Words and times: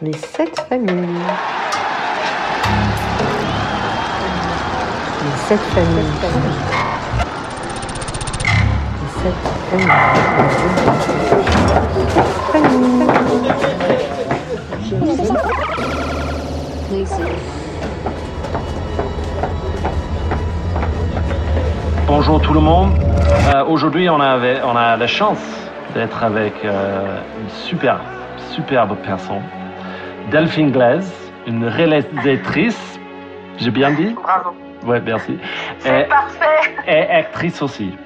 Les 0.00 0.12
sept 0.12 0.60
familles. 0.68 1.24
Les 5.24 5.36
sept 5.48 5.60
familles. 5.74 6.04
Les 16.90 17.04
sept 17.04 17.28
Bonjour 22.06 22.40
tout 22.40 22.52
le 22.54 22.60
monde. 22.60 22.92
Euh, 23.54 23.64
Aujourd'hui, 23.66 24.08
on, 24.08 24.20
avait- 24.20 24.60
on 24.64 24.76
a 24.76 24.96
la 24.96 25.06
chance 25.06 25.38
d'être 25.94 26.22
avec 26.22 26.54
euh, 26.64 27.18
une 27.42 27.50
super, 27.50 27.98
superbe 28.50 28.96
personne, 29.04 29.42
Delphine 30.30 30.70
Glaise, 30.72 31.10
une 31.46 31.66
réalisatrice. 31.66 32.98
J'ai 33.56 33.70
bien 33.70 33.90
dit 33.90 34.14
Bravo. 34.14 34.54
Ouais, 34.84 35.00
merci. 35.00 35.38
C'est 35.78 36.06
parfait. 36.08 36.74
et 36.86 37.08
actrice 37.08 37.62
aussi. 37.62 37.96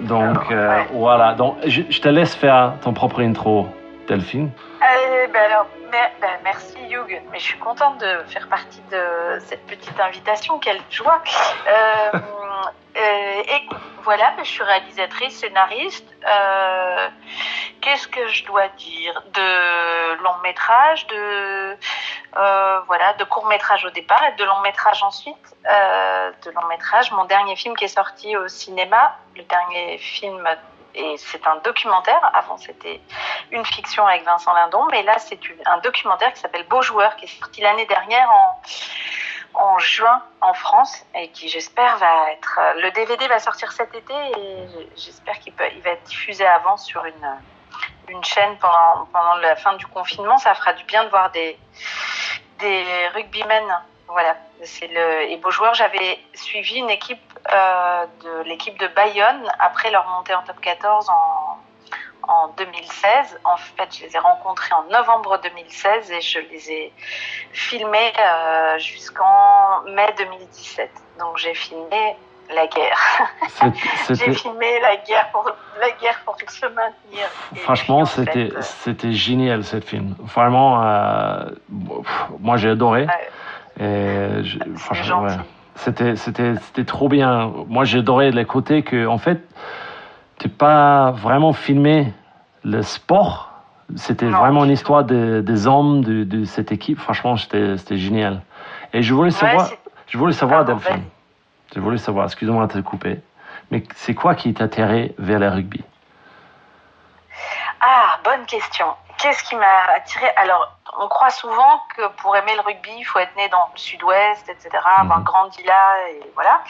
Donc 0.00 0.38
euh, 0.50 0.68
ouais. 0.68 0.86
voilà. 0.92 1.34
Donc 1.34 1.56
je, 1.66 1.82
je 1.90 2.00
te 2.00 2.08
laisse 2.08 2.34
faire 2.34 2.74
ton 2.82 2.92
propre 2.92 3.20
intro, 3.20 3.66
Delphine. 4.06 4.50
Euh, 4.80 5.26
ben 5.32 5.40
alors, 5.50 5.66
ben 5.90 5.98
merci 6.44 6.76
Hugh, 6.88 7.20
mais 7.32 7.38
je 7.38 7.44
suis 7.44 7.58
contente 7.58 8.00
de 8.00 8.30
faire 8.30 8.46
partie 8.48 8.82
de 8.92 9.40
cette 9.40 9.66
petite 9.66 9.98
invitation. 10.00 10.58
Quelle 10.60 10.80
joie. 10.90 11.20
Euh, 11.66 12.18
et 12.96 13.68
voilà, 14.08 14.32
je 14.38 14.44
suis 14.44 14.62
réalisatrice, 14.62 15.40
scénariste. 15.40 16.06
Euh, 16.26 17.08
Qu'est-ce 17.82 18.08
que 18.08 18.26
je 18.28 18.44
dois 18.46 18.68
dire 18.68 19.22
De 19.34 20.22
long 20.22 20.38
métrage, 20.42 21.06
de 21.08 21.76
euh, 22.36 22.80
voilà, 22.86 23.12
de 23.14 23.24
court 23.24 23.46
métrage 23.48 23.84
au 23.84 23.90
départ 23.90 24.22
et 24.24 24.32
de 24.36 24.44
long 24.44 24.60
métrage 24.60 25.02
ensuite. 25.02 25.36
Euh, 25.70 26.30
de 26.42 26.50
long 26.52 26.66
métrage, 26.68 27.12
mon 27.12 27.26
dernier 27.26 27.54
film 27.56 27.76
qui 27.76 27.84
est 27.84 27.94
sorti 28.02 28.34
au 28.36 28.48
cinéma, 28.48 29.14
le 29.36 29.42
dernier 29.42 29.98
film 29.98 30.48
et 30.94 31.16
c'est 31.18 31.46
un 31.46 31.56
documentaire. 31.56 32.30
Avant, 32.32 32.56
c'était 32.56 33.02
une 33.50 33.64
fiction 33.66 34.06
avec 34.06 34.24
Vincent 34.24 34.54
Lindon, 34.54 34.86
mais 34.90 35.02
là, 35.02 35.18
c'est 35.18 35.38
un 35.66 35.78
documentaire 35.78 36.32
qui 36.32 36.40
s'appelle 36.40 36.64
Beau 36.64 36.80
joueur, 36.80 37.14
qui 37.16 37.26
est 37.26 37.38
sorti 37.38 37.60
l'année 37.60 37.86
dernière 37.86 38.28
en, 38.30 38.60
en 39.54 39.78
juin 39.78 40.22
en 40.40 40.54
France 40.54 41.04
et 41.14 41.28
qui, 41.30 41.48
j'espère, 41.48 41.96
va 41.98 42.32
être. 42.32 42.60
Le 42.76 42.90
DVD 42.92 43.26
va 43.28 43.38
sortir 43.38 43.72
cet 43.72 43.94
été 43.94 44.14
et 44.14 44.88
j'espère 44.96 45.38
qu'il 45.40 45.52
il 45.74 45.82
va 45.82 45.90
être 45.90 46.04
diffusé 46.04 46.46
avant 46.46 46.76
sur 46.76 47.04
une 47.04 47.38
une 48.08 48.24
chaîne 48.24 48.56
pendant 48.58 49.06
pendant 49.12 49.34
la 49.36 49.56
fin 49.56 49.74
du 49.74 49.86
confinement. 49.86 50.38
Ça 50.38 50.54
fera 50.54 50.72
du 50.72 50.84
bien 50.84 51.04
de 51.04 51.08
voir 51.10 51.30
des 51.30 51.58
des 52.58 52.84
rugbymen. 53.14 53.64
Voilà, 54.08 54.36
c'est 54.62 54.88
le 54.88 55.30
et 55.30 55.36
Beau 55.36 55.50
joueur. 55.50 55.74
J'avais 55.74 56.18
suivi 56.34 56.76
une 56.76 56.90
équipe 56.90 57.20
euh, 57.52 58.06
de 58.24 58.42
l'équipe 58.44 58.78
de 58.78 58.86
Bayonne 58.88 59.50
après 59.58 59.90
leur 59.90 60.06
montée 60.08 60.34
en 60.34 60.42
top 60.42 60.60
14 60.60 61.08
en 61.10 61.47
en 62.28 62.48
2016. 62.56 63.40
En 63.44 63.56
fait, 63.56 63.88
je 63.98 64.04
les 64.06 64.14
ai 64.14 64.18
rencontrés 64.18 64.72
en 64.74 64.84
novembre 64.92 65.40
2016 65.42 66.10
et 66.12 66.20
je 66.20 66.38
les 66.52 66.70
ai 66.70 66.92
filmés 67.52 68.12
euh, 68.18 68.78
jusqu'en 68.78 69.82
mai 69.94 70.14
2017. 70.18 70.90
Donc 71.18 71.36
j'ai 71.38 71.54
filmé 71.54 72.16
la 72.54 72.66
guerre. 72.66 72.98
J'ai 74.08 74.32
filmé 74.32 74.80
la 74.80 74.96
guerre 74.96 75.28
pour 75.32 75.44
la 75.78 75.90
guerre 76.00 76.18
pour 76.24 76.34
se 76.38 76.64
maintenir. 76.64 77.26
Et 77.54 77.58
franchement, 77.58 78.06
c'était 78.06 78.48
fait, 78.48 78.56
euh, 78.56 78.62
c'était 78.62 79.12
génial 79.12 79.64
cette 79.64 79.84
film. 79.84 80.14
Vraiment, 80.20 80.82
euh, 80.82 81.50
moi 82.40 82.56
j'ai 82.56 82.70
adoré. 82.70 83.02
Ouais. 83.06 83.84
Et 83.84 84.44
je- 84.44 84.58
c'est 84.58 84.78
franchement, 84.78 85.22
ouais. 85.24 85.28
gentil. 85.28 85.42
C'était, 85.74 86.16
c'était, 86.16 86.54
c'était 86.62 86.84
trop 86.84 87.08
bien. 87.08 87.52
Moi, 87.68 87.84
j'ai 87.84 87.98
adoré 87.98 88.30
les 88.32 88.44
côtés 88.44 88.82
que, 88.82 89.06
en 89.06 89.18
fait, 89.18 89.38
t'es 90.38 90.48
pas 90.48 91.12
vraiment 91.12 91.52
filmé 91.52 92.12
le 92.70 92.82
sport. 92.82 93.50
C'était 93.96 94.26
Non, 94.26 94.38
vraiment 94.38 94.64
une 94.64 94.70
histoire 94.70 95.04
de- 95.04 95.40
des 95.44 95.66
hommes 95.66 96.04
de, 96.04 96.24
de 96.24 96.44
cette 96.44 96.72
équipe. 96.72 96.98
Franchement, 96.98 97.36
c'était, 97.36 97.96
génial. 97.96 98.42
Et 98.92 99.02
je 99.02 99.14
voulais 99.14 99.30
savoir, 99.30 99.70
je 100.06 100.18
voulais 100.18 100.32
savoir, 100.32 100.64
Delphine. 100.64 101.02
Je 101.74 101.80
voulais 101.80 101.98
savoir, 101.98 102.26
excuse-moi 102.26 102.66
de 102.66 102.72
te 102.72 102.78
couper, 102.80 103.20
mais 103.70 103.82
c'est 103.94 104.14
quoi 104.14 104.34
qui 104.34 104.52
t'a 104.54 104.64
attiré 104.64 105.14
vers 105.18 105.38
le 105.38 105.48
rugby? 105.48 105.82
Ah, 107.80 108.18
bonne 108.24 108.44
question. 108.46 108.94
Qu'est-ce 109.18 109.42
qui 109.44 109.56
m'a 109.56 109.84
attiré 109.94 110.28
Alors, 110.36 110.70
on 111.00 111.08
croit 111.08 111.30
souvent 111.30 111.82
que 111.96 112.06
pour 112.20 112.36
aimer 112.36 112.54
le 112.54 112.60
rugby, 112.60 112.90
il 112.98 113.04
faut 113.04 113.18
être 113.18 113.34
né 113.36 113.48
dans 113.48 113.68
le 113.72 113.78
sud-ouest, 113.78 114.48
etc., 114.48 114.70
avoir 114.84 115.18
Mhm. 115.18 115.24
grandi 115.24 115.62
là, 115.64 116.08
et 116.10 116.20
voilà. 116.34 116.62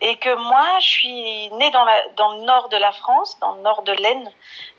Et 0.00 0.16
que 0.16 0.34
moi, 0.34 0.66
je 0.80 0.88
suis 0.88 1.50
née 1.52 1.70
dans, 1.70 1.84
la, 1.84 2.08
dans 2.16 2.32
le 2.34 2.42
nord 2.42 2.68
de 2.70 2.76
la 2.76 2.92
France, 2.92 3.38
dans 3.40 3.52
le 3.54 3.60
nord 3.62 3.82
de 3.82 3.92
l'Aisne, 3.92 4.30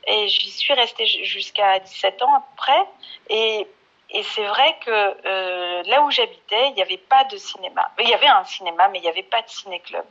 et 0.06 0.28
j'y 0.28 0.50
suis 0.50 0.74
restée 0.74 1.06
ju- 1.06 1.24
jusqu'à 1.24 1.78
17 1.80 2.22
ans 2.22 2.34
après. 2.54 2.84
Et, 3.28 3.68
et 4.10 4.22
c'est 4.24 4.44
vrai 4.46 4.76
que 4.84 4.90
euh, 5.26 5.82
là 5.86 6.02
où 6.02 6.10
j'habitais, 6.10 6.68
il 6.68 6.74
n'y 6.74 6.82
avait 6.82 6.96
pas 6.98 7.24
de 7.24 7.36
cinéma. 7.36 7.90
Il 7.98 8.08
y 8.08 8.14
avait 8.14 8.26
un 8.28 8.44
cinéma, 8.44 8.88
mais 8.88 8.98
il 8.98 9.02
n'y 9.02 9.08
avait 9.08 9.22
pas 9.22 9.42
de 9.42 9.48
ciné-club. 9.48 10.04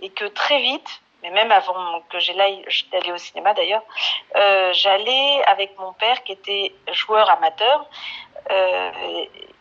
Et 0.00 0.10
que 0.10 0.24
très 0.26 0.58
vite, 0.60 1.00
mais 1.22 1.30
même 1.30 1.50
avant 1.50 2.00
que 2.10 2.18
j'aille 2.20 2.64
d'aller 2.92 3.12
au 3.12 3.18
cinéma 3.18 3.54
d'ailleurs, 3.54 3.82
euh, 4.36 4.72
j'allais 4.72 5.42
avec 5.46 5.76
mon 5.78 5.92
père 5.92 6.22
qui 6.22 6.32
était 6.32 6.72
joueur 6.92 7.28
amateur 7.30 7.86
euh, 8.50 8.90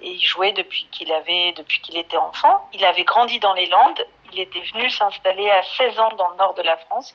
et 0.01 0.12
il 0.12 0.22
jouait 0.22 0.53
depuis 0.53 0.88
qu'il 0.91 1.12
avait 1.12 1.53
depuis 1.53 1.81
qu'il 1.81 1.97
était 1.97 2.17
enfant. 2.17 2.69
Il 2.73 2.85
avait 2.85 3.03
grandi 3.03 3.40
dans 3.40 3.53
les 3.53 3.66
Landes. 3.66 4.06
Il 4.31 4.40
était 4.40 4.62
venu 4.73 4.90
s'installer 4.90 5.50
à 5.50 5.63
16 5.63 6.00
ans 6.00 6.13
dans 6.17 6.29
le 6.29 6.35
nord 6.35 6.53
de 6.53 6.62
la 6.62 6.78
France. 6.78 7.13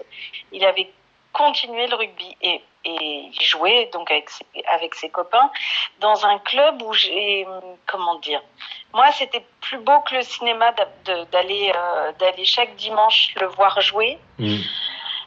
Il 0.50 0.64
avait 0.64 0.90
continué 1.32 1.86
le 1.86 1.96
rugby 1.96 2.36
et, 2.42 2.60
et 2.84 3.30
il 3.32 3.42
jouait 3.42 3.88
donc 3.92 4.10
avec 4.10 4.30
ses, 4.30 4.44
avec 4.72 4.94
ses 4.94 5.08
copains 5.08 5.50
dans 6.00 6.24
un 6.26 6.38
club 6.40 6.82
où 6.82 6.92
j'ai 6.92 7.46
comment 7.86 8.16
dire 8.16 8.42
moi 8.92 9.10
c'était 9.12 9.44
plus 9.60 9.78
beau 9.78 10.00
que 10.00 10.16
le 10.16 10.22
cinéma 10.22 10.72
d'aller 11.30 11.72
euh, 11.74 12.12
d'aller 12.18 12.44
chaque 12.44 12.74
dimanche 12.76 13.34
le 13.40 13.46
voir 13.46 13.80
jouer. 13.80 14.18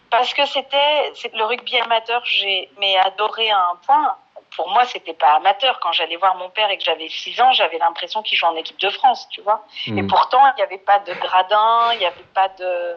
Parce 0.10 0.34
que 0.34 0.46
c'était 0.46 1.14
le 1.34 1.44
rugby 1.46 1.78
amateur 1.80 2.24
j'ai 2.26 2.70
mais 2.80 2.96
adoré 2.98 3.50
à 3.52 3.60
un 3.72 3.76
point 3.86 4.16
pour 4.56 4.70
moi 4.70 4.86
c'était 4.86 5.14
pas 5.14 5.34
amateur 5.36 5.80
quand 5.80 5.92
j'allais 5.92 6.16
voir 6.18 6.36
mon 6.36 6.50
père 6.50 6.70
et 6.70 6.78
que 6.78 6.84
j'avais 6.84 7.10
6 7.10 7.42
ans 7.42 7.52
j'avais 7.54 7.78
l'impression 7.78 8.22
qu'il 8.22 8.38
jouait 8.38 8.50
en 8.50 8.56
équipe 8.56 8.80
de 8.80 8.90
France 8.90 9.28
tu 9.30 9.42
vois 9.42 9.66
et 9.88 9.92
Mm. 9.92 10.08
pourtant 10.08 10.42
il 10.52 10.56
n'y 10.58 10.64
avait 10.64 10.78
pas 10.78 11.00
de 11.00 11.14
gradin 11.14 11.94
il 11.94 12.00
n'y 12.00 12.06
avait 12.06 12.30
pas 12.34 12.50
de 12.50 12.96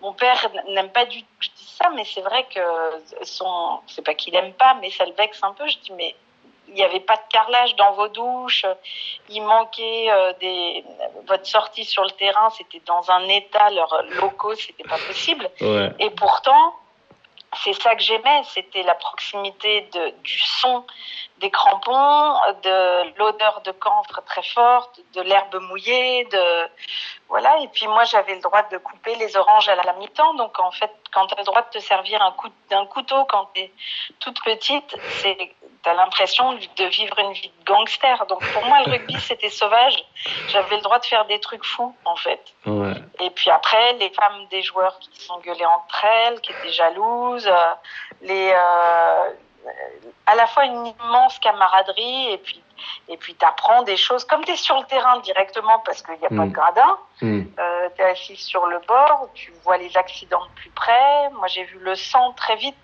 mon 0.00 0.12
père 0.12 0.38
n'aime 0.68 0.90
pas 0.90 1.04
du 1.04 1.22
tout 1.22 1.28
je 1.40 1.48
dis 1.50 1.74
ça 1.80 1.90
mais 1.94 2.04
c'est 2.04 2.20
vrai 2.22 2.44
que 2.54 2.60
son 3.22 3.80
c'est 3.86 4.04
pas 4.04 4.14
qu'il 4.14 4.34
aime 4.36 4.52
pas 4.54 4.74
mais 4.80 4.90
ça 4.90 5.04
le 5.04 5.12
vexe 5.12 5.42
un 5.42 5.52
peu 5.52 5.66
je 5.68 5.78
dis 5.78 5.92
mais 5.92 6.14
il 6.70 6.74
n'y 6.74 6.84
avait 6.84 7.00
pas 7.00 7.16
de 7.16 7.22
carrelage 7.30 7.74
dans 7.76 7.92
vos 7.92 8.08
douches, 8.08 8.66
il 9.30 9.40
manquait 9.42 10.08
euh, 10.10 10.34
des 10.38 10.84
votre 11.26 11.46
sortie 11.46 11.86
sur 11.86 12.02
le 12.04 12.10
terrain, 12.10 12.50
c'était 12.50 12.82
dans 12.84 13.10
un 13.10 13.26
état 13.26 13.70
leurs 13.70 14.02
locaux, 14.20 14.54
c'était 14.54 14.84
pas 14.84 14.98
possible. 15.06 15.48
Ouais. 15.62 15.90
Et 15.98 16.10
pourtant, 16.10 16.74
c'est 17.64 17.80
ça 17.80 17.94
que 17.94 18.02
j'aimais, 18.02 18.42
c'était 18.52 18.82
la 18.82 18.94
proximité 18.94 19.82
de, 19.92 20.10
du 20.22 20.38
son 20.38 20.84
des 21.40 21.50
crampons, 21.50 22.34
de 22.62 23.18
l'odeur 23.18 23.60
de 23.64 23.72
camphre 23.72 24.22
très 24.24 24.42
forte, 24.42 25.00
de 25.14 25.22
l'herbe 25.22 25.54
mouillée, 25.62 26.24
de 26.24 26.68
voilà. 27.28 27.58
Et 27.60 27.68
puis 27.68 27.86
moi, 27.86 28.04
j'avais 28.04 28.34
le 28.34 28.40
droit 28.40 28.62
de 28.70 28.78
couper 28.78 29.14
les 29.16 29.36
oranges 29.36 29.68
à 29.68 29.76
la 29.76 29.92
mi-temps. 29.94 30.34
Donc 30.34 30.58
en 30.58 30.70
fait, 30.70 30.90
quand 31.12 31.26
tu 31.26 31.34
as 31.34 31.38
le 31.38 31.44
droit 31.44 31.62
de 31.62 31.68
te 31.68 31.78
servir 31.78 32.22
un 32.22 32.32
coup 32.32 32.48
d'un 32.70 32.86
couteau 32.86 33.24
quand 33.26 33.50
tu 33.54 33.62
es 33.62 33.72
toute 34.18 34.42
petite, 34.42 34.96
c'est 35.20 35.36
t'as 35.82 35.94
l'impression 35.94 36.54
de 36.54 36.84
vivre 36.84 37.18
une 37.18 37.32
vie 37.32 37.52
de 37.60 37.64
gangster. 37.64 38.26
Donc 38.26 38.44
pour 38.52 38.64
moi, 38.64 38.78
le 38.84 38.92
rugby 38.92 39.14
c'était 39.20 39.50
sauvage. 39.50 40.04
J'avais 40.48 40.76
le 40.76 40.82
droit 40.82 40.98
de 40.98 41.04
faire 41.04 41.24
des 41.26 41.38
trucs 41.38 41.64
fous 41.64 41.94
en 42.04 42.16
fait. 42.16 42.42
Ouais. 42.66 42.94
Et 43.20 43.30
puis 43.30 43.50
après, 43.50 43.92
les 43.94 44.10
femmes 44.10 44.46
des 44.50 44.62
joueurs 44.62 44.98
qui 44.98 45.20
s'engueulaient 45.20 45.66
entre 45.66 46.04
elles, 46.04 46.40
qui 46.40 46.52
étaient 46.52 46.72
jalouses, 46.72 47.46
euh, 47.46 47.74
les, 48.22 48.52
euh, 48.54 49.30
à 50.26 50.34
la 50.34 50.46
fois 50.46 50.64
une 50.64 50.86
immense 50.86 51.38
camaraderie 51.38 52.32
et 52.32 52.38
puis 52.38 52.62
et 53.08 53.16
puis 53.16 53.34
t'apprends 53.34 53.82
des 53.82 53.96
choses 53.96 54.24
comme 54.24 54.44
t'es 54.44 54.54
sur 54.54 54.78
le 54.78 54.84
terrain 54.86 55.18
directement 55.20 55.80
parce 55.80 56.00
qu'il 56.02 56.14
n'y 56.18 56.26
a 56.26 56.28
pas 56.28 56.34
Mm. 56.36 56.48
de 56.50 56.54
gradin. 56.54 56.98
Mm. 57.22 57.42
Euh, 57.58 57.88
t'es 57.96 58.04
assis 58.04 58.36
sur 58.36 58.66
le 58.66 58.78
bord, 58.86 59.28
tu 59.34 59.52
vois 59.64 59.76
les 59.78 59.96
accidents 59.96 60.44
de 60.44 60.50
plus 60.60 60.70
près. 60.70 61.28
Moi, 61.30 61.48
j'ai 61.48 61.64
vu 61.64 61.78
le 61.80 61.96
sang 61.96 62.32
très 62.34 62.54
vite. 62.56 62.76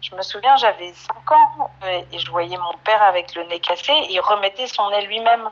Je 0.00 0.14
me 0.14 0.22
souviens, 0.22 0.56
j'avais 0.56 0.92
5 0.94 1.32
ans 1.32 1.70
euh, 1.84 2.00
et 2.12 2.18
je 2.18 2.30
voyais 2.30 2.56
mon 2.56 2.72
père 2.84 3.02
avec 3.02 3.34
le 3.34 3.42
nez 3.44 3.60
cassé. 3.60 3.92
Il 4.08 4.20
remettait 4.20 4.66
son 4.66 4.88
nez 4.90 5.02
lui-même 5.06 5.50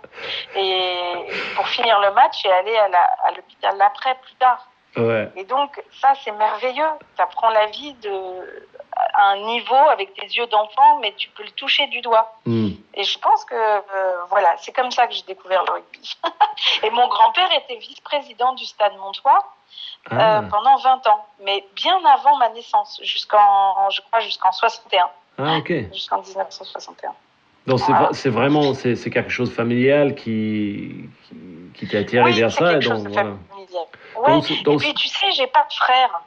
et 0.56 1.26
pour 1.56 1.66
finir 1.68 2.00
le 2.00 2.12
match 2.12 2.44
et 2.46 2.52
aller 2.52 2.76
à 2.76 2.88
la- 2.88 3.16
à 3.24 3.30
l'hôpital 3.32 3.80
après 3.82 4.14
plus 4.22 4.34
tard. 4.36 4.68
Ouais. 4.96 5.30
Et 5.36 5.44
donc, 5.44 5.82
ça, 6.00 6.12
c'est 6.22 6.32
merveilleux. 6.32 6.84
Tu 7.16 7.22
apprends 7.22 7.48
la 7.50 7.66
vie 7.66 7.94
de, 7.94 8.68
à 8.96 9.30
un 9.30 9.36
niveau 9.46 9.74
avec 9.90 10.14
tes 10.14 10.26
yeux 10.26 10.46
d'enfant, 10.46 10.98
mais 11.00 11.12
tu 11.16 11.28
peux 11.30 11.42
le 11.42 11.50
toucher 11.50 11.86
du 11.88 12.00
doigt. 12.00 12.34
Hmm. 12.46 12.70
Et 12.94 13.04
je 13.04 13.18
pense 13.18 13.44
que 13.44 13.54
euh, 13.54 13.80
voilà, 14.28 14.54
c'est 14.58 14.72
comme 14.72 14.90
ça 14.90 15.06
que 15.06 15.14
j'ai 15.14 15.22
découvert 15.22 15.64
le 15.64 15.72
rugby. 15.72 16.16
et 16.82 16.90
mon 16.90 17.08
grand-père 17.08 17.48
était 17.56 17.76
vice-président 17.76 18.52
du 18.54 18.64
Stade 18.64 18.96
Montois 18.98 19.44
Ah. 20.10 20.38
euh, 20.38 20.42
pendant 20.42 20.76
20 20.76 21.06
ans, 21.06 21.24
mais 21.44 21.64
bien 21.74 21.96
avant 22.04 22.36
ma 22.36 22.48
naissance, 22.50 23.00
jusqu'en, 23.02 23.88
je 23.90 24.00
crois, 24.02 24.20
jusqu'en 24.20 24.52
61, 24.52 25.08
Ah, 25.38 25.56
ok. 25.58 25.72
jusqu'en 25.92 26.20
1961. 26.20 27.12
Donc 27.66 27.78
c'est 27.78 27.92
Voilà. 27.92 28.08
c'est 28.12 28.28
vraiment 28.28 28.74
c'est 28.74 28.96
c'est 28.96 29.08
quelque 29.10 29.30
chose 29.30 29.48
de 29.50 29.54
familial 29.54 30.16
qui 30.16 31.08
qui, 31.28 31.36
qui 31.76 31.86
t'a 31.88 31.98
attiré 31.98 32.24
oui, 32.24 32.32
vers 32.40 32.50
ça 32.50 32.72
quelque 32.72 32.82
donc 32.88 32.92
chose 32.94 33.04
de 33.04 33.08
voilà. 33.10 33.30
familial. 33.50 33.84
Ouais. 34.16 34.62
Donc- 34.64 34.82
Et 34.82 34.86
puis 34.86 34.94
tu 34.94 35.06
sais, 35.08 35.30
j'ai 35.32 35.46
pas 35.46 35.64
de 35.68 35.72
frère. 35.72 36.20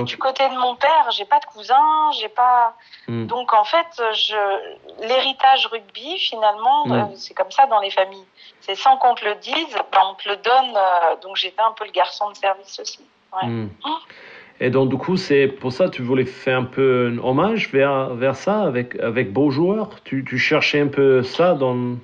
Et 0.00 0.02
du 0.04 0.16
côté 0.18 0.48
de 0.48 0.54
mon 0.56 0.74
père, 0.76 1.10
j'ai 1.10 1.24
pas 1.24 1.38
de 1.40 1.44
cousin, 1.46 2.10
j'ai 2.18 2.28
pas. 2.28 2.74
Hmm. 3.08 3.26
Donc 3.26 3.52
en 3.52 3.64
fait, 3.64 3.86
je 4.14 4.36
l'héritage 5.06 5.66
rugby 5.66 6.18
finalement, 6.18 6.86
Mm. 6.86 6.92
euh, 6.92 7.04
c'est 7.16 7.34
comme 7.34 7.50
ça 7.50 7.66
dans 7.66 7.80
les 7.80 7.90
familles. 7.90 8.24
C'est 8.60 8.74
sans 8.74 8.96
qu'on 8.96 9.14
te 9.14 9.24
le 9.24 9.34
dise, 9.36 9.74
ben, 9.92 10.00
on 10.10 10.14
te 10.14 10.28
le 10.28 10.36
donne. 10.36 10.76
euh, 10.76 11.16
donc 11.22 11.36
j'étais 11.36 11.60
un 11.62 11.72
peu 11.72 11.84
le 11.84 11.90
garçon 11.92 12.30
de 12.30 12.36
service 12.36 12.78
aussi. 12.80 13.00
Ouais. 13.32 13.48
Hmm. 13.48 13.68
Et 14.60 14.70
donc 14.70 14.88
du 14.88 14.96
coup 14.96 15.16
c'est 15.16 15.48
pour 15.48 15.72
ça 15.72 15.84
que 15.86 15.90
tu 15.90 16.02
voulais 16.02 16.24
faire 16.24 16.58
un 16.58 16.64
peu 16.64 17.12
un 17.12 17.18
hommage 17.22 17.68
vers 17.70 18.08
vers 18.14 18.36
ça 18.36 18.62
avec 18.62 18.94
avec 19.00 19.32
beaux 19.32 19.50
joueurs. 19.50 19.90
Tu 20.04 20.24
tu 20.24 20.38
cherchais 20.38 20.80
un 20.80 20.88
peu 20.88 21.22
ça 21.22 21.54
dans 21.54 21.96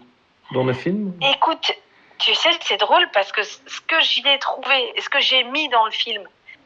dans 0.52 0.64
le 0.64 0.74
film? 0.74 1.14
Écoute, 1.34 1.72
tu 2.18 2.34
sais, 2.34 2.50
c'est 2.60 2.76
drôle 2.76 3.08
parce 3.14 3.32
que 3.32 3.42
ce 3.42 3.80
que 3.88 3.98
j'y 4.02 4.22
ai 4.28 4.38
trouvé, 4.38 4.92
ce 5.00 5.08
que 5.08 5.18
j'ai 5.20 5.44
mis 5.44 5.68
dans 5.70 5.86
le 5.86 5.90
film, 5.92 6.22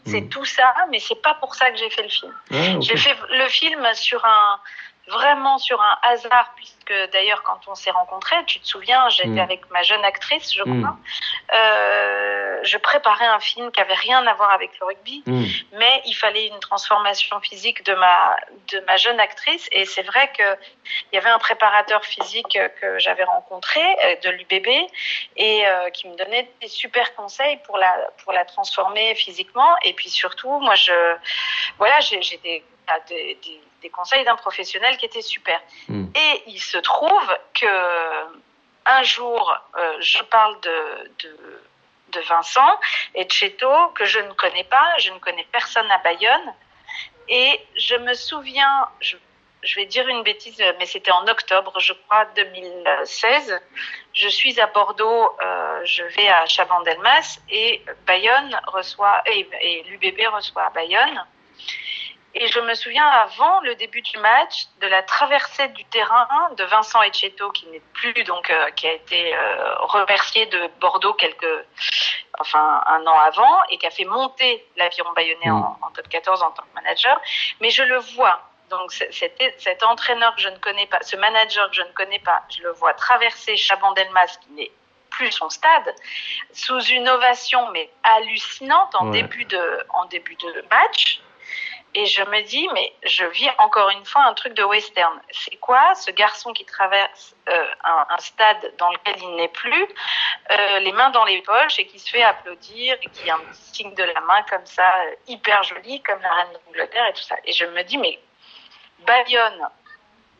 c'est 0.06 0.20
Mm. 0.22 0.28
tout 0.28 0.44
ça, 0.44 0.74
mais 0.90 0.98
c'est 1.00 1.20
pas 1.22 1.34
pour 1.34 1.54
ça 1.54 1.70
que 1.70 1.76
j'ai 1.78 1.90
fait 1.90 2.02
le 2.02 2.08
film. 2.08 2.32
Ah. 2.52 2.80
J'ai 2.80 2.96
fait 2.96 3.16
le 3.30 3.48
film 3.48 3.84
sur 3.94 4.24
un 4.24 4.60
vraiment 5.08 5.58
sur 5.58 5.80
un 5.80 5.98
hasard 6.02 6.52
puisque 6.56 6.92
d'ailleurs 7.12 7.42
quand 7.42 7.60
on 7.68 7.74
s'est 7.74 7.90
rencontrés, 7.90 8.36
tu 8.46 8.60
te 8.60 8.66
souviens, 8.66 9.08
j'étais 9.08 9.28
Mm. 9.28 9.38
avec 9.38 9.70
ma 9.70 9.82
jeune 9.82 10.04
actrice, 10.04 10.52
je 10.52 10.62
Mm. 10.64 10.82
crois. 10.82 10.96
Euh, 11.54 12.60
je 12.62 12.76
préparais 12.78 13.26
un 13.26 13.38
film 13.40 13.70
qui 13.70 13.80
avait 13.80 13.94
rien 13.94 14.26
à 14.26 14.34
voir 14.34 14.50
avec 14.50 14.70
le 14.80 14.86
rugby, 14.86 15.22
Hmm. 15.26 15.44
mais 15.72 16.02
il 16.06 16.14
fallait 16.14 16.46
une 16.48 16.58
transformation 16.58 17.38
physique 17.40 17.84
de 17.84 17.94
ma 17.94 18.36
de 18.72 18.80
ma 18.80 18.96
jeune 18.96 19.20
actrice 19.20 19.68
et 19.72 19.84
c'est 19.84 20.02
vrai 20.02 20.30
que 20.36 20.56
il 21.12 21.16
y 21.16 21.18
avait 21.18 21.30
un 21.30 21.38
préparateur 21.38 22.04
physique 22.04 22.58
que 22.80 22.98
j'avais 22.98 23.24
rencontré 23.24 23.80
euh, 24.04 24.16
de 24.24 24.30
l'UBB 24.30 24.68
et 25.36 25.66
euh, 25.68 25.90
qui 25.90 26.08
me 26.08 26.16
donnait 26.16 26.50
des 26.60 26.68
super 26.68 27.14
conseils 27.14 27.58
pour 27.66 27.78
la 27.78 27.92
pour 28.24 28.32
la 28.32 28.44
transformer 28.44 29.14
physiquement 29.14 29.76
et 29.84 29.92
puis 29.92 30.08
surtout 30.10 30.58
moi 30.60 30.74
je 30.74 30.92
voilà 31.78 32.00
j'ai 32.00 32.20
j'ai 32.22 32.38
des, 32.38 32.64
des, 33.08 33.38
des, 33.44 33.60
des 33.86 33.90
conseils 33.98 34.24
d'un 34.24 34.36
professionnel 34.46 34.96
qui 34.98 35.06
étaient 35.10 35.28
super 35.36 35.60
Mm. 35.88 36.06
et 36.24 36.32
il 36.54 36.60
se 36.72 36.78
trouve 36.78 37.28
que 37.60 37.74
un 38.96 39.02
jour 39.02 39.42
euh, 39.52 39.96
je 40.00 40.22
parle 40.36 40.54
de, 40.68 40.78
de 41.22 41.32
de 42.14 42.20
Vincent 42.32 42.72
et 43.18 43.24
de 43.28 43.32
Cheto 43.38 43.74
que 43.96 44.04
je 44.04 44.20
ne 44.28 44.32
connais 44.42 44.68
pas 44.76 44.88
je 45.04 45.10
ne 45.16 45.18
connais 45.18 45.46
personne 45.58 45.90
à 45.96 45.98
Bayonne 46.06 46.48
et 47.28 47.50
je 47.86 47.96
me 48.06 48.14
souviens 48.14 48.76
je 49.00 49.16
je 49.62 49.74
vais 49.80 49.86
dire 49.86 50.06
une 50.06 50.22
bêtise, 50.22 50.62
mais 50.78 50.86
c'était 50.86 51.10
en 51.10 51.26
octobre, 51.26 51.72
je 51.80 51.92
crois, 51.92 52.24
2016. 52.36 53.60
Je 54.12 54.28
suis 54.28 54.60
à 54.60 54.68
Bordeaux, 54.68 55.24
euh, 55.42 55.80
je 55.84 56.04
vais 56.14 56.28
à 56.28 56.46
Chabandelmas 56.46 57.28
et 57.50 57.82
Bayonne 58.06 58.52
reçoit, 58.68 59.22
et, 59.26 59.48
et 59.60 59.82
l'UBB 59.88 60.20
reçoit 60.32 60.70
Bayonne. 60.70 61.18
Et 62.38 62.48
je 62.48 62.60
me 62.60 62.74
souviens 62.74 63.06
avant 63.08 63.60
le 63.60 63.74
début 63.76 64.02
du 64.02 64.18
match 64.18 64.66
de 64.82 64.86
la 64.88 65.02
traversée 65.02 65.68
du 65.68 65.84
terrain 65.86 66.28
de 66.58 66.64
Vincent 66.64 67.00
Etcheto 67.00 67.50
qui 67.52 67.66
n'est 67.68 67.80
plus 67.94 68.12
donc 68.24 68.50
euh, 68.50 68.70
qui 68.72 68.86
a 68.86 68.92
été 68.92 69.34
euh, 69.34 69.74
remercié 69.80 70.44
de 70.46 70.68
Bordeaux 70.78 71.14
quelques 71.14 71.64
enfin 72.38 72.82
un 72.86 73.06
an 73.06 73.18
avant 73.20 73.62
et 73.70 73.78
qui 73.78 73.86
a 73.86 73.90
fait 73.90 74.04
monter 74.04 74.66
l'aviron 74.76 75.10
bayonnais 75.14 75.48
en, 75.50 75.78
en 75.80 75.90
top 75.94 76.08
14 76.10 76.42
en 76.42 76.50
tant 76.50 76.62
que 76.62 76.74
manager. 76.74 77.18
Mais 77.62 77.70
je 77.70 77.82
le 77.82 77.96
vois 77.98 78.38
donc 78.68 78.92
cet, 78.92 79.40
cet 79.58 79.82
entraîneur 79.82 80.34
que 80.34 80.42
je 80.42 80.48
ne 80.50 80.58
connais 80.58 80.86
pas, 80.86 80.98
ce 81.00 81.16
manager 81.16 81.70
que 81.70 81.76
je 81.76 81.82
ne 81.82 81.92
connais 81.92 82.18
pas, 82.18 82.42
je 82.54 82.62
le 82.64 82.72
vois 82.72 82.92
traverser 82.92 83.56
Chabandelmas 83.56 84.36
qui 84.42 84.50
n'est 84.52 84.72
plus 85.08 85.32
son 85.32 85.48
stade 85.48 85.94
sous 86.52 86.80
une 86.80 87.08
ovation 87.08 87.70
mais 87.70 87.88
hallucinante 88.02 88.94
en 88.96 89.06
Ouais. 89.06 89.22
début 89.22 89.46
de 89.46 89.86
en 89.94 90.04
début 90.04 90.34
de 90.36 90.64
match. 90.70 91.20
Et 91.98 92.04
je 92.04 92.22
me 92.24 92.42
dis, 92.42 92.68
mais 92.74 92.92
je 93.04 93.24
vis 93.24 93.48
encore 93.56 93.88
une 93.88 94.04
fois 94.04 94.22
un 94.24 94.34
truc 94.34 94.52
de 94.52 94.62
western. 94.62 95.18
C'est 95.30 95.56
quoi 95.56 95.94
ce 95.94 96.10
garçon 96.10 96.52
qui 96.52 96.66
traverse 96.66 97.34
euh, 97.48 97.66
un, 97.84 98.18
stade 98.18 98.74
dans 98.76 98.90
lequel 98.90 99.14
il 99.22 99.34
n'est 99.36 99.48
plus, 99.48 99.88
euh, 100.52 100.78
les 100.80 100.92
mains 100.92 101.08
dans 101.08 101.24
les 101.24 101.40
poches 101.40 101.78
et 101.78 101.86
qui 101.86 101.98
se 101.98 102.10
fait 102.10 102.22
applaudir 102.22 102.98
et 103.00 103.08
qui 103.08 103.30
a 103.30 103.36
un 103.36 103.38
petit 103.38 103.62
signe 103.72 103.94
de 103.94 104.02
la 104.02 104.20
main 104.20 104.42
comme 104.42 104.66
ça, 104.66 104.92
hyper 105.26 105.62
joli, 105.62 106.02
comme 106.02 106.20
la 106.20 106.34
reine 106.34 106.48
d'Angleterre 106.66 107.06
et 107.06 107.12
tout 107.14 107.22
ça. 107.22 107.36
Et 107.46 107.52
je 107.52 107.64
me 107.64 107.82
dis, 107.82 107.96
mais 107.96 108.18
Bayonne 109.06 109.66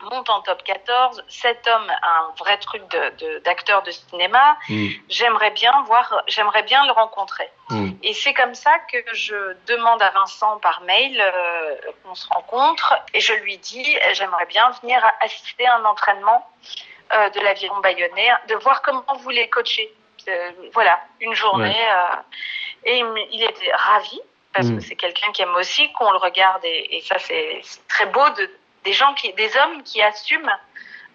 monte 0.01 0.29
en 0.29 0.41
top 0.41 0.63
14, 0.63 1.23
cet 1.27 1.67
homme 1.67 1.89
a 2.01 2.19
un 2.21 2.33
vrai 2.37 2.57
truc 2.57 2.81
de- 2.89 3.09
de- 3.17 3.39
d'acteur 3.39 3.81
de, 3.83 3.91
cinéma, 3.91 4.57
Hmm. 4.69 4.87
j'aimerais 5.09 5.51
bien 5.51 5.71
voir, 5.85 6.21
j'aimerais 6.27 6.63
bien 6.63 6.85
le 6.85 6.91
rencontrer. 6.91 7.49
Hmm. 7.69 7.91
Et 8.03 8.13
c'est 8.13 8.33
comme 8.33 8.55
ça 8.55 8.79
que 8.91 8.97
je 9.13 9.55
demande 9.67 10.01
à 10.01 10.09
Vincent 10.11 10.57
par 10.59 10.81
mail 10.81 11.19
euh, 11.19 11.75
qu'on 12.03 12.15
se 12.15 12.27
rencontre 12.29 12.95
et 13.13 13.19
je 13.19 13.33
lui 13.33 13.57
dis 13.57 13.97
j'aimerais 14.13 14.45
bien 14.45 14.69
venir 14.81 15.03
assister 15.21 15.65
à 15.67 15.75
un 15.77 15.85
entraînement 15.85 16.47
euh, 17.13 17.29
de 17.29 17.39
l'aviron 17.39 17.79
bayonnais, 17.79 18.29
de 18.47 18.55
voir 18.55 18.81
comment 18.81 19.03
vous 19.19 19.29
les 19.29 19.49
coachez. 19.49 19.93
Euh, 20.27 20.51
voilà, 20.73 20.99
une 21.21 21.33
journée. 21.33 21.75
et 22.85 22.99
il, 23.31 23.43
était 23.43 23.71
ravi 23.73 24.19
parce 24.53 24.67
Mm. 24.67 24.77
que 24.77 24.83
c'est 24.83 24.95
quelqu'un 24.95 25.31
qui 25.31 25.41
aime 25.41 25.55
aussi 25.55 25.91
qu'on 25.93 26.11
le 26.11 26.17
regarde 26.17 26.63
et, 26.65 26.97
et 26.97 27.01
ça 27.01 27.17
c'est 27.19 27.61
très 27.89 28.05
beau 28.07 28.27
de 28.31 28.49
des 28.87 28.93
gens 28.93 29.13
qui, 29.13 29.33
des 29.33 29.51
hommes 29.57 29.83
qui 29.83 30.01
assument 30.01 30.57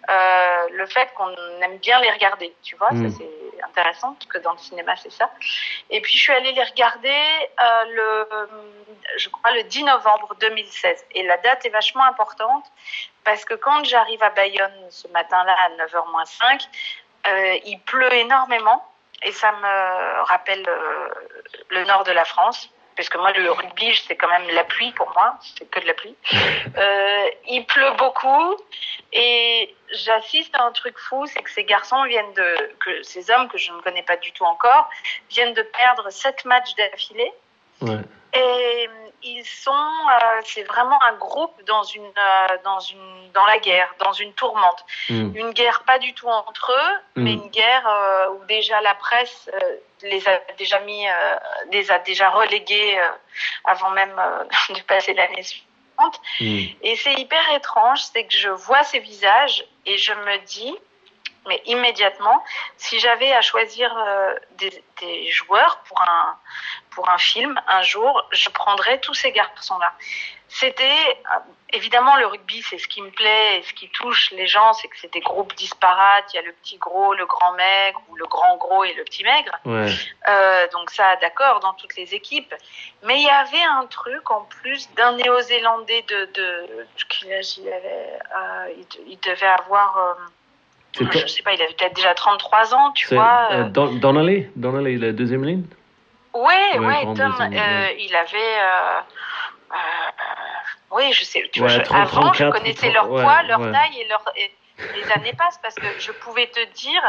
euh, 0.09 0.67
le 0.71 0.85
fait 0.85 1.09
qu'on 1.15 1.33
aime 1.61 1.77
bien 1.77 1.99
les 2.01 2.11
regarder. 2.11 2.53
Tu 2.61 2.75
vois, 2.75 2.91
Mm. 2.91 3.09
ça 3.09 3.17
c'est 3.17 3.63
intéressant 3.63 4.13
parce 4.13 4.25
que 4.31 4.37
dans 4.39 4.51
le 4.51 4.59
cinéma 4.59 4.93
c'est 5.01 5.11
ça. 5.11 5.27
Et 5.89 5.99
puis 6.01 6.13
je 6.17 6.21
suis 6.25 6.33
allée 6.33 6.51
les 6.51 6.63
regarder 6.63 7.21
euh, 7.67 7.85
le, 7.97 8.27
je 9.17 9.29
crois 9.29 9.51
le 9.53 9.63
10 9.63 9.85
novembre 9.85 10.35
2016. 10.39 11.05
Et 11.15 11.23
la 11.23 11.37
date 11.37 11.65
est 11.65 11.69
vachement 11.69 12.03
importante 12.03 12.65
parce 13.23 13.43
que 13.45 13.55
quand 13.55 13.83
j'arrive 13.85 14.21
à 14.21 14.29
Bayonne 14.29 14.79
ce 14.89 15.07
matin-là 15.07 15.55
à 15.65 15.69
9h 15.85 16.11
moins 16.11 16.25
5, 16.25 16.61
euh, 17.25 17.57
il 17.65 17.79
pleut 17.79 18.13
énormément 18.13 18.85
et 19.23 19.31
ça 19.31 19.51
me 19.53 20.21
rappelle 20.23 20.65
euh, 20.67 21.09
le 21.69 21.85
nord 21.85 22.03
de 22.03 22.11
la 22.11 22.25
France. 22.25 22.69
Parce 22.95 23.09
que 23.09 23.17
moi, 23.17 23.31
le 23.33 23.51
rugby, 23.51 23.95
c'est 24.07 24.15
quand 24.15 24.29
même 24.29 24.47
la 24.53 24.63
pluie 24.63 24.91
pour 24.91 25.11
moi, 25.13 25.37
c'est 25.41 25.69
que 25.69 25.79
de 25.79 25.87
la 25.87 25.93
pluie. 25.93 26.15
Euh, 26.75 27.29
il 27.49 27.65
pleut 27.65 27.91
beaucoup 27.97 28.55
et 29.11 29.75
j'assiste 29.91 30.55
à 30.55 30.63
un 30.63 30.71
truc 30.71 30.97
fou, 30.97 31.25
c'est 31.27 31.41
que 31.41 31.51
ces 31.51 31.63
garçons 31.63 32.03
viennent 32.05 32.33
de, 32.33 32.75
que 32.79 33.03
ces 33.03 33.29
hommes 33.29 33.47
que 33.47 33.57
je 33.57 33.71
ne 33.71 33.79
connais 33.81 34.01
pas 34.01 34.17
du 34.17 34.31
tout 34.31 34.43
encore, 34.43 34.89
viennent 35.29 35.53
de 35.53 35.61
perdre 35.61 36.09
sept 36.09 36.45
matchs 36.45 36.73
d'affilée. 36.75 37.31
Ouais. 37.81 37.99
Et 38.33 38.89
ils 39.23 39.45
sont, 39.45 39.71
euh, 39.71 40.41
c'est 40.43 40.63
vraiment 40.63 41.01
un 41.03 41.13
groupe 41.13 41.63
dans 41.65 41.83
une, 41.83 42.03
euh, 42.03 42.57
dans 42.63 42.79
une, 42.79 43.31
dans 43.33 43.45
la 43.45 43.57
guerre, 43.59 43.93
dans 43.99 44.11
une 44.11 44.33
tourmente. 44.33 44.85
Hmm. 45.09 45.35
Une 45.35 45.51
guerre 45.51 45.83
pas 45.85 45.99
du 45.99 46.13
tout 46.13 46.27
entre 46.27 46.71
eux, 46.71 47.21
mais 47.21 47.33
une 47.33 47.49
guerre 47.49 47.87
euh, 47.87 48.29
où 48.31 48.45
déjà 48.45 48.81
la 48.81 48.95
presse 48.95 49.49
euh, 49.53 49.75
les 50.01 50.27
a 50.27 50.41
déjà 50.57 50.79
mis, 50.81 51.07
euh, 51.07 51.35
les 51.71 51.89
a 51.91 51.99
déjà 51.99 52.29
relégués 52.29 52.99
euh, 52.99 53.07
avant 53.65 53.91
même 53.91 54.15
euh, 54.19 54.43
de 54.73 54.81
passer 54.81 55.13
l'année 55.13 55.43
suivante. 55.43 56.19
Hmm. 56.39 56.65
Et 56.81 56.95
c'est 56.97 57.13
hyper 57.13 57.43
étrange, 57.55 58.01
c'est 58.01 58.25
que 58.25 58.33
je 58.33 58.49
vois 58.49 58.83
ces 58.83 58.99
visages 58.99 59.65
et 59.85 59.97
je 59.97 60.13
me 60.13 60.37
dis, 60.45 60.75
mais 61.47 61.61
immédiatement, 61.65 62.43
si 62.77 62.99
j'avais 62.99 63.33
à 63.33 63.41
choisir 63.41 63.95
euh, 63.97 64.35
des, 64.51 64.83
des 65.01 65.31
joueurs 65.31 65.79
pour 65.87 66.01
un, 66.01 66.37
pour 66.91 67.09
un 67.09 67.17
film, 67.17 67.59
un 67.67 67.81
jour, 67.81 68.25
je 68.31 68.49
prendrais 68.49 68.99
tous 68.99 69.13
ces 69.13 69.31
garçons-là. 69.31 69.93
C'était, 70.47 70.83
euh, 70.85 71.39
évidemment, 71.71 72.15
le 72.15 72.27
rugby, 72.27 72.61
c'est 72.61 72.77
ce 72.77 72.87
qui 72.87 73.01
me 73.01 73.09
plaît 73.09 73.57
et 73.57 73.63
ce 73.63 73.73
qui 73.73 73.89
touche 73.89 74.29
les 74.31 74.45
gens, 74.45 74.73
c'est 74.73 74.87
que 74.87 74.95
c'est 74.99 75.11
des 75.11 75.19
groupes 75.19 75.55
disparates. 75.55 76.31
Il 76.31 76.35
y 76.35 76.39
a 76.39 76.43
le 76.43 76.53
petit 76.53 76.77
gros, 76.77 77.15
le 77.15 77.25
grand 77.25 77.53
maigre, 77.53 77.99
ou 78.09 78.15
le 78.15 78.27
grand 78.27 78.57
gros 78.57 78.83
et 78.83 78.93
le 78.93 79.03
petit 79.03 79.23
maigre. 79.23 79.51
Ouais. 79.65 79.91
Euh, 80.27 80.67
donc 80.67 80.91
ça, 80.91 81.15
d'accord, 81.15 81.59
dans 81.59 81.73
toutes 81.73 81.95
les 81.95 82.13
équipes. 82.13 82.53
Mais 83.01 83.15
il 83.19 83.23
y 83.23 83.29
avait 83.29 83.63
un 83.63 83.87
truc 83.87 84.29
en 84.29 84.41
plus 84.41 84.93
d'un 84.93 85.13
néo-zélandais 85.13 86.03
de, 86.03 86.25
de 86.25 86.87
quel 87.09 87.33
âge 87.33 87.57
il 87.57 87.67
avait 87.73 88.19
de- 88.77 89.03
il 89.07 89.19
devait 89.21 89.47
avoir, 89.47 89.97
je 90.99 91.27
sais 91.27 91.41
pas, 91.41 91.53
il 91.53 91.61
avait 91.61 91.73
peut-être 91.73 91.95
déjà 91.95 92.13
33 92.13 92.73
ans, 92.75 92.91
tu 92.91 93.07
vois. 93.13 93.47
euh, 93.51 93.63
euh. 93.63 93.69
Don- 93.69 93.93
Donnelly, 93.93 94.47
Donnelly, 94.55 94.97
la 94.97 95.11
deuxième 95.11 95.43
ligne? 95.43 95.65
Ouais, 96.33 96.79
Ouais, 96.79 97.01
Tom, 97.15 97.19
euh, 97.21 97.87
il 97.99 98.15
avait, 98.15 98.59
euh, 98.59 98.99
Oui, 100.91 101.11
je 101.13 101.23
sais. 101.23 101.49
Tu 101.51 101.61
Ouais, 101.61 101.67
vois, 101.67 101.77
je- 101.77 101.81
30, 101.83 101.97
avant, 102.01 102.07
34, 102.31 102.37
je 102.37 102.59
connaissais 102.59 102.91
leur 102.91 103.07
poids, 103.07 103.43
leur 103.43 103.59
taille 103.71 103.99
et 104.01 104.07
leur. 104.07 104.23
et 104.35 104.51
les 104.95 105.11
années 105.11 105.33
passent 105.33 105.59
parce 105.63 105.75
que 105.75 105.87
je 105.97 106.11
pouvais 106.11 106.47
te 106.47 106.63
dire. 106.73 107.01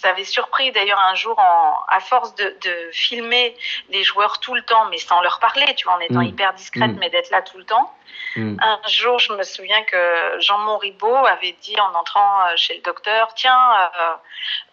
Ça 0.00 0.08
avait 0.10 0.24
surpris 0.24 0.72
d'ailleurs 0.72 0.98
un 1.00 1.14
jour, 1.14 1.38
en, 1.38 1.76
à 1.88 2.00
force 2.00 2.34
de, 2.36 2.56
de 2.62 2.90
filmer 2.92 3.54
les 3.90 4.02
joueurs 4.02 4.40
tout 4.40 4.54
le 4.54 4.62
temps, 4.62 4.86
mais 4.86 4.98
sans 4.98 5.20
leur 5.20 5.38
parler, 5.40 5.74
tu 5.74 5.84
vois, 5.84 5.94
en 5.96 6.00
étant 6.00 6.20
Mm. 6.20 6.30
hyper 6.32 6.52
discrète, 6.54 6.92
Mm. 6.92 6.98
mais 7.00 7.10
d'être 7.10 7.30
là 7.30 7.42
tout 7.42 7.58
le 7.58 7.64
temps. 7.64 7.92
Mm. 8.36 8.56
Un 8.62 8.80
jour, 8.88 9.18
je 9.18 9.32
me 9.34 9.42
souviens 9.42 9.82
que 9.84 10.40
Jean 10.40 10.58
Monribaud 10.58 11.26
avait 11.26 11.56
dit 11.60 11.78
en 11.78 11.92
entrant 11.94 12.46
euh, 12.46 12.56
chez 12.56 12.74
le 12.76 12.80
docteur, 12.80 13.34
tiens, 13.34 13.72
euh, 13.82 14.14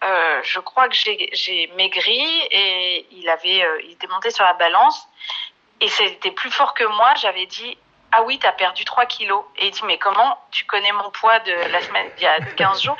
euh, 0.04 0.40
je 0.44 0.60
crois 0.60 0.88
que 0.88 0.94
j'ai 0.94 1.28
j'ai 1.32 1.66
maigri 1.76 2.24
et 2.50 3.06
il 3.10 3.28
avait, 3.28 3.62
euh, 3.64 3.82
il 3.84 3.92
était 3.92 4.06
monté 4.06 4.30
sur 4.30 4.44
la 4.44 4.54
balance 4.54 5.06
et 5.80 5.88
c'était 5.88 6.30
plus 6.30 6.50
fort 6.50 6.72
que 6.74 6.84
moi. 6.84 7.12
J'avais 7.16 7.46
dit, 7.46 7.76
ah 8.12 8.22
oui, 8.26 8.38
t'as 8.40 8.52
perdu 8.52 8.84
3 8.84 9.04
kilos. 9.06 9.42
Et 9.60 9.66
il 9.66 9.70
dit, 9.70 9.80
mais 9.86 9.98
comment 9.98 10.36
tu 10.50 10.64
connais 10.64 10.92
mon 10.92 11.10
poids 11.10 11.38
de 11.40 11.52
la 11.72 11.80
semaine, 11.82 12.06
il 12.18 12.22
y 12.24 12.26
a 12.26 12.40
15 12.56 12.82
jours? 12.82 12.96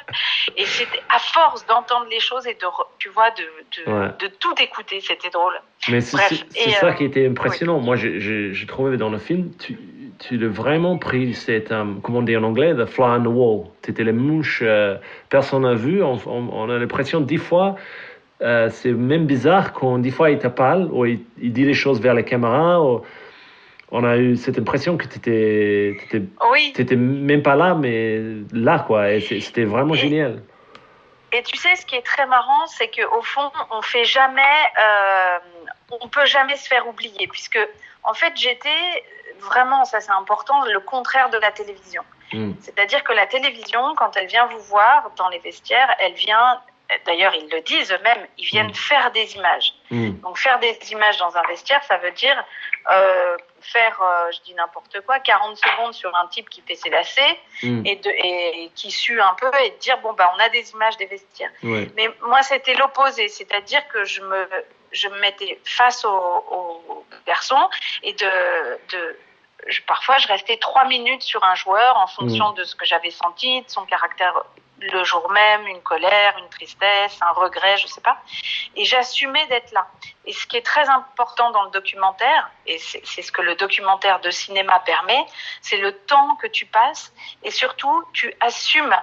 Et 0.57 0.67
c'était 0.67 1.01
à 1.09 1.19
force 1.19 1.67
d'entendre 1.67 2.07
les 2.11 2.21
choses 2.21 2.47
et 2.47 2.55
de, 2.55 2.67
tu 2.99 3.09
vois, 3.09 3.31
de, 3.31 3.43
de, 3.87 3.91
Ouais. 3.93 4.09
de 4.21 4.27
tout 4.29 4.55
écouter. 4.61 5.01
C'était 5.01 5.31
drôle. 5.31 5.55
Mais 5.89 6.01
c'est 6.01 6.17
ça 6.17 6.87
euh, 6.87 6.93
qui 6.93 7.05
était 7.05 7.27
impressionnant. 7.27 7.79
Moi, 7.81 7.97
j'ai- 7.97 8.53
trouvé 8.67 8.97
dans 8.99 9.09
le 9.11 9.19
film, 9.19 9.51
tu, 9.59 9.79
tu 10.19 10.45
as 10.45 10.49
vraiment 10.49 10.99
pris 10.99 11.33
cette, 11.35 11.73
euh, 11.73 11.85
comment 12.03 12.19
on 12.19 12.23
dit 12.23 12.37
en 12.37 12.43
anglais, 12.43 12.75
the 12.75 12.85
fly 12.87 13.05
on 13.07 13.23
the 13.23 13.27
wall. 13.29 13.67
C'était 13.85 14.05
les 14.05 14.13
mouches, 14.13 14.61
euh, 14.63 14.97
personne 15.31 15.63
n'a 15.63 15.75
vu. 15.75 16.03
On, 16.03 16.19
on- 16.27 16.49
on 16.53 16.71
a 16.71 16.77
l'impression, 16.79 17.21
dix 17.21 17.39
fois, 17.39 17.77
euh, 18.43 18.69
c'est 18.71 18.93
même 18.93 19.25
bizarre 19.27 19.73
quand 19.73 19.99
dix 19.99 20.11
fois 20.11 20.31
il 20.31 20.39
te 20.39 20.49
parle 20.49 20.89
ou 20.93 21.07
il, 21.07 21.21
il 21.41 21.53
dit 21.53 21.65
les 21.65 21.75
choses 21.75 22.01
vers 22.01 22.13
la 22.15 22.23
caméra. 22.23 22.81
ou- 22.83 23.01
on 23.91 24.05
a 24.05 24.17
eu 24.17 24.37
cette 24.37 24.59
impression 24.59 24.97
que 24.97 25.07
tu 25.07 25.19
n'étais 25.31 26.23
Oui. 26.51 26.75
même 26.97 27.43
pas 27.43 27.55
là, 27.57 27.75
mais 27.75 28.19
là, 28.53 28.81
quoi. 28.81 29.11
Et 29.13 29.21
c'était 29.21 29.65
vraiment 29.65 29.95
Et- 29.95 29.99
génial. 29.99 30.43
Et 31.33 31.43
tu 31.43 31.57
sais, 31.59 31.77
ce 31.77 31.85
qui 31.85 31.95
est 31.95 32.03
très 32.07 32.27
marrant, 32.27 32.67
c'est 32.69 32.89
qu'au 32.89 33.21
fond, 33.23 33.51
on 33.71 33.83
fait 33.83 34.05
jamais, 34.05 34.41
euh, 34.83 35.39
on 36.01 36.09
peut 36.09 36.25
jamais 36.25 36.57
se 36.57 36.67
faire 36.69 36.89
oublier, 36.89 37.27
puisque 37.29 37.59
en 38.03 38.15
fait, 38.15 38.33
j'étais 38.37 39.05
vraiment, 39.41 39.85
ça 39.85 40.01
c'est 40.01 40.13
important, 40.13 40.65
le 40.65 40.81
contraire 40.81 41.29
de 41.29 41.37
la 41.39 41.51
télévision. 41.53 42.03
Mm. 42.33 42.53
C'est-à-dire 42.61 43.05
que 43.05 43.13
la 43.13 43.27
télévision, 43.27 43.95
quand 43.97 44.17
elle 44.17 44.27
vient 44.27 44.47
vous 44.47 44.61
voir 44.61 45.11
dans 45.17 45.29
les 45.29 45.39
vestiaires, 45.39 45.95
elle 46.01 46.15
vient, 46.15 46.61
d'ailleurs 47.07 47.35
ils 47.35 47.49
le 47.51 47.61
disent 47.61 47.93
eux-mêmes, 47.93 48.27
ils 48.39 48.47
viennent 48.47 48.69
Mm. 48.71 48.75
faire 48.75 49.11
des 49.13 49.37
images. 49.37 49.75
Mm. 49.91 50.11
Donc 50.23 50.39
faire 50.39 50.59
des 50.61 50.77
images 50.93 51.19
dans 51.19 51.37
un 51.37 51.43
vestiaire, 51.47 51.83
ça 51.85 51.99
veut 51.99 52.11
dire 52.13 52.43
euh, 52.91 53.37
faire, 53.61 54.01
euh, 54.03 54.31
je 54.33 54.41
dis 54.43 54.55
n'importe 54.55 55.01
quoi, 55.07 55.19
40 55.21 55.57
secondes 55.57 55.95
sur 55.95 56.15
un 56.15 56.27
type 56.29 56.49
qui 56.49 56.63
fait 56.63 56.75
ses 56.75 56.91
lacets 56.91 57.39
Mm. 57.63 57.87
et, 57.87 57.97
de, 57.97 58.11
et 58.11 58.71
qui 58.75 58.91
sue 58.91 59.21
un 59.21 59.35
peu 59.35 59.51
et 59.65 59.71
de 59.71 59.77
dire 59.79 59.99
bon 59.99 60.13
bah 60.13 60.33
on 60.37 60.39
a 60.39 60.49
des 60.49 60.71
images 60.71 60.97
des 60.97 61.07
vestiaires. 61.07 61.51
Ouais. 61.63 61.91
Mais 61.97 62.09
moi, 62.23 62.43
c'était 62.43 62.75
l'opposé, 62.75 63.29
c'est-à-dire 63.29 63.87
que 63.89 64.05
je 64.05 64.21
me, 64.23 64.49
je 64.93 65.09
me 65.09 65.19
mettais 65.21 65.59
face 65.65 66.05
aux, 66.05 66.09
aux 66.09 67.05
garçons 67.27 67.69
et 68.03 68.13
de, 68.13 68.27
de 68.93 69.17
je- 69.69 69.83
parfois, 69.83 70.19
je 70.19 70.29
restais 70.29 70.57
trois 70.57 70.85
minutes 70.87 71.23
sur 71.23 71.43
un 71.45 71.55
joueur 71.55 71.97
en 71.99 72.07
fonction 72.07 72.51
de 72.53 72.65
ce 72.65 72.75
que 72.75 72.85
j'avais 72.85 73.11
senti, 73.11 73.63
de 73.63 73.71
son 73.71 73.85
caractère 73.87 74.35
le 74.81 75.03
jour 75.03 75.29
même, 75.33 75.67
une 75.67 75.83
colère, 75.83 76.39
une 76.39 76.49
tristesse, 76.51 77.19
un 77.21 77.33
regret, 77.33 77.77
je 77.79 77.89
sais 77.89 78.01
pas. 78.01 78.17
Et 78.77 78.85
j'assumais 78.85 79.45
d'être 79.49 79.73
là. 79.73 79.89
Et 80.25 80.33
ce 80.33 80.47
qui 80.47 80.57
est 80.57 80.65
très 80.65 80.89
important 80.89 81.51
dans 81.51 81.65
le 81.65 81.71
documentaire, 81.71 82.49
et 82.65 82.79
c'est 82.79 83.05
c'est 83.05 83.23
ce 83.23 83.33
que 83.33 83.43
le 83.43 83.57
documentaire 83.57 84.21
de 84.21 84.31
cinéma 84.31 84.79
permet, 84.81 85.27
c'est 85.63 85.79
le 85.79 85.93
temps 85.93 86.37
que 86.37 86.47
tu 86.47 86.65
passes 86.67 87.13
et 87.43 87.51
surtout, 87.51 88.05
tu 88.13 88.33
assumes 88.41 88.95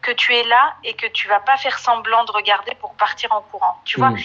que 0.00 0.12
tu 0.12 0.34
es 0.34 0.44
là 0.44 0.74
et 0.82 0.94
que 0.94 1.06
tu 1.06 1.28
vas 1.28 1.40
pas 1.40 1.56
faire 1.58 1.78
semblant 1.78 2.24
de 2.24 2.32
regarder 2.32 2.74
pour 2.76 2.94
partir 2.94 3.30
en 3.32 3.42
courant. 3.42 3.80
Tu 3.84 3.98
vois, 4.00 4.10
Mm. 4.10 4.18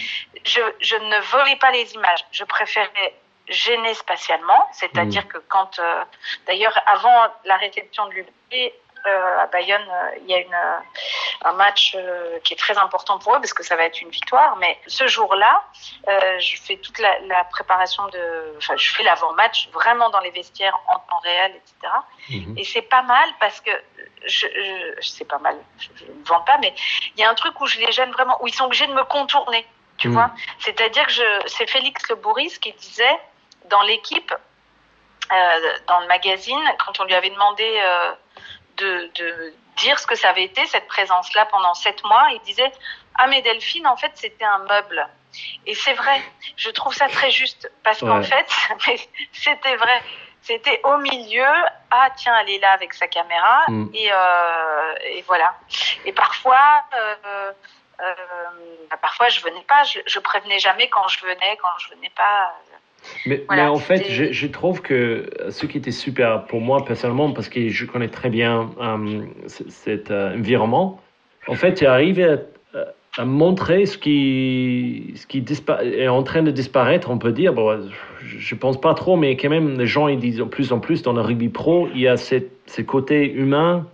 je, 0.44 0.60
je 0.80 0.96
ne 0.96 1.18
volais 1.20 1.56
pas 1.56 1.70
les 1.70 1.92
images. 1.94 2.24
Je 2.32 2.44
préférais 2.44 3.14
gêner 3.48 3.94
spatialement, 3.94 4.68
c'est-à-dire 4.72 5.24
Mm. 5.24 5.28
que 5.28 5.38
quand, 5.48 5.78
euh, 5.78 6.04
d'ailleurs, 6.46 6.78
avant 6.86 7.26
la 7.44 7.56
réception 7.56 8.06
de 8.06 8.12
l'UBB, 8.12 8.72
euh, 9.06 9.38
à 9.40 9.46
Bayonne, 9.46 9.80
euh, 9.88 10.18
il 10.22 10.30
y 10.30 10.34
a 10.34 10.38
une, 10.40 10.52
euh, 10.52 10.78
un 11.44 11.52
match 11.52 11.94
euh, 11.96 12.40
qui 12.40 12.52
est 12.54 12.56
très 12.56 12.76
important 12.78 13.18
pour 13.20 13.32
eux 13.36 13.38
parce 13.40 13.54
que 13.54 13.62
ça 13.62 13.76
va 13.76 13.84
être 13.84 14.02
une 14.02 14.10
victoire. 14.10 14.56
Mais 14.56 14.76
ce 14.88 15.06
jour-là, 15.06 15.62
euh, 16.08 16.38
je 16.40 16.60
fais 16.60 16.76
toute 16.78 16.98
la, 16.98 17.18
la 17.20 17.44
préparation 17.44 18.06
de, 18.08 18.54
enfin, 18.58 18.76
je 18.76 18.90
fais 18.92 19.04
l'avant-match 19.04 19.68
vraiment 19.72 20.10
dans 20.10 20.18
les 20.20 20.32
vestiaires 20.32 20.76
en 20.88 20.98
temps 20.98 21.20
réel, 21.20 21.52
etc. 21.54 21.92
Mhm. 22.30 22.58
Et 22.58 22.64
c'est 22.64 22.82
pas 22.82 23.02
mal 23.02 23.28
parce 23.38 23.60
que 23.60 23.70
je, 24.26 24.46
je 24.48 25.08
c'est 25.08 25.24
pas 25.24 25.38
mal, 25.38 25.56
je, 25.78 26.04
ne 26.04 26.24
vends 26.24 26.40
pas, 26.40 26.58
mais 26.58 26.74
il 27.16 27.20
y 27.20 27.24
a 27.24 27.30
un 27.30 27.34
truc 27.34 27.58
où 27.60 27.66
je 27.66 27.78
les 27.78 27.92
gêne 27.92 28.10
vraiment, 28.10 28.36
où 28.42 28.48
ils 28.48 28.54
sont 28.54 28.64
obligés 28.64 28.88
de 28.88 28.94
me 28.94 29.04
contourner, 29.04 29.64
tu 29.96 30.08
Mm. 30.08 30.12
vois. 30.12 30.30
C'est-à-dire 30.58 31.06
que 31.06 31.12
c'est 31.48 31.70
Félix 31.70 32.08
Le 32.08 32.16
Bourris 32.16 32.58
qui 32.60 32.72
disait 32.72 33.18
dans 33.68 33.82
l'équipe, 33.82 34.32
euh, 35.32 35.34
dans 35.86 36.00
le 36.00 36.06
magazine, 36.06 36.62
quand 36.84 37.00
on 37.00 37.04
lui 37.04 37.14
avait 37.14 37.30
demandé 37.30 37.64
euh, 37.82 38.12
de, 38.76 39.10
de 39.14 39.54
dire 39.76 39.98
ce 39.98 40.06
que 40.06 40.14
ça 40.14 40.30
avait 40.30 40.44
été 40.44 40.64
cette 40.66 40.86
présence-là 40.88 41.46
pendant 41.46 41.74
sept 41.74 42.02
mois, 42.04 42.28
il 42.32 42.40
disait 42.40 42.72
ah 43.16 43.26
mais 43.26 43.42
Delphine 43.42 43.86
en 43.86 43.96
fait 43.96 44.12
c'était 44.14 44.44
un 44.44 44.58
meuble. 44.60 45.06
Et 45.66 45.74
c'est 45.74 45.92
vrai, 45.94 46.22
je 46.56 46.70
trouve 46.70 46.94
ça 46.94 47.08
très 47.08 47.30
juste 47.30 47.70
parce 47.84 48.00
qu'en 48.00 48.22
fait 48.22 48.48
c'était 49.32 49.76
vrai. 49.76 50.02
C'était 50.40 50.80
au 50.84 50.96
milieu, 50.98 51.52
ah 51.90 52.08
tiens, 52.16 52.38
elle 52.40 52.48
est 52.50 52.58
là 52.60 52.70
avec 52.70 52.94
sa 52.94 53.06
caméra, 53.08 53.64
Mm. 53.68 53.90
et, 53.92 54.08
euh, 54.10 54.94
et 55.02 55.22
voilà. 55.22 55.54
Et 56.06 56.12
parfois, 56.12 56.84
euh, 56.94 57.52
euh, 58.00 58.14
bah, 58.88 58.96
parfois 59.02 59.28
je 59.28 59.40
venais 59.40 59.62
pas, 59.62 59.82
je, 59.84 59.98
je 60.06 60.18
prévenais 60.20 60.58
jamais 60.60 60.88
quand 60.88 61.06
je 61.08 61.20
venais, 61.26 61.58
quand 61.60 61.76
je 61.78 61.90
venais 61.90 62.10
pas. 62.10 62.54
Mais, 63.26 63.44
Voilà, 63.46 63.64
mais 63.64 63.70
en 63.70 63.78
fait, 63.78 64.04
je, 64.08 64.32
je 64.32 64.46
trouve 64.46 64.82
que 64.82 65.28
ce 65.50 65.66
qui 65.66 65.78
était 65.78 65.90
super 65.90 66.44
pour 66.46 66.60
moi 66.60 66.84
personnellement, 66.84 67.32
parce 67.32 67.48
que 67.48 67.68
je 67.68 67.84
connais 67.84 68.08
très 68.08 68.30
bien 68.30 68.70
euh, 68.80 69.22
cet 69.46 70.10
euh, 70.10 70.36
environnement, 70.36 71.00
en 71.46 71.54
fait, 71.54 71.74
tu 71.74 71.86
arrives 71.86 72.20
à, 72.20 72.38
à 73.18 73.24
montrer 73.24 73.86
ce 73.86 73.98
qui, 73.98 75.12
ce 75.16 75.26
qui 75.26 75.44
est 75.82 76.08
en 76.08 76.22
train 76.22 76.42
de 76.42 76.50
disparaître, 76.50 77.10
on 77.10 77.18
peut 77.18 77.32
dire. 77.32 77.52
Bon, 77.52 77.80
je 78.20 78.54
ne 78.54 78.60
pense 78.60 78.80
pas 78.80 78.94
trop, 78.94 79.16
mais 79.16 79.36
quand 79.36 79.48
même, 79.48 79.78
les 79.78 79.86
gens 79.86 80.08
ils 80.08 80.18
disent 80.18 80.38
de 80.38 80.44
plus 80.44 80.72
en 80.72 80.78
plus 80.78 81.02
dans 81.02 81.12
le 81.12 81.20
rugby 81.20 81.48
pro, 81.48 81.88
il 81.94 82.00
y 82.00 82.08
a 82.08 82.16
ce 82.16 82.82
côté 82.82 83.32
humain 83.32 83.86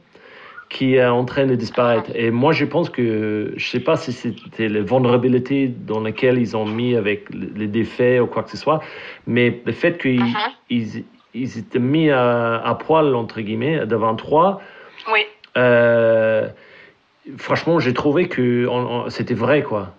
qui 0.68 0.96
est 0.96 1.04
en 1.04 1.24
train 1.24 1.46
de 1.46 1.54
disparaître. 1.54 2.10
Et 2.14 2.30
moi, 2.30 2.52
je 2.52 2.64
pense 2.64 2.90
que, 2.90 3.52
je 3.56 3.66
sais 3.68 3.80
pas 3.80 3.96
si 3.96 4.12
c'était 4.12 4.68
les 4.68 4.80
vulnérabilités 4.80 5.68
dans 5.68 6.00
lesquelles 6.00 6.38
ils 6.38 6.56
ont 6.56 6.64
mis 6.66 6.96
avec 6.96 7.28
les 7.32 7.66
défaits 7.66 8.20
ou 8.20 8.26
quoi 8.26 8.42
que 8.42 8.50
ce 8.50 8.56
soit, 8.56 8.80
mais 9.26 9.60
le 9.64 9.72
fait 9.72 9.98
qu'ils 9.98 10.20
Mhm. 10.20 10.34
ils, 10.70 11.04
ils 11.34 11.58
étaient 11.58 11.78
mis 11.78 12.10
à, 12.10 12.56
à 12.56 12.74
poil, 12.74 13.14
entre 13.14 13.40
guillemets, 13.40 13.86
devant 13.86 14.16
Oui, 15.12 15.20
euh, 15.56 16.48
franchement, 17.36 17.78
j'ai 17.78 17.94
trouvé 17.94 18.28
que 18.28 18.68
c'était 19.08 19.34
vrai, 19.34 19.62
quoi. 19.62 19.94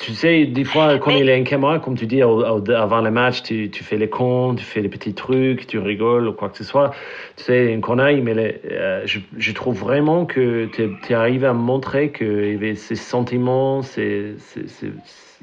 Tu, 0.00 0.12
sais, 0.12 0.44
des 0.46 0.64
fois, 0.64 0.98
quand 0.98 1.12
Mais- 1.12 1.20
il 1.20 1.30
a 1.30 1.36
une 1.36 1.44
caméra, 1.44 1.78
comme 1.78 1.96
tu 1.96 2.06
dis, 2.06 2.22
au- 2.24 2.42
au- 2.44 2.70
avant 2.72 3.00
le 3.00 3.12
match, 3.12 3.42
tu, 3.42 3.70
tu 3.70 3.84
fais 3.84 3.96
les 3.96 4.08
cons, 4.08 4.56
tu 4.56 4.64
fais 4.64 4.80
les 4.80 4.88
petits 4.88 5.14
trucs, 5.14 5.68
tu 5.68 5.78
rigoles 5.78 6.26
ou 6.26 6.32
quoi 6.32 6.48
que 6.48 6.56
ce 6.58 6.64
soit. 6.64 6.90
Tu 7.36 7.44
sais, 7.44 7.72
une 7.72 7.80
connerie, 7.80 8.20
mais 8.22 8.34
les- 8.34 8.60
euh, 8.72 9.02
je, 9.04 9.20
je 9.38 9.52
trouve 9.52 9.78
vraiment 9.78 10.26
que 10.26 10.66
tu 10.66 10.90
es 11.08 11.14
arrivé 11.14 11.46
à 11.46 11.52
montrer 11.52 12.10
avait 12.24 12.74
ces 12.74 12.96
sentiments, 12.96 13.82
ces, 13.82 14.34
ces, 14.38 14.66
ces- 14.66 14.92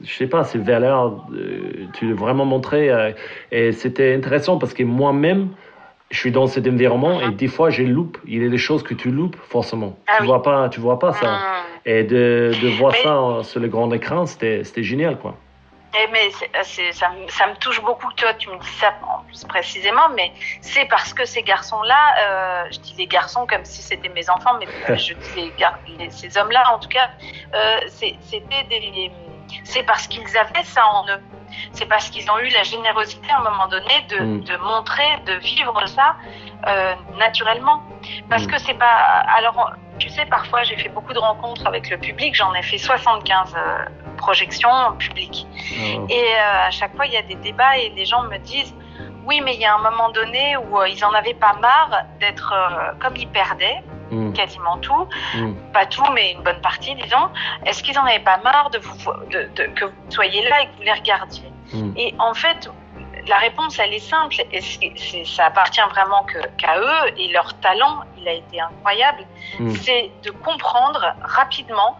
je 0.03 0.13
sais 0.13 0.27
pas, 0.27 0.43
ces 0.43 0.57
valeurs, 0.59 1.25
euh, 1.33 1.85
tu 1.93 2.09
l'as 2.09 2.15
vraiment 2.15 2.45
montré. 2.45 2.89
euh, 2.89 3.11
et 3.53 3.71
c'était 3.71 4.13
intéressant 4.13 4.57
parce 4.57 4.73
que 4.73 4.83
moi-même, 4.83 5.49
je 6.11 6.17
suis 6.17 6.31
dans 6.31 6.47
cet 6.47 6.67
environnement 6.67 7.21
et 7.21 7.31
des 7.31 7.47
fois, 7.47 7.69
je 7.69 7.83
loupe. 7.83 8.17
Il 8.27 8.41
y 8.43 8.45
a 8.45 8.49
des 8.49 8.57
choses 8.57 8.83
que 8.83 8.93
tu 8.95 9.11
loupes, 9.11 9.37
forcément. 9.47 9.97
Ah 10.07 10.15
tu 10.17 10.23
oui. 10.23 10.27
vois 10.27 10.41
pas, 10.41 10.67
tu 10.69 10.79
vois 10.79 10.99
pas 10.99 11.13
ça. 11.13 11.27
Hum. 11.27 11.37
Et 11.91 12.03
de, 12.03 12.51
de 12.61 12.67
voir 12.77 12.91
Mais- 12.93 13.03
ça 13.03 13.15
en- 13.19 13.43
sur 13.43 13.59
le 13.59 13.67
grand 13.67 13.91
écran, 13.91 14.25
c'était 14.27 14.63
génial, 14.91 15.17
quoi. 15.17 15.33
Eh, 15.95 16.07
mais 16.11 16.29
c'est- 16.61 16.91
ça, 16.91 17.09
me- 17.09 17.27
ça 17.29 17.47
me 17.47 17.55
touche 17.55 17.81
beaucoup 17.81 18.07
que 18.09 18.13
toi 18.21 18.31
tu 18.35 18.47
me 18.47 18.57
dis 18.59 18.73
ça 18.83 18.93
en 19.11 19.23
plus 19.23 19.43
précisément, 19.45 20.07
mais 20.15 20.31
c'est 20.61 20.85
parce 20.85 21.15
que 21.15 21.25
ces 21.25 21.41
garçons-là, 21.41 22.01
euh, 22.21 22.63
je 22.71 22.77
dis 22.79 22.93
les 22.95 23.07
garçons 23.07 23.47
comme 23.47 23.65
si 23.65 23.81
c'était 23.81 24.09
mes 24.09 24.29
enfants, 24.29 24.55
mais 24.59 24.67
je 24.99 25.13
dis 25.15 25.51
les 25.97 26.09
ces 26.11 26.37
hommes-là 26.37 26.63
en 26.75 26.77
tout 26.77 26.89
cas, 26.89 27.09
euh, 27.55 27.77
c'est- 27.87 28.15
c'était 28.21 28.63
des, 28.69 29.11
c'est 29.63 29.81
parce 29.81 30.05
qu'ils 30.07 30.37
avaient 30.37 30.63
ça 30.63 30.85
en 30.85 31.07
eux. 31.07 31.21
C'est 31.71 31.87
parce 31.87 32.11
qu'ils 32.11 32.29
ont 32.29 32.37
eu 32.37 32.49
la 32.49 32.61
générosité 32.61 33.27
à 33.31 33.39
un 33.39 33.49
moment 33.49 33.67
donné 33.67 33.95
de, 34.09 34.19
Mm. 34.19 34.43
de 34.43 34.55
montrer, 34.57 35.09
de 35.25 35.33
vivre 35.49 35.75
ça 35.87 36.15
euh, 36.67 36.93
naturellement. 37.17 37.81
Parce 38.29 38.43
Mm. 38.45 38.51
que 38.51 38.57
c'est 38.59 38.75
pas. 38.85 39.25
Alors, 39.37 39.71
tu 39.99 40.09
sais, 40.09 40.25
parfois 40.25 40.63
j'ai 40.63 40.77
fait 40.77 40.89
beaucoup 40.89 41.13
de 41.13 41.19
rencontres 41.19 41.65
avec 41.67 41.89
le 41.89 41.97
public, 41.97 42.33
j'en 42.35 42.53
ai 42.53 42.63
fait 42.63 42.77
75 42.77 43.53
euh, 43.55 43.85
projections 44.17 44.93
publiques. 44.97 45.45
Ah, 45.49 45.83
Et 46.09 46.23
euh, 46.23 46.67
à 46.67 46.71
chaque 46.71 46.95
fois, 46.95 47.05
il 47.05 47.13
y 47.13 47.17
a 47.17 47.21
des 47.21 47.35
débats 47.35 47.77
et 47.77 47.89
les 47.89 48.05
gens 48.05 48.23
me 48.23 48.37
disent 48.37 48.73
oui, 49.25 49.41
mais 49.41 49.53
il 49.53 49.61
y 49.61 49.65
a 49.65 49.75
un 49.75 49.79
moment 49.91 50.09
donné 50.09 50.57
où 50.57 50.79
euh, 50.79 50.89
ils 50.89 51.03
en 51.05 51.11
avaient 51.13 51.33
pas 51.35 51.53
marre 51.61 52.03
d'être 52.19 52.53
comme 52.99 53.15
ils 53.15 53.27
perdaient 53.29 53.83
Mm, 54.11 54.33
quasiment 54.33 54.75
tout, 54.79 55.07
mm, 55.35 55.53
pas 55.71 55.85
tout, 55.85 56.03
mais 56.15 56.31
une 56.31 56.41
bonne 56.41 56.59
partie, 56.61 56.95
disons. 56.95 57.29
Est-ce 57.67 57.83
qu'ils 57.83 57.95
en 57.99 58.05
avaient 58.07 58.17
pas 58.17 58.37
marre 58.37 58.71
de, 58.71 58.79
vous, 58.79 58.95
vo- 59.03 59.23
de, 59.29 59.47
de- 59.55 59.67
que 59.75 59.85
vous 59.85 59.91
soyez 60.09 60.41
là 60.49 60.63
et 60.63 60.65
que 60.65 60.71
vous 60.77 60.81
les 60.81 60.93
regardiez? 60.93 61.47
Mm, 61.75 61.91
Et 61.95 62.15
en 62.17 62.33
fait, 62.33 62.71
la 63.27 63.37
réponse, 63.37 63.79
elle 63.79 63.93
est 63.93 63.99
simple, 63.99 64.35
et 64.51 64.61
ça 65.25 65.45
appartient 65.47 65.81
vraiment 65.89 66.25
qu'à 66.57 66.77
eux, 66.79 67.13
et 67.17 67.27
leur 67.29 67.53
talent, 67.59 68.01
il 68.17 68.27
a 68.27 68.33
été 68.33 68.59
incroyable, 68.61 69.25
mm, 69.59 69.71
c'est 69.75 70.11
de 70.23 70.31
comprendre 70.31 71.13
rapidement 71.23 71.97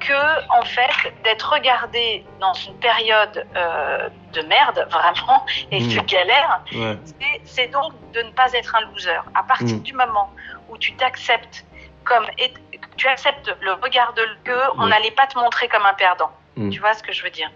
que, 0.00 0.50
en 0.58 0.62
fait, 0.62 1.12
d'être 1.24 1.52
regardé 1.52 2.24
dans 2.40 2.54
une 2.54 2.74
période 2.78 3.46
euh, 3.56 4.08
de 4.32 4.40
merde, 4.42 4.86
vraiment, 4.90 5.44
et 5.70 5.80
de 5.80 6.00
Mm. 6.00 6.06
galère, 6.06 6.60
ouais, 6.74 6.98
c'est- 7.44 7.68
donc 7.68 7.92
de 8.12 8.22
ne 8.22 8.30
pas 8.30 8.50
être 8.52 8.74
un 8.76 8.80
loser. 8.92 9.20
À 9.34 9.42
partir 9.42 9.76
Mm. 9.76 9.82
du 9.82 9.92
moment 9.92 10.30
où 10.68 10.78
tu 10.78 10.94
t'acceptes 10.96 11.64
comme 12.04 12.26
et- 12.38 12.54
tu 12.96 13.06
acceptes 13.08 13.54
le 13.60 13.72
regard 13.74 14.14
de 14.14 14.22
que 14.44 14.58
on 14.78 14.86
n'allait 14.86 15.10
pas 15.10 15.26
te 15.26 15.38
montrer 15.38 15.68
comme 15.68 15.84
un 15.84 15.92
perdant. 15.94 16.30
Mm. 16.60 16.70
Tu 16.70 16.80
vois 16.80 16.94
ce 16.94 17.02
que 17.02 17.12
je 17.12 17.22
veux 17.22 17.30
dire 17.30 17.50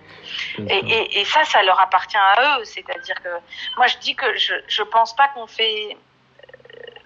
et, 0.58 0.78
et, 0.78 1.20
et 1.20 1.24
ça, 1.24 1.44
ça 1.44 1.62
leur 1.62 1.78
appartient 1.80 2.16
à 2.16 2.58
eux. 2.58 2.64
C'est-à-dire 2.64 3.16
que 3.22 3.28
moi, 3.76 3.86
je 3.86 3.96
dis 3.98 4.14
que 4.16 4.36
je 4.36 4.54
je 4.68 4.82
pense 4.82 5.14
pas 5.14 5.28
qu'on 5.34 5.46
fait. 5.46 5.96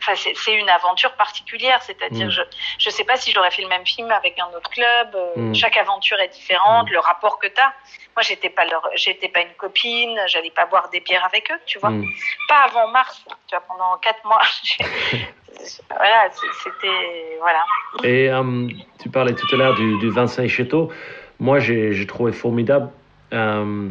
Enfin, 0.00 0.14
c'est 0.14 0.52
une 0.54 0.70
aventure 0.70 1.12
particulière. 1.14 1.82
C'est-à-dire, 1.82 2.28
Mm. 2.28 2.30
je 2.30 2.42
je 2.78 2.88
sais 2.90 3.02
pas 3.04 3.16
si 3.16 3.32
j'aurais 3.32 3.50
fait 3.50 3.62
le 3.62 3.68
même 3.68 3.84
film 3.84 4.10
avec 4.12 4.38
un 4.38 4.46
autre 4.56 4.70
club. 4.70 5.08
euh, 5.14 5.32
Mm. 5.36 5.54
Chaque 5.54 5.76
aventure 5.76 6.18
est 6.20 6.28
différente. 6.28 6.86
Mm. 6.88 6.92
Le 6.92 7.00
rapport 7.00 7.38
que 7.40 7.48
tu 7.48 7.60
as. 7.60 7.72
Moi, 8.14 8.22
j'étais 8.22 8.48
pas 8.50 8.64
leur, 8.64 8.82
j'étais 8.94 9.28
pas 9.28 9.40
une 9.40 9.54
copine. 9.54 10.16
J'allais 10.28 10.50
pas 10.52 10.66
boire 10.66 10.88
des 10.90 11.00
bières 11.00 11.24
avec 11.24 11.50
eux. 11.50 11.60
Tu 11.66 11.78
vois 11.80 11.90
Mm, 11.90 12.04
pas 12.48 12.60
avant 12.68 12.86
mars, 12.88 13.24
tu 13.48 13.56
vois, 13.56 13.64
pendant 13.66 13.96
quatre 13.98 14.24
mois. 14.24 14.40
voilà, 15.90 16.28
c'était. 16.62 17.36
Voilà. 17.40 17.64
Et 18.04 18.30
euh, 18.30 18.68
tu 19.02 19.10
parlais 19.10 19.34
tout 19.34 19.46
à 19.52 19.56
l'heure 19.56 19.74
du, 19.74 19.98
du 19.98 20.10
Vincent 20.10 20.42
Echetto. 20.42 20.92
Moi, 21.40 21.58
j'ai 21.58 22.06
trouvé 22.06 22.32
formidable. 22.32 22.88
Euh, 23.32 23.88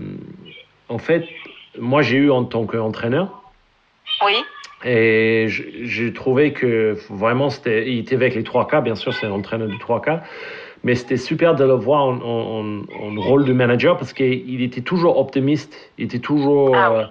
en 0.90 0.98
fait, 0.98 1.26
moi, 1.80 2.02
j'ai 2.02 2.18
eu 2.18 2.32
en 2.32 2.44
tant 2.44 2.66
qu'entraîneur. 2.66 3.42
Oui, 4.26 4.34
Et 4.84 5.46
j'ai 5.48 6.12
trouvé 6.14 6.54
que 6.54 6.98
vraiment, 7.10 7.50
c'était, 7.50 7.90
il 7.90 8.00
était 8.00 8.16
avec 8.16 8.36
les 8.36 8.44
3K, 8.44 8.82
bien 8.84 8.96
sûr, 8.96 9.14
c'est 9.14 9.26
un 9.28 9.32
entraîneur 9.32 9.68
du 9.68 9.78
3K. 9.78 10.22
Mais 10.84 10.96
c'était 10.96 11.18
super 11.18 11.56
de 11.56 11.64
le 11.66 11.74
voir 11.74 12.04
en, 12.04 12.16
en, 12.22 12.60
en- 12.62 13.18
en 13.18 13.22
rôle 13.22 13.46
de 13.46 13.54
manager 13.54 13.98
parce 13.98 14.14
qu'il 14.14 14.62
était 14.62 14.82
toujours 14.82 15.18
optimiste. 15.20 15.76
Il 15.98 16.06
était 16.06 16.20
toujours. 16.20 16.76
Ah 16.76 16.92
oui. 16.94 17.00
euh, 17.00 17.06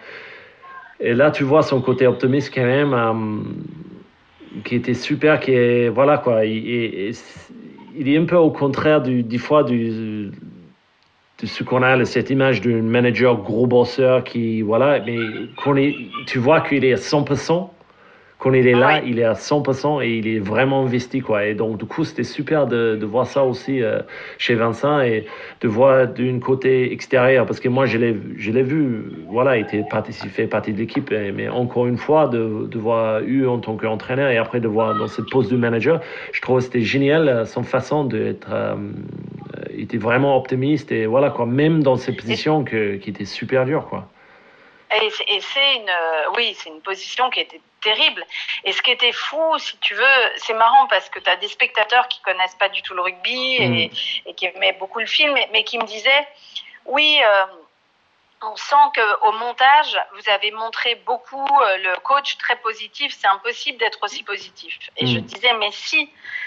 et 1.01 1.15
là, 1.15 1.31
tu 1.31 1.45
vois 1.45 1.63
son 1.63 1.81
côté 1.83 2.07
optimiste 2.07 2.53
quand 2.55 2.65
même, 2.65 2.95
euh, 2.95 4.61
qui 4.65 4.77
était 4.77 4.95
super, 4.95 5.41
qui 5.41 5.53
est. 5.53 5.89
Voilà 5.89 6.19
quoi. 6.19 6.45
Il 7.97 8.09
est 8.09 8.17
un 8.17 8.25
peu 8.25 8.37
au 8.37 8.51
contraire 8.51 9.03
du, 9.03 9.23
des 9.23 9.39
fois 9.39 9.63
de 9.63 10.31
ce 11.43 11.65
qu'on 11.65 11.83
a, 11.83 12.05
cette 12.05 12.31
image 12.31 12.61
d'un 12.61 12.83
manager 12.83 13.37
gros 13.37 13.67
bosseur 13.67 14.25
qui. 14.25 14.63
Voilà, 14.63 15.01
mais 15.05 15.19
tu 16.27 16.39
vois 16.39 16.61
qu'il 16.61 16.85
est 16.85 16.93
à 16.93 16.97
100%. 16.97 17.71
Quand 18.39 18.53
il 18.53 18.67
est 18.69 18.73
là, 18.75 18.97
Ouais. 18.99 19.03
il 19.07 19.19
est 19.19 19.25
à 19.25 19.33
100% 19.33 20.03
et 20.05 20.19
il 20.19 20.29
est 20.29 20.39
vraiment 20.39 20.83
investi. 20.85 21.21
Quoi. 21.21 21.47
Et 21.47 21.55
donc, 21.55 21.79
du 21.79 21.87
coup, 21.87 22.05
c'était 22.05 22.23
super 22.23 22.67
de, 22.67 22.95
de 22.95 23.07
voir 23.07 23.27
ça 23.27 23.43
aussi 23.45 23.83
euh, 23.83 24.01
chez 24.37 24.55
Vincent 24.55 25.01
et 25.01 25.25
de 25.63 25.69
voir 25.69 26.07
d'un 26.09 26.39
côté 26.39 26.93
extérieur. 26.93 27.47
Parce 27.47 27.61
que 27.61 27.71
moi, 27.71 27.87
je 27.87 27.97
l'ai 27.97 28.13
vu, 28.63 29.05
voilà, 29.29 29.57
il, 29.57 29.63
était 29.63 29.85
parti, 29.91 30.13
il 30.23 30.29
fait 30.31 30.47
partie 30.47 30.75
de 30.75 30.79
l'équipe. 30.79 31.11
Mais 31.35 31.49
encore 31.49 31.87
une 31.87 31.97
fois, 31.97 32.29
de, 32.29 32.67
de 32.67 32.79
voir 32.79 33.21
eu 33.23 33.47
en 33.47 33.59
tant 33.59 33.75
qu'entraîneur 33.77 34.29
et 34.31 34.37
après 34.37 34.61
de 34.61 34.69
voir 34.69 34.95
dans 34.97 35.07
cette 35.09 35.31
poste 35.31 35.51
de 35.51 35.57
manager, 35.57 36.03
je 36.33 36.41
trouve 36.43 36.59
que 36.59 36.65
c'était 36.65 36.83
génial 36.83 37.29
euh, 37.29 37.45
son 37.47 37.63
façon 37.63 38.05
d'être. 38.05 38.49
Euh, 38.53 38.75
il 39.75 39.83
était 39.85 39.97
vraiment 39.99 40.37
optimiste 40.37 40.93
et 40.93 41.07
voilà, 41.07 41.31
quoi, 41.31 41.47
même 41.47 41.83
dans 41.83 41.97
ces 41.97 42.13
positions 42.15 42.65
que, 42.65 42.97
qui 42.97 43.09
étaient 43.11 43.25
super 43.25 43.65
dures. 43.65 43.87
Quoi. 43.89 44.07
et 44.95 45.09
c'est 45.11 45.25
et 45.25 45.41
c'est 45.41 45.77
une. 45.81 45.89
euh, 45.89 46.35
Oui, 46.37 46.55
c'est 46.55 46.69
une 46.71 46.81
position 46.81 47.31
qui 47.31 47.41
était 47.41 47.61
terrible. 47.89 48.23
Et 48.67 48.73
ce 48.77 48.81
qui 48.85 48.91
était 48.99 49.13
fou, 49.27 49.45
si 49.67 49.75
tu 49.87 49.93
veux, 49.95 50.19
c'est 50.45 50.55
marrant 50.65 50.87
parce 50.95 51.09
que 51.13 51.21
tu 51.25 51.31
as 51.31 51.37
des 51.45 51.49
spectateurs 51.57 52.07
qui 52.13 52.19
connaissent 52.29 52.59
pas 52.65 52.71
du 52.77 52.81
tout 52.83 52.95
le 52.99 53.03
rugby 53.09 53.43
et, 53.67 53.91
et 54.27 54.33
qui 54.37 54.45
aimaient 54.47 54.77
beaucoup 54.83 55.01
le 55.07 55.11
film, 55.17 55.33
mais, 55.37 55.47
mais 55.53 55.63
qui 55.69 55.77
me 55.79 55.87
disaient 55.97 56.27
oui. 56.87 57.09
euh, 57.25 57.47
on 58.43 58.55
sent 58.55 58.87
qu'au 58.97 59.33
montage, 59.33 59.93
vous 60.15 60.27
avez 60.37 60.51
montré 60.63 60.91
beaucoup 61.11 61.49
euh, 61.63 61.77
le 61.87 61.95
coach 62.11 62.37
très 62.45 62.57
positif. 62.57 63.09
C'est 63.19 63.27
impossible 63.37 63.79
d'être 63.79 63.99
aussi 64.07 64.23
positif. 64.33 64.75
Et 64.99 65.05
Mm. 65.05 65.09
je 65.13 65.19
disais, 65.33 65.53
mais 65.55 65.73
si, 65.73 66.01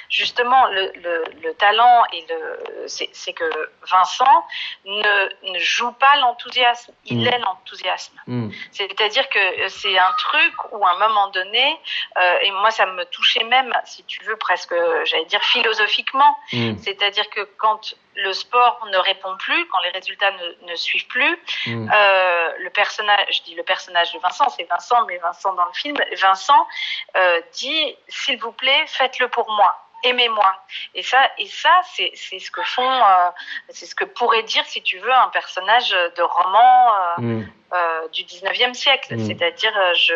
justement, 0.09 0.65
le, 0.67 0.91
le, 0.95 1.23
le 1.43 1.53
talent 1.55 2.03
et 2.13 2.25
le, 2.29 2.87
c'est 2.87 3.33
que 3.33 3.49
Vincent 3.89 4.45
ne, 4.85 5.51
ne 5.53 5.59
joue 5.59 5.91
pas 5.93 6.15
l'enthousiasme. 6.17 6.93
Il 7.05 7.19
Mm. 7.23 7.27
est 7.27 7.39
l'enthousiasme. 7.39 8.19
Mm. 8.27 8.49
C'est-à-dire 8.71 9.27
que 9.29 9.67
c'est 9.69 9.97
un 9.97 10.13
truc 10.17 10.53
où 10.71 10.85
à 10.85 10.91
un 10.91 10.97
moment 11.07 11.27
donné, 11.29 11.79
euh, 12.17 12.39
et 12.41 12.51
moi 12.51 12.71
ça 12.71 12.85
me 12.85 13.03
touchait 13.05 13.43
même, 13.43 13.73
si 13.85 14.03
tu 14.05 14.23
veux, 14.23 14.35
presque, 14.37 14.73
j'allais 15.05 15.25
dire 15.25 15.43
philosophiquement, 15.43 16.37
Mm. 16.53 16.77
c'est-à-dire 16.79 17.29
que 17.29 17.41
quand 17.57 17.93
le 18.15 18.33
sport 18.33 18.85
ne 18.91 18.97
répond 18.97 19.37
plus, 19.37 19.67
quand 19.69 19.79
les 19.79 19.91
résultats 19.91 20.31
ne, 20.31 20.71
ne 20.71 20.75
suivent 20.75 21.07
plus, 21.07 21.39
euh, 21.67 22.51
le 22.57 22.69
personnage, 22.71 23.25
je 23.31 23.41
dis 23.43 23.55
le 23.55 23.63
personnage 23.63 24.11
de 24.13 24.19
Vincent, 24.19 24.49
c'est 24.49 24.63
Vincent, 24.69 25.05
mais 25.05 25.17
Vincent 25.19 25.53
dans 25.53 25.65
le 25.65 25.73
film, 25.73 25.95
Vincent 26.21 26.67
euh, 27.15 27.41
dit, 27.53 27.95
s'il 28.07 28.37
vous 28.39 28.51
plaît, 28.51 28.85
faites-le 28.87 29.27
pour 29.29 29.49
moi. 29.51 29.73
Aimez-moi. 30.03 30.55
Et 30.95 31.03
ça, 31.03 31.17
et 31.37 31.47
ça, 31.47 31.81
c'est 31.93 32.11
c'est 32.15 32.39
ce 32.39 32.49
que 32.51 32.63
font, 32.63 32.89
euh, 32.89 33.29
c'est 33.69 33.85
ce 33.85 33.95
que 33.95 34.05
pourrait 34.05 34.43
dire, 34.43 34.65
si 34.65 34.81
tu 34.81 34.97
veux, 34.99 35.11
un 35.13 35.29
personnage 35.29 35.89
de 35.91 36.21
roman 36.21 36.93
euh, 36.95 37.21
Mm. 37.21 37.51
euh, 37.73 38.07
du 38.09 38.23
19e 38.23 38.73
siècle. 38.73 39.15
Mm. 39.15 39.25
C'est-à-dire, 39.27 39.73
je, 39.95 40.15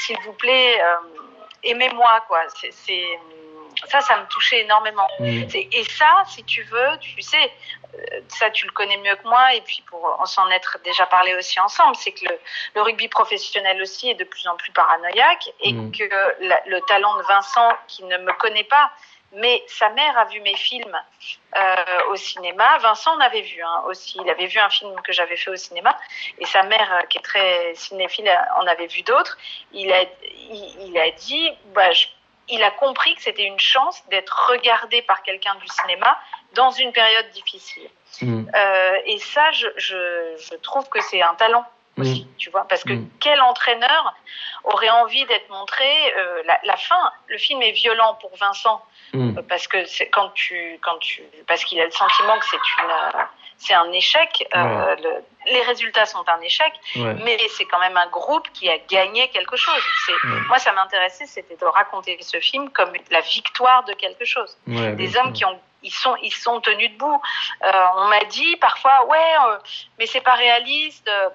s'il 0.00 0.18
vous 0.20 0.32
plaît, 0.32 0.80
aimez-moi, 1.62 2.22
quoi. 2.28 2.40
C'est, 2.72 3.04
ça, 3.86 4.00
ça 4.00 4.16
me 4.18 4.26
touchait 4.26 4.60
énormément. 4.62 5.06
Mm. 5.20 5.44
Et 5.54 5.84
ça, 5.84 6.22
si 6.26 6.42
tu 6.44 6.62
veux, 6.64 6.98
tu 7.00 7.20
sais, 7.22 7.52
ça 8.28 8.50
tu 8.50 8.66
le 8.66 8.72
connais 8.72 8.96
mieux 8.98 9.16
que 9.16 9.26
moi, 9.28 9.54
et 9.54 9.60
puis 9.62 9.82
pour 9.88 10.20
s'en 10.26 10.48
être 10.50 10.78
déjà 10.84 11.06
parlé 11.06 11.34
aussi 11.34 11.58
ensemble, 11.60 11.96
c'est 11.96 12.12
que 12.12 12.24
le, 12.24 12.38
le 12.74 12.82
rugby 12.82 13.08
professionnel 13.08 13.80
aussi 13.82 14.10
est 14.10 14.14
de 14.14 14.24
plus 14.24 14.46
en 14.48 14.56
plus 14.56 14.70
paranoïaque, 14.72 15.50
et 15.60 15.72
que 15.72 16.04
la- 16.40 16.62
le 16.66 16.80
talent 16.82 17.16
de 17.16 17.22
Vincent, 17.22 17.68
qui 17.88 18.04
ne 18.04 18.16
me 18.18 18.32
connaît 18.34 18.64
pas, 18.64 18.90
mais 19.32 19.62
sa 19.68 19.90
mère 19.90 20.18
a 20.18 20.24
vu 20.26 20.40
mes 20.40 20.56
films 20.56 20.96
euh, 21.56 21.74
au 22.10 22.16
cinéma. 22.16 22.78
Vincent 22.78 23.14
en 23.14 23.20
avait 23.20 23.42
vu 23.42 23.62
hein, 23.62 23.82
aussi. 23.86 24.18
Il 24.22 24.28
avait 24.30 24.46
vu 24.46 24.58
un 24.58 24.70
film 24.70 24.94
que 25.02 25.12
j'avais 25.12 25.36
fait 25.36 25.50
au 25.50 25.56
cinéma. 25.56 25.96
Et 26.38 26.46
sa 26.46 26.62
mère, 26.64 26.92
euh, 26.94 27.06
qui 27.06 27.18
est 27.18 27.22
très 27.22 27.74
cinéphile, 27.74 28.30
en 28.60 28.66
avait 28.66 28.86
vu 28.88 29.02
d'autres. 29.02 29.38
Il 29.72 29.92
a, 29.92 30.02
il, 30.02 30.88
il 30.88 30.98
a 30.98 31.10
dit, 31.12 31.50
bah, 31.66 31.92
je- 31.92 32.06
il 32.48 32.62
a 32.64 32.72
compris 32.72 33.14
que 33.14 33.22
c'était 33.22 33.44
une 33.44 33.60
chance 33.60 34.02
d'être 34.08 34.48
regardé 34.50 35.02
par 35.02 35.22
quelqu'un 35.22 35.54
du 35.56 35.68
cinéma 35.68 36.18
dans 36.54 36.70
une 36.72 36.92
période 36.92 37.28
difficile. 37.30 37.88
Mm. 38.22 38.50
Euh, 38.52 38.92
et 39.04 39.18
ça, 39.18 39.52
je, 39.52 39.68
je, 39.76 40.36
je 40.50 40.56
trouve 40.56 40.88
que 40.88 41.00
c'est 41.00 41.22
un 41.22 41.34
talent 41.36 41.64
aussi, 42.00 42.26
tu 42.38 42.50
vois, 42.50 42.66
parce 42.68 42.84
que 42.84 42.92
Mm. 42.94 43.08
quel 43.20 43.40
entraîneur 43.40 44.14
aurait 44.64 44.90
envie 44.90 45.24
d'être 45.26 45.48
montré 45.50 45.84
euh, 46.16 46.42
la, 46.46 46.58
la 46.64 46.76
fin, 46.76 47.10
le 47.28 47.38
film 47.38 47.62
est 47.62 47.72
violent 47.72 48.14
pour 48.20 48.34
Vincent 48.36 48.82
Mm. 49.12 49.38
euh, 49.38 49.42
parce 49.48 49.66
que 49.66 49.78
quand 50.12 50.28
tu 50.34 50.78
quand 50.82 50.98
tu 50.98 51.22
parce 51.48 51.64
qu'il 51.64 51.80
a 51.80 51.84
le 51.84 51.90
sentiment 51.90 52.38
que 52.38 52.46
c'est 52.46 52.56
une 52.82 52.90
euh, 52.90 53.22
c'est 53.58 53.74
un 53.74 53.90
échec. 53.92 54.46
euh, 54.54 54.96
le- 54.96 55.24
les 55.46 55.62
résultats 55.62 56.06
sont 56.06 56.24
un 56.28 56.40
échec, 56.40 56.72
Ouais. 56.96 57.14
mais 57.24 57.38
c'est 57.56 57.64
quand 57.64 57.78
même 57.78 57.96
un 57.96 58.08
groupe 58.08 58.48
qui 58.52 58.68
a 58.68 58.78
gagné 58.78 59.28
quelque 59.30 59.56
chose. 59.56 59.82
Ouais. 60.08 60.14
moi 60.48 60.58
ça 60.58 60.72
m'intéressait, 60.72 61.26
c'était 61.26 61.56
de 61.56 61.64
raconter 61.64 62.18
ce 62.20 62.38
film 62.40 62.70
comme 62.70 62.92
la 63.10 63.20
victoire 63.20 63.84
de 63.84 63.92
quelque 63.94 64.24
chose 64.24 64.56
Ouais, 64.66 64.92
des 64.92 65.16
hommes 65.16 65.26
sûr. 65.26 65.32
qui 65.34 65.44
ont 65.46 65.60
ils 65.82 65.90
sont 65.94 66.14
ils 66.20 66.32
sont 66.34 66.60
tenus 66.60 66.90
debout. 66.92 67.22
Euh, 67.64 67.72
on 67.96 68.04
m'a 68.08 68.22
dit 68.24 68.54
parfois 68.56 69.06
ouais 69.06 69.32
euh, 69.48 69.56
mais 69.98 70.04
c'est 70.04 70.20
pas 70.20 70.34
réaliste. 70.34 71.08
Euh, 71.08 71.30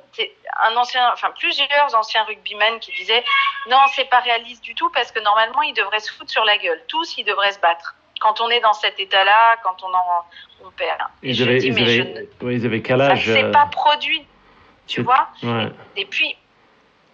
un 0.61 0.75
ancien 0.77 1.11
enfin 1.13 1.31
plusieurs 1.31 1.95
anciens 1.95 2.23
rugbymen 2.25 2.79
qui 2.79 2.91
disaient 2.91 3.23
non 3.67 3.79
c'est 3.95 4.05
pas 4.05 4.19
réaliste 4.19 4.63
du 4.63 4.75
tout 4.75 4.91
parce 4.91 5.11
que 5.11 5.19
normalement 5.19 5.63
ils 5.63 5.73
devraient 5.73 5.99
se 5.99 6.11
foutre 6.13 6.29
sur 6.29 6.45
la 6.45 6.57
gueule. 6.59 6.79
Tous 6.87 7.17
ils 7.17 7.23
devraient 7.23 7.53
se 7.53 7.59
battre. 7.59 7.95
Quand 8.21 8.39
on 8.41 8.49
est 8.49 8.59
dans 8.61 8.73
cet 8.73 8.99
état-là, 8.99 9.57
quand 9.63 9.75
on 9.83 9.93
en 9.93 10.25
on 10.65 10.71
perd. 10.71 10.99
Et 11.21 11.29
Ils 11.29 11.35
je 11.35 11.43
avaient, 11.43 11.57
dis, 11.57 11.67
ils, 11.67 11.73
mais 11.73 11.85
je 11.85 12.01
ne- 12.01 12.45
ouais, 12.47 12.55
ils 12.55 12.65
avaient 12.65 12.81
quel 12.81 12.99
ça 12.99 13.11
âge 13.11 13.25
s'est 13.25 13.43
euh, 13.43 13.51
pas 13.51 13.65
produit. 13.67 14.25
Tu 14.87 15.01
vois 15.01 15.27
ouais. 15.43 15.69
et 15.95 16.05
puis, 16.05 16.35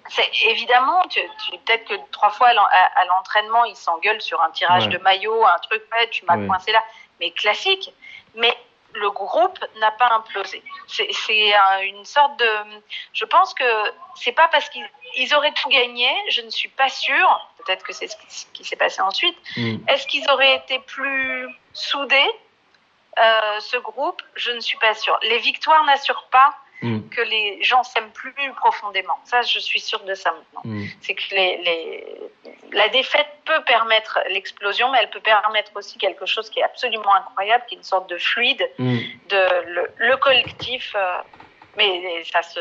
c'est 0.10 0.30
évidemment, 0.50 1.02
tu, 1.10 1.20
tu- 1.46 1.58
peut-être 1.60 1.86
que 1.86 1.94
trois 2.12 2.30
fois 2.30 2.50
à 2.50 2.54
l'en- 2.54 2.66
à 2.66 3.00
à 3.02 3.06
l'entraînement, 3.06 3.64
ils 3.66 3.76
s'engueulent 3.76 4.22
sur 4.22 4.42
un 4.44 4.52
tirage 4.52 4.88
Ouais. 4.88 4.94
de 4.94 4.98
maillot, 5.00 5.46
un 5.46 5.58
truc, 5.60 5.82
tu 6.12 6.26
m'as 6.26 6.38
coincé 6.48 6.72
là. 6.72 6.84
Mais 7.20 7.32
classique. 7.32 7.94
Mais 8.36 8.54
le 8.94 9.10
groupe 9.12 9.60
n'a 9.80 9.92
pas 9.92 10.10
implosé. 10.12 10.64
C'est 10.88 11.08
une 11.84 12.06
sorte 12.06 12.38
de. 12.40 12.82
Je 13.14 13.26
pense 13.26 13.54
que 13.54 13.64
c'est 14.16 14.32
pas 14.32 14.48
parce 14.50 14.70
qu'ils 14.70 15.36
auraient 15.36 15.54
tout 15.54 15.70
gagné, 15.70 16.10
je 16.30 16.42
ne 16.42 16.50
suis 16.50 16.70
pas 16.70 16.90
sûre. 16.90 17.48
Peut-être 17.66 17.84
que 17.84 17.94
c'est 17.94 18.08
ce 18.08 18.46
qui, 18.54 18.64
s'est 18.64 18.76
passé 18.76 19.02
ensuite. 19.02 19.38
Mm. 19.56 19.78
Est-ce 19.88 20.08
qu'ils 20.08 20.30
auraient 20.30 20.56
été 20.56 20.80
plus 20.80 21.48
soudés, 21.74 22.32
euh, 23.20 23.60
ce 23.60 23.78
groupe? 23.78 24.22
Je 24.36 24.52
ne 24.52 24.60
suis 24.60 24.78
pas 24.78 24.94
sûre. 24.94 25.18
Les 25.24 25.40
victoires 25.40 25.84
n'assurent 25.86 26.28
pas 26.32 26.56
Mm. 26.82 27.10
que 27.10 27.22
les 27.22 27.62
gens 27.64 27.84
s'aiment 27.84 28.12
plus 28.12 28.34
profondément. 28.56 29.18
Ça, 29.26 29.42
je 29.44 29.60
suis 29.60 29.80
sûre 29.80 30.00
de 30.04 30.16
ça 30.16 30.32
maintenant. 30.32 30.62
Mm. 30.64 30.86
C'est 31.02 31.14
que 31.14 31.36
les, 31.36 31.58
les... 31.58 32.18
la 32.72 32.90
défaite 32.90 33.28
peut 33.46 33.64
permettre 33.66 34.20
l'explosion, 34.30 34.92
mais 34.92 35.00
elle 35.02 35.10
peut 35.10 35.20
permettre 35.20 35.72
aussi 35.76 35.98
quelque 36.00 36.26
chose 36.26 36.50
qui 36.50 36.60
est 36.60 36.64
absolument 36.64 37.14
incroyable, 37.14 37.64
qui 37.68 37.76
est 37.76 37.78
une 37.78 37.84
sorte 37.84 38.10
de 38.10 38.18
fluide, 38.18 38.68
Mm. 38.80 38.98
de 39.30 39.66
le, 39.68 39.92
le 39.98 40.18
collectif. 40.18 40.94
euh, 40.96 41.18
mais 41.78 42.22
ça 42.26 42.42
se, 42.44 42.60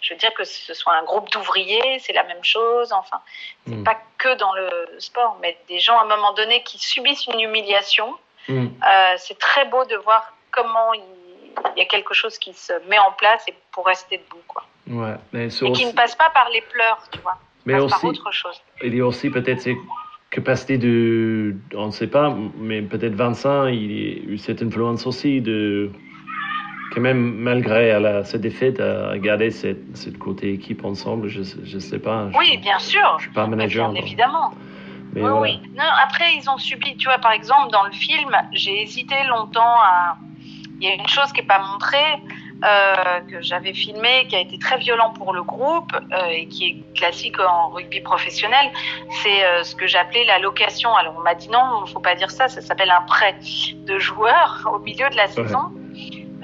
je 0.00 0.14
veux 0.14 0.18
dire 0.18 0.32
que 0.34 0.44
ce 0.44 0.74
soit 0.74 0.92
un 0.94 1.02
groupe 1.02 1.28
d'ouvriers, 1.30 1.98
c'est 1.98 2.12
la 2.12 2.22
même 2.22 2.44
chose. 2.44 2.92
Enfin, 2.92 3.20
c'est 3.66 3.82
pas 3.82 3.98
que 4.18 4.32
dans 4.34 4.52
le 4.52 4.70
sport, 5.00 5.38
mais 5.42 5.58
des 5.66 5.80
gens 5.80 5.98
à 5.98 6.02
un 6.02 6.06
moment 6.06 6.32
donné 6.32 6.62
qui 6.62 6.78
subissent 6.78 7.26
une 7.26 7.40
humiliation. 7.40 8.14
Euh, 8.48 9.14
c'est 9.16 9.38
très 9.40 9.64
beau 9.64 9.84
de 9.86 9.96
voir 9.96 10.32
comment 10.52 10.94
il, 10.94 11.02
il 11.76 11.80
y 11.80 11.82
a 11.82 11.86
quelque 11.86 12.14
chose 12.14 12.38
qui 12.38 12.52
se 12.52 12.72
met 12.88 12.98
en 12.98 13.12
place 13.18 13.44
et 13.48 13.54
pour 13.72 13.86
rester 13.86 14.18
debout, 14.18 14.42
quoi. 14.46 14.64
Ouais, 14.88 15.14
mais 15.32 15.46
Et 15.46 15.48
qui 15.48 15.64
aussi, 15.64 15.86
ne 15.86 15.92
passe 15.92 16.14
pas 16.14 16.30
par 16.30 16.48
les 16.50 16.60
pleurs, 16.62 16.98
tu 17.10 17.18
vois. 17.20 17.38
mais 17.64 17.74
passe 17.74 17.90
par 17.90 18.04
aussi, 18.04 18.06
autre 18.20 18.32
chose. 18.32 18.60
il 18.82 18.94
y 18.94 19.00
a 19.00 19.06
aussi 19.06 19.30
peut-être 19.30 19.60
cette 19.60 19.76
capacité 20.30 20.78
de, 20.78 21.56
on 21.74 21.86
ne 21.86 21.90
sait 21.90 22.06
pas, 22.08 22.34
mais 22.58 22.82
peut-être 22.82 23.14
Vincent, 23.14 23.66
il 23.66 23.90
a 24.28 24.32
eu 24.32 24.38
cette 24.38 24.62
influence 24.62 25.06
aussi 25.06 25.40
de, 25.40 25.90
quand 26.92 27.00
même, 27.00 27.18
malgré 27.36 27.98
la, 27.98 28.24
cette 28.24 28.42
défaite, 28.42 28.78
à 28.80 29.16
garder 29.18 29.50
cette, 29.50 29.96
cette 29.96 30.18
côté 30.18 30.52
équipe 30.52 30.84
ensemble, 30.84 31.28
je 31.28 31.40
ne 31.40 31.80
sais 31.80 31.98
pas. 31.98 32.28
Je, 32.32 32.38
Oui, 32.38 32.58
bien 32.58 32.78
sûr. 32.78 33.16
je 33.18 33.24
suis 33.24 33.32
pas 33.32 33.46
manager. 33.46 33.90
bien 33.90 34.02
évidemment. 34.02 34.52
mais 35.12 35.22
oui, 35.22 35.28
voilà. 35.28 35.40
oui. 35.40 35.60
Non, 35.74 35.84
après, 36.02 36.34
ils 36.36 36.48
ont 36.50 36.58
subi, 36.58 36.96
tu 36.96 37.08
vois, 37.08 37.18
par 37.18 37.32
exemple, 37.32 37.70
dans 37.72 37.84
le 37.84 37.92
film, 37.92 38.30
j'ai 38.52 38.82
hésité 38.82 39.14
longtemps 39.28 39.62
à. 39.82 40.16
Il 40.80 40.88
y 40.88 40.90
a 40.90 40.94
une 40.94 41.08
chose 41.08 41.32
qui 41.32 41.40
n'est 41.40 41.46
pas 41.46 41.58
montrée, 41.58 42.20
euh, 42.64 43.20
que 43.30 43.42
j'avais 43.42 43.74
filmé, 43.74 44.26
qui 44.28 44.36
a 44.36 44.40
été 44.40 44.58
très 44.58 44.78
violent 44.78 45.10
pour 45.10 45.34
le 45.34 45.42
groupe 45.42 45.92
euh, 45.94 46.26
et 46.30 46.46
qui 46.46 46.66
est 46.66 46.94
classique 46.98 47.38
en 47.38 47.68
rugby 47.68 48.00
professionnel. 48.00 48.70
C'est 49.22 49.44
euh, 49.44 49.62
ce 49.62 49.74
que 49.74 49.86
j'appelais 49.86 50.24
la 50.24 50.38
location. 50.38 50.94
Alors, 50.96 51.14
on 51.18 51.22
m'a 51.22 51.34
dit 51.34 51.50
non, 51.50 51.80
il 51.80 51.88
ne 51.88 51.92
faut 51.92 52.00
pas 52.00 52.14
dire 52.14 52.30
ça, 52.30 52.48
ça 52.48 52.62
s'appelle 52.62 52.90
un 52.90 53.02
prêt 53.02 53.36
de 53.74 53.98
joueurs 53.98 54.70
au 54.72 54.78
milieu 54.78 55.08
de 55.10 55.16
la 55.16 55.28
saison. 55.28 55.70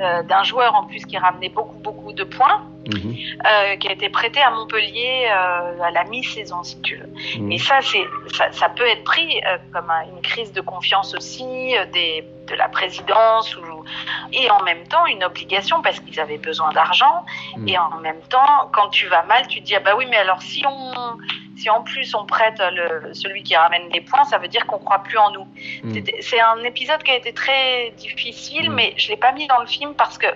Euh, 0.03 0.23
d'un 0.25 0.43
joueur 0.43 0.75
en 0.75 0.85
plus 0.85 1.05
qui 1.07 1.17
ramenait 1.17 1.49
beaucoup 1.49 1.79
beaucoup 1.79 2.13
de 2.13 2.25
points, 2.25 2.63
Mhm. 2.89 3.15
euh, 3.47 3.77
qui 3.77 3.87
a 3.89 3.93
été 3.93 4.09
prêté 4.09 4.41
à 4.43 4.51
Montpellier 4.51 5.29
euh, 5.31 5.83
à 5.83 5.91
la 5.93 6.03
mi-saison 6.05 6.63
si 6.65 6.81
tu 6.83 6.97
veux. 6.97 7.09
Mhm. 7.41 7.53
Et 7.53 7.59
ça, 7.59 7.79
c'est, 7.81 8.05
ça, 8.37 8.51
ça 8.53 8.69
peut 8.71 8.87
être 8.87 9.05
pris 9.05 9.41
euh, 9.47 9.57
comme 9.73 9.89
un- 9.89 10.03
une 10.17 10.21
crise 10.23 10.53
de 10.53 10.61
confiance 10.61 11.15
aussi 11.15 11.45
des, 11.93 12.25
de 12.49 12.55
la 12.57 12.69
présidence 12.69 13.57
ou, 13.57 13.85
et 14.33 14.51
en 14.51 14.63
même 14.65 14.83
temps 14.89 15.07
une 15.07 15.23
obligation 15.23 15.81
parce 15.81 16.01
qu'ils 16.01 16.19
avaient 16.19 16.39
besoin 16.39 16.73
d'argent. 16.73 17.25
Mhm. 17.57 17.69
Et 17.69 17.79
en 17.79 17.99
même 18.01 18.21
temps, 18.29 18.69
quand 18.73 18.89
tu 18.89 19.07
vas 19.07 19.23
mal, 19.23 19.47
tu 19.47 19.61
te 19.61 19.67
dis 19.67 19.77
ah 19.77 19.81
bah 19.81 19.93
oui, 19.97 20.07
mais 20.11 20.17
alors 20.17 20.43
si 20.43 20.65
on, 20.67 21.19
si 21.63 21.71
en 21.71 21.83
plus 21.83 22.15
on 22.15 22.25
prête 22.27 22.59
le, 22.59 23.15
celui 23.15 23.43
qui 23.45 23.55
ramène 23.57 23.89
des 23.91 24.01
points, 24.01 24.25
ça 24.25 24.39
veut 24.39 24.49
dire 24.49 24.67
qu'on 24.67 24.79
croit 24.79 24.99
plus 25.09 25.19
en 25.19 25.31
nous. 25.31 25.47
C'était- 25.95 26.21
C'est 26.21 26.41
un 26.41 26.63
épisode 26.65 27.03
qui 27.05 27.11
a 27.13 27.15
été 27.23 27.33
très 27.33 27.91
difficile, 27.91 28.69
Mhm. 28.71 28.75
mais 28.77 28.95
je 28.97 29.09
l'ai 29.11 29.17
pas 29.17 29.33
mis 29.33 29.47
dans 29.47 29.59
le 29.61 29.67
film 29.67 29.95
parce 29.95 30.19
que 30.19 30.27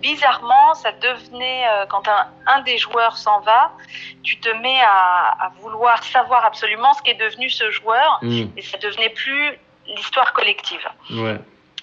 bizarrement, 0.00 0.74
ça 0.74 0.92
devenait, 0.92 1.64
euh, 1.68 1.86
quand 1.86 2.06
un, 2.08 2.26
un 2.46 2.60
des 2.62 2.78
joueurs 2.78 3.16
s'en 3.16 3.40
va, 3.40 3.72
tu 4.22 4.38
te 4.40 4.48
mets 4.48 4.80
à, 4.80 5.36
à 5.46 5.48
vouloir 5.60 6.02
savoir 6.02 6.44
absolument 6.44 6.92
ce 6.94 7.02
qu'est 7.02 7.14
devenu 7.26 7.48
ce 7.48 7.70
joueur, 7.70 8.18
Mhm. 8.22 8.50
et 8.56 8.62
ça 8.62 8.76
devenait 8.78 9.10
plus 9.10 9.58
l'histoire 9.86 10.32
collective. 10.32 10.86
Ouais. 11.12 11.38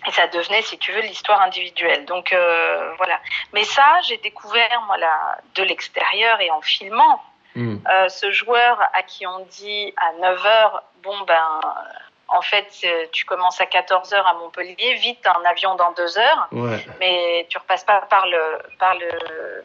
Et 0.08 0.12
ça 0.12 0.28
devenait, 0.28 0.62
si 0.62 0.78
tu 0.78 0.92
veux, 0.92 1.02
l'histoire 1.02 1.42
individuelle. 1.42 2.04
Donc 2.06 2.34
euh, 2.34 2.92
voilà. 2.98 3.18
Mais 3.54 3.64
ça, 3.64 3.88
j'ai 4.08 4.18
découvert 4.18 4.82
moi 4.88 4.98
là, 4.98 5.38
de 5.56 5.64
l'extérieur 5.64 6.42
et 6.42 6.52
en 6.52 6.62
filmant 6.62 7.22
Mhm. 7.56 7.82
euh, 7.92 8.10
ce 8.10 8.32
joueur 8.32 8.80
à 8.94 9.04
qui 9.04 9.26
on 9.28 9.46
dit 9.50 9.94
à 9.98 10.12
9 10.22 10.46
heures, 10.46 10.84
bon 11.04 11.16
ben, 11.28 11.60
en 12.30 12.42
fait, 12.42 12.68
euh, 12.86 13.06
tu 13.12 13.26
commences 13.26 13.62
à 13.62 13.66
14 13.68 14.12
heures 14.14 14.26
à 14.26 14.34
Montpellier, 14.36 14.96
vite, 14.96 15.20
un 15.28 15.44
avion 15.48 15.76
dans 15.76 15.92
deux 15.92 16.18
heures 16.18 16.48
Ouais. 16.52 16.84
mais 17.00 17.46
tu 17.50 17.58
repasses 17.60 17.84
pas 17.84 18.02
par 18.10 18.26
le, 18.26 18.40
par 18.80 18.96
le 18.96 19.64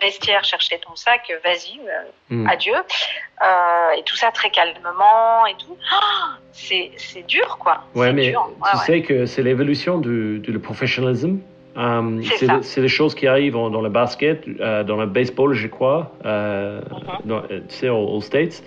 vestiaire 0.00 0.42
chercher 0.44 0.78
ton 0.80 0.96
sac, 0.96 1.32
vas-y, 1.44 1.78
euh, 1.88 2.02
Mhm. 2.30 2.48
adieu. 2.48 2.74
Euh, 2.74 3.90
et 3.96 4.02
tout 4.02 4.16
ça 4.16 4.30
très 4.32 4.50
calmement 4.50 5.46
et 5.46 5.54
tout. 5.56 5.78
Ah, 5.92 6.36
c'est 6.52 6.90
dur, 7.26 7.58
quoi. 7.58 7.84
Ouais, 7.94 8.08
C'est 8.08 8.12
mais 8.12 8.30
dur. 8.30 8.48
Ouais, 8.60 8.70
tu 8.72 8.76
ouais. 8.76 8.84
sais 8.84 9.02
que 9.02 9.26
c'est 9.26 9.42
l'évolution 9.42 9.98
du, 9.98 10.40
du 10.40 10.58
professionnalisme. 10.58 11.38
Euh, 11.76 12.20
C'est 12.62 12.80
les 12.80 12.88
choses 12.88 13.14
qui 13.14 13.26
arrivent 13.26 13.56
en- 13.56 13.68
dans 13.70 13.80
le 13.80 13.88
basket, 13.88 14.44
euh, 14.60 14.84
dans 14.84 14.96
le 14.96 15.06
baseball, 15.06 15.54
je 15.54 15.66
crois, 15.66 16.12
euh, 16.24 16.80
dans- 17.24 17.38
euh, 17.50 17.60
tu 17.68 17.74
sais, 17.74 17.88
aux, 17.88 18.06
aux 18.06 18.20
States. 18.20 18.62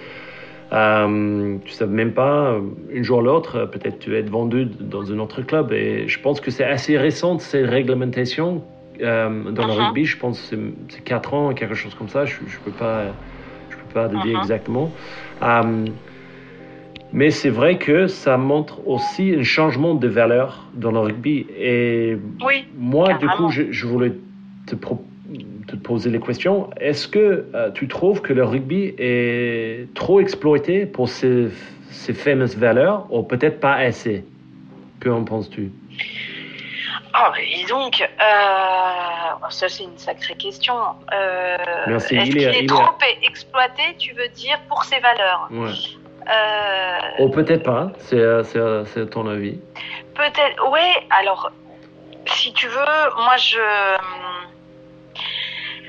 Tu 0.69 1.71
sais 1.71 1.87
même 1.87 2.11
pas, 2.11 2.57
un 2.93 3.03
jour 3.03 3.19
ou 3.19 3.21
l'autre, 3.21 3.65
peut-être 3.71 3.99
tu 3.99 4.11
vas 4.11 4.17
être 4.17 4.29
vendu 4.29 4.65
dans 4.65 5.09
un 5.11 5.19
autre 5.19 5.41
club. 5.41 5.71
Et 5.71 6.07
je 6.09 6.19
pense 6.19 6.41
que 6.41 6.51
c'est 6.51 6.65
assez 6.65 6.97
récent, 6.97 7.39
cette 7.39 7.69
réglementation. 7.69 8.63
euh, 8.99 9.51
dans 9.51 9.67
le 9.67 9.73
Mhm. 9.73 9.79
rugby, 9.79 10.05
je 10.05 10.17
pense 10.17 10.41
que 10.41 10.47
c'est- 10.55 10.73
c'est 10.89 11.03
4 11.03 11.35
ans, 11.35 11.53
quelque 11.53 11.75
chose 11.75 11.93
comme 11.93 12.09
ça. 12.09 12.25
Je 12.25 12.33
ne 12.41 12.47
peux 12.65 12.71
pas, 12.71 13.03
je 13.69 13.75
peux 13.75 13.93
pas 13.93 14.07
te 14.09 14.15
dire 14.25 14.33
Mhm. 14.35 14.41
exactement. 14.41 14.91
Mais 17.13 17.31
c'est 17.31 17.49
vrai 17.49 17.77
que 17.77 18.07
ça 18.07 18.37
montre 18.37 18.87
aussi 18.87 19.35
un 19.37 19.43
changement 19.43 19.95
de 19.95 20.07
valeur 20.07 20.65
dans 20.73 20.91
le 20.91 20.99
rugby. 20.99 21.45
Et 21.57 22.17
Oui, 22.45 22.65
moi, 22.77 23.13
du 23.13 23.27
coup, 23.27 23.49
je, 23.49 23.71
je 23.71 23.85
voulais 23.87 24.13
te, 24.67 24.75
poser 25.83 26.09
les 26.09 26.19
questions. 26.19 26.69
Est-ce 26.79 27.07
que 27.07 27.45
euh, 27.53 27.71
tu 27.71 27.87
trouves 27.87 28.21
que 28.21 28.33
le 28.33 28.43
rugby 28.43 28.93
est 28.97 29.93
trop 29.93 30.19
exploité 30.19 30.85
pour 30.85 31.09
ces, 31.09 31.49
ces 31.91 32.13
fameuses 32.13 32.57
valeurs 32.57 33.05
ou 33.09 33.23
peut-être 33.23 33.59
pas 33.59 33.73
assez? 33.75 34.23
Que 34.99 35.09
en 35.09 35.23
penses-tu? 35.23 35.71
Ah, 37.13 37.31
dis 37.35 37.65
donc, 37.65 38.01
euh, 38.01 39.49
ça 39.49 39.67
c'est 39.69 39.83
une 39.83 39.97
sacrée 39.97 40.35
question. 40.35 40.75
Euh. 41.13 41.57
Est-ce 41.87 42.13
Il 42.13 42.23
qu'il 42.23 42.37
est- 42.37 42.43
est, 42.43 42.59
il 42.59 42.63
est- 42.63 42.67
trop 42.67 42.83
exploité, 43.23 43.81
tu 43.97 44.13
veux 44.13 44.27
dire, 44.35 44.59
pour 44.69 44.83
ses 44.83 44.99
valeurs? 44.99 45.47
Ouais. 45.51 45.69
Euh, 46.29 46.99
Ou 47.19 47.29
peut-être 47.29 47.63
pas, 47.63 47.91
c'est 47.99 48.19
euh, 48.19 48.43
euh, 48.55 49.05
ton 49.05 49.27
avis. 49.27 49.59
Peut-être, 50.15 50.69
oui. 50.71 50.87
Alors, 51.09 51.51
si 52.25 52.53
tu 52.53 52.67
veux, 52.67 53.23
moi, 53.23 53.37
je, 53.37 53.97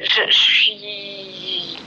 je, 0.01 0.23
je 0.27 0.31
suis. 0.31 1.79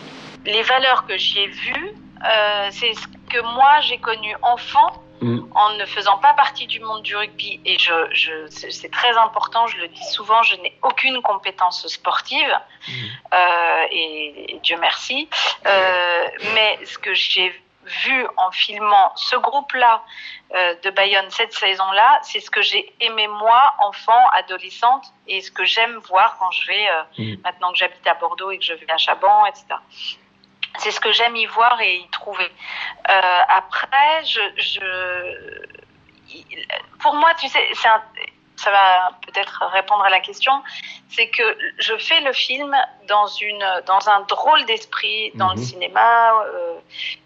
Les 0.45 0.63
valeurs 0.63 1.05
que 1.05 1.17
j'y 1.17 1.39
ai 1.39 1.47
vues, 1.47 1.93
euh, 2.25 2.67
c'est 2.71 2.93
ce 2.93 3.07
que 3.29 3.41
moi 3.41 3.79
j'ai 3.81 3.99
connu 3.99 4.35
enfant 4.41 5.03
Mm. 5.21 5.39
en 5.53 5.73
ne 5.75 5.85
faisant 5.85 6.17
pas 6.17 6.33
partie 6.33 6.65
du 6.65 6.79
monde 6.79 7.03
du 7.03 7.15
rugby. 7.15 7.61
Et 7.63 7.77
je, 7.77 7.93
je, 8.11 8.47
c'est 8.49 8.89
très 8.89 9.15
important, 9.17 9.67
je 9.67 9.77
le 9.77 9.87
dis 9.87 10.03
souvent, 10.05 10.41
je 10.41 10.55
n'ai 10.55 10.75
aucune 10.81 11.21
compétence 11.21 11.87
sportive. 11.87 12.57
Mm. 12.87 12.91
Euh, 13.33 13.37
et, 13.91 14.55
et 14.55 14.59
Dieu 14.63 14.77
merci. 14.81 15.29
Euh, 15.67 16.27
mais 16.55 16.79
ce 16.85 16.97
que 16.97 17.13
j'ai 17.13 17.53
vu 17.85 18.27
en 18.37 18.51
filmant 18.51 19.11
ce 19.15 19.35
groupe-là 19.35 20.03
euh, 20.53 20.75
de 20.83 20.89
Bayonne 20.91 21.29
cette 21.29 21.53
saison-là, 21.53 22.19
c'est 22.23 22.39
ce 22.39 22.49
que 22.51 22.61
j'ai 22.61 22.93
aimé 22.99 23.27
moi, 23.27 23.73
enfant, 23.79 24.27
adolescente, 24.33 25.05
et 25.27 25.41
ce 25.41 25.51
que 25.51 25.65
j'aime 25.65 25.97
voir 26.09 26.37
quand 26.37 26.51
je 26.51 26.67
vais, 26.67 26.89
euh, 26.89 27.03
Mhm. 27.17 27.41
maintenant 27.43 27.71
que 27.71 27.77
j'habite 27.77 28.05
à 28.05 28.13
Bordeaux 28.15 28.51
et 28.51 28.57
que 28.57 28.63
je 28.65 28.73
vais 28.73 28.91
à 28.91 28.97
Chaban, 28.97 29.45
etc. 29.45 29.65
C'est 30.77 30.91
ce 30.91 30.99
que 30.99 31.11
j'aime 31.11 31.35
y 31.35 31.45
voir 31.47 31.81
et 31.81 31.97
y 31.97 32.07
trouver. 32.09 32.49
Euh, 33.09 33.39
après, 33.49 34.23
je, 34.25 34.41
je, 34.57 34.81
pour 36.99 37.13
moi, 37.15 37.33
tu 37.35 37.47
sais, 37.47 37.67
c'est 37.73 37.87
un, 37.87 38.01
ça 38.63 38.71
va 38.71 39.11
peut-être 39.25 39.63
répondre 39.73 40.03
à 40.03 40.09
la 40.09 40.19
question, 40.19 40.53
c'est 41.09 41.27
que 41.27 41.43
je 41.79 41.95
fais 41.97 42.19
le 42.21 42.33
film 42.33 42.75
dans 43.07 43.27
une 43.27 43.65
dans 43.85 44.03
un 44.09 44.21
drôle 44.21 44.63
d'esprit 44.65 45.31
dans 45.35 45.49
Mhm. 45.49 45.55
le 45.57 45.61
cinéma 45.61 46.33
euh, 46.33 46.75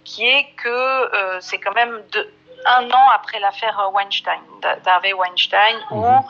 qui 0.06 0.26
est 0.28 0.46
que 0.64 0.70
euh, 0.70 1.40
c'est 1.42 1.60
quand 1.60 1.74
même 1.82 2.02
de, 2.14 2.22
un 2.68 2.90
an 2.90 3.08
après 3.14 3.40
l'affaire 3.40 3.78
Weinstein, 3.94 4.42
d'Harvey 4.84 5.14
Weinstein, 5.14 5.78
où 5.92 6.02
Mhm. 6.04 6.24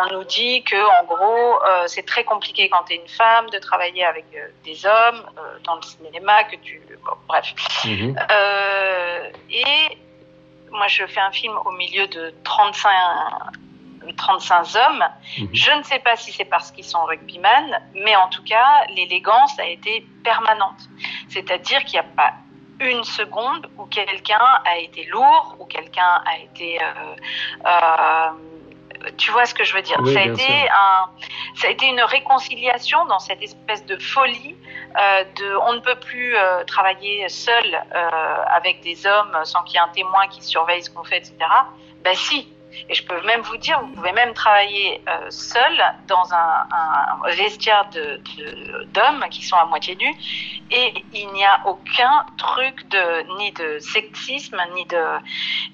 on 0.00 0.06
nous 0.14 0.24
dit 0.24 0.62
que 0.62 0.80
en 1.00 1.04
gros 1.04 1.48
euh, 1.64 1.84
c'est 1.88 2.06
très 2.06 2.24
compliqué 2.32 2.68
quand 2.68 2.84
tu 2.84 2.92
es 2.92 2.96
une 2.96 3.08
femme 3.08 3.48
de 3.50 3.58
travailler 3.58 4.04
avec 4.04 4.26
euh, 4.34 4.46
des 4.64 4.78
hommes 4.86 5.22
euh, 5.38 5.58
dans 5.64 5.76
le 5.76 5.82
cinéma, 5.82 6.44
que 6.44 6.56
tu 6.56 6.80
bon, 7.04 7.16
bref. 7.28 7.46
Mhm. 7.84 8.14
Et 9.50 9.98
moi, 10.70 10.86
je 10.86 11.04
fais 11.06 11.20
un 11.20 11.32
film 11.32 11.54
au 11.64 11.72
milieu 11.72 12.06
de 12.06 12.32
35 12.44 12.92
35 14.16 14.66
hommes. 14.76 15.04
Mhm. 15.38 15.48
Je 15.52 15.72
ne 15.72 15.82
sais 15.82 15.98
pas 15.98 16.16
si 16.16 16.32
c'est 16.32 16.44
parce 16.44 16.70
qu'ils 16.70 16.84
sont 16.84 17.04
rugbyman, 17.04 17.80
mais 17.94 18.16
en 18.16 18.28
tout 18.28 18.42
cas, 18.44 18.84
l'élégance 18.94 19.58
a 19.58 19.66
été 19.66 20.06
permanente. 20.24 20.88
C'est-à-dire 21.28 21.84
qu'il 21.84 22.00
n'y 22.00 22.06
a 22.06 22.10
pas 22.16 22.32
une 22.80 23.04
seconde 23.04 23.68
où 23.76 23.84
quelqu'un 23.86 24.46
a 24.64 24.78
été 24.78 25.04
lourd, 25.06 25.56
où 25.58 25.66
quelqu'un 25.66 26.22
a 26.26 26.38
été... 26.38 26.80
Euh, 26.82 27.16
euh, 27.66 28.30
tu 29.16 29.30
vois 29.30 29.46
ce 29.46 29.54
que 29.54 29.64
je 29.64 29.74
veux 29.74 29.82
dire? 29.82 29.96
Oui, 30.02 30.12
ça, 30.12 30.20
a 30.20 30.24
été 30.24 30.42
sûr. 30.42 30.72
un, 30.74 31.10
ça 31.54 31.68
a 31.68 31.70
été 31.70 31.86
une 31.86 32.02
réconciliation 32.02 33.04
dans 33.06 33.18
cette 33.18 33.42
espèce 33.42 33.84
de 33.86 33.98
folie 33.98 34.56
euh, 34.98 35.24
de 35.36 35.56
on 35.68 35.74
ne 35.74 35.80
peut 35.80 35.98
plus 36.00 36.36
euh, 36.36 36.64
travailler 36.64 37.28
seul 37.28 37.64
euh, 37.74 38.42
avec 38.54 38.80
des 38.82 39.06
hommes 39.06 39.38
sans 39.44 39.62
qu'il 39.62 39.74
y 39.74 39.76
ait 39.76 39.86
un 39.86 39.92
témoin 39.92 40.26
qui 40.28 40.42
surveille 40.42 40.82
ce 40.82 40.90
qu'on 40.90 41.04
fait, 41.04 41.18
etc. 41.18 41.36
Ben 42.02 42.14
si. 42.14 42.52
Et 42.88 42.94
je 42.94 43.04
peux 43.04 43.20
même 43.22 43.40
vous 43.42 43.56
dire, 43.56 43.80
vous 43.80 43.92
pouvez 43.94 44.12
même 44.12 44.32
travailler 44.34 45.02
euh, 45.08 45.30
seul 45.30 45.82
dans 46.06 46.32
un, 46.32 46.66
un 47.24 47.30
vestiaire 47.30 47.88
de- 47.90 48.20
de- 48.36 48.84
d'hommes 48.84 49.24
qui 49.30 49.42
sont 49.44 49.56
à 49.56 49.64
moitié 49.64 49.96
nus 49.96 50.14
et 50.70 50.94
il 51.12 51.28
n'y 51.32 51.44
a 51.44 51.60
aucun 51.66 52.24
truc 52.38 52.88
de 52.88 53.36
ni 53.38 53.50
de 53.52 53.78
sexisme 53.80 54.60
ni 54.74 54.84
de 54.86 55.04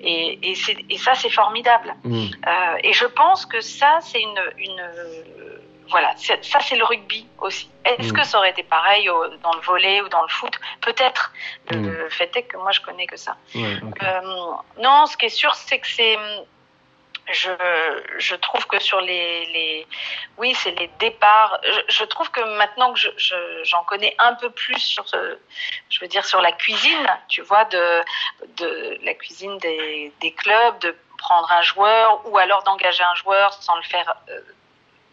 et, 0.00 0.50
et, 0.50 0.54
c'est- 0.54 0.84
et 0.88 0.98
ça 0.98 1.14
c'est 1.14 1.30
formidable. 1.30 1.94
Mhm. 2.04 2.30
Euh, 2.46 2.76
et 2.82 2.92
je 2.92 3.06
pense 3.06 3.44
que 3.46 3.60
ça, 3.60 3.98
c'est 4.00 4.20
une, 4.22 4.40
une 4.58 4.82
voilà, 5.88 6.12
ça 6.16 6.58
c'est 6.60 6.76
le 6.76 6.84
rugby 6.84 7.28
aussi. 7.38 7.70
Est-ce 7.84 8.12
Mm. 8.12 8.16
que 8.16 8.24
ça 8.24 8.38
aurait 8.38 8.50
été 8.50 8.64
pareil 8.64 9.08
au- 9.08 9.28
dans 9.44 9.52
le 9.54 9.60
volet 9.60 10.00
ou 10.02 10.08
dans 10.08 10.22
le 10.22 10.28
foot? 10.28 10.52
Peut-être. 10.80 11.32
Le, 11.70 11.76
Mm. 11.78 11.86
le 11.90 12.08
fait 12.10 12.36
est 12.36 12.42
que 12.42 12.56
moi 12.56 12.72
je 12.72 12.80
connais 12.80 13.06
que 13.06 13.16
ça. 13.16 13.36
Ouais. 13.54 13.76
Euh, 14.02 14.20
non, 14.82 15.06
ce 15.06 15.16
qui 15.16 15.26
est 15.26 15.28
sûr, 15.28 15.54
c'est 15.54 15.78
que 15.78 15.86
c'est 15.86 16.18
je, 17.32 17.50
je 18.18 18.34
trouve 18.36 18.66
que 18.66 18.78
sur 18.80 19.00
les, 19.00 19.46
les 19.46 19.86
oui, 20.38 20.54
c'est 20.54 20.70
les 20.78 20.88
départs. 20.98 21.58
Je, 21.64 21.80
je 21.88 22.04
trouve 22.04 22.30
que 22.30 22.40
maintenant 22.56 22.92
que 22.92 22.98
je, 22.98 23.08
je- 23.16 23.64
j'en 23.64 23.82
connais 23.84 24.14
un 24.18 24.34
peu 24.34 24.50
plus 24.50 24.78
sur 24.78 25.08
ce, 25.08 25.38
je 25.90 26.00
veux 26.00 26.08
dire 26.08 26.24
sur 26.24 26.40
la 26.40 26.52
cuisine, 26.52 27.06
tu 27.28 27.42
vois, 27.42 27.64
de, 27.66 28.00
de 28.58 28.98
la 29.02 29.14
cuisine 29.14 29.58
des, 29.58 30.12
des 30.20 30.32
clubs, 30.32 30.78
de 30.80 30.96
prendre 31.18 31.50
un 31.50 31.62
joueur 31.62 32.20
ou 32.28 32.38
alors 32.38 32.62
d'engager 32.62 33.02
un 33.02 33.14
joueur 33.16 33.52
sans 33.54 33.76
le 33.76 33.82
faire. 33.82 34.14
euh, 34.28 34.40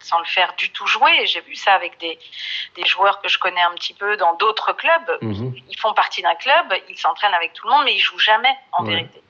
sans 0.04 0.20
le 0.20 0.26
faire 0.26 0.54
du 0.58 0.70
tout 0.72 0.86
jouer. 0.86 1.26
J'ai 1.26 1.42
vu 1.42 1.56
ça 1.56 1.74
avec 1.74 2.00
des, 2.00 2.20
des 2.76 2.86
joueurs 2.86 3.22
que 3.22 3.30
je 3.30 3.40
connais 3.40 3.62
un 3.62 3.74
petit 3.74 3.94
peu 3.94 4.18
dans 4.18 4.36
d'autres 4.36 4.74
clubs. 4.74 5.18
Mhm. 5.22 5.56
Ils 5.70 5.80
font 5.80 5.94
partie 5.94 6.22
d'un 6.22 6.36
club, 6.36 6.74
ils 6.90 6.98
s'entraînent 6.98 7.34
avec 7.34 7.54
tout 7.54 7.68
le 7.68 7.74
monde, 7.74 7.84
mais 7.86 7.96
ils 7.96 8.00
jouent 8.00 8.20
jamais, 8.20 8.56
en 8.74 8.84
Ouais. 8.86 8.92
vérité. 8.92 9.22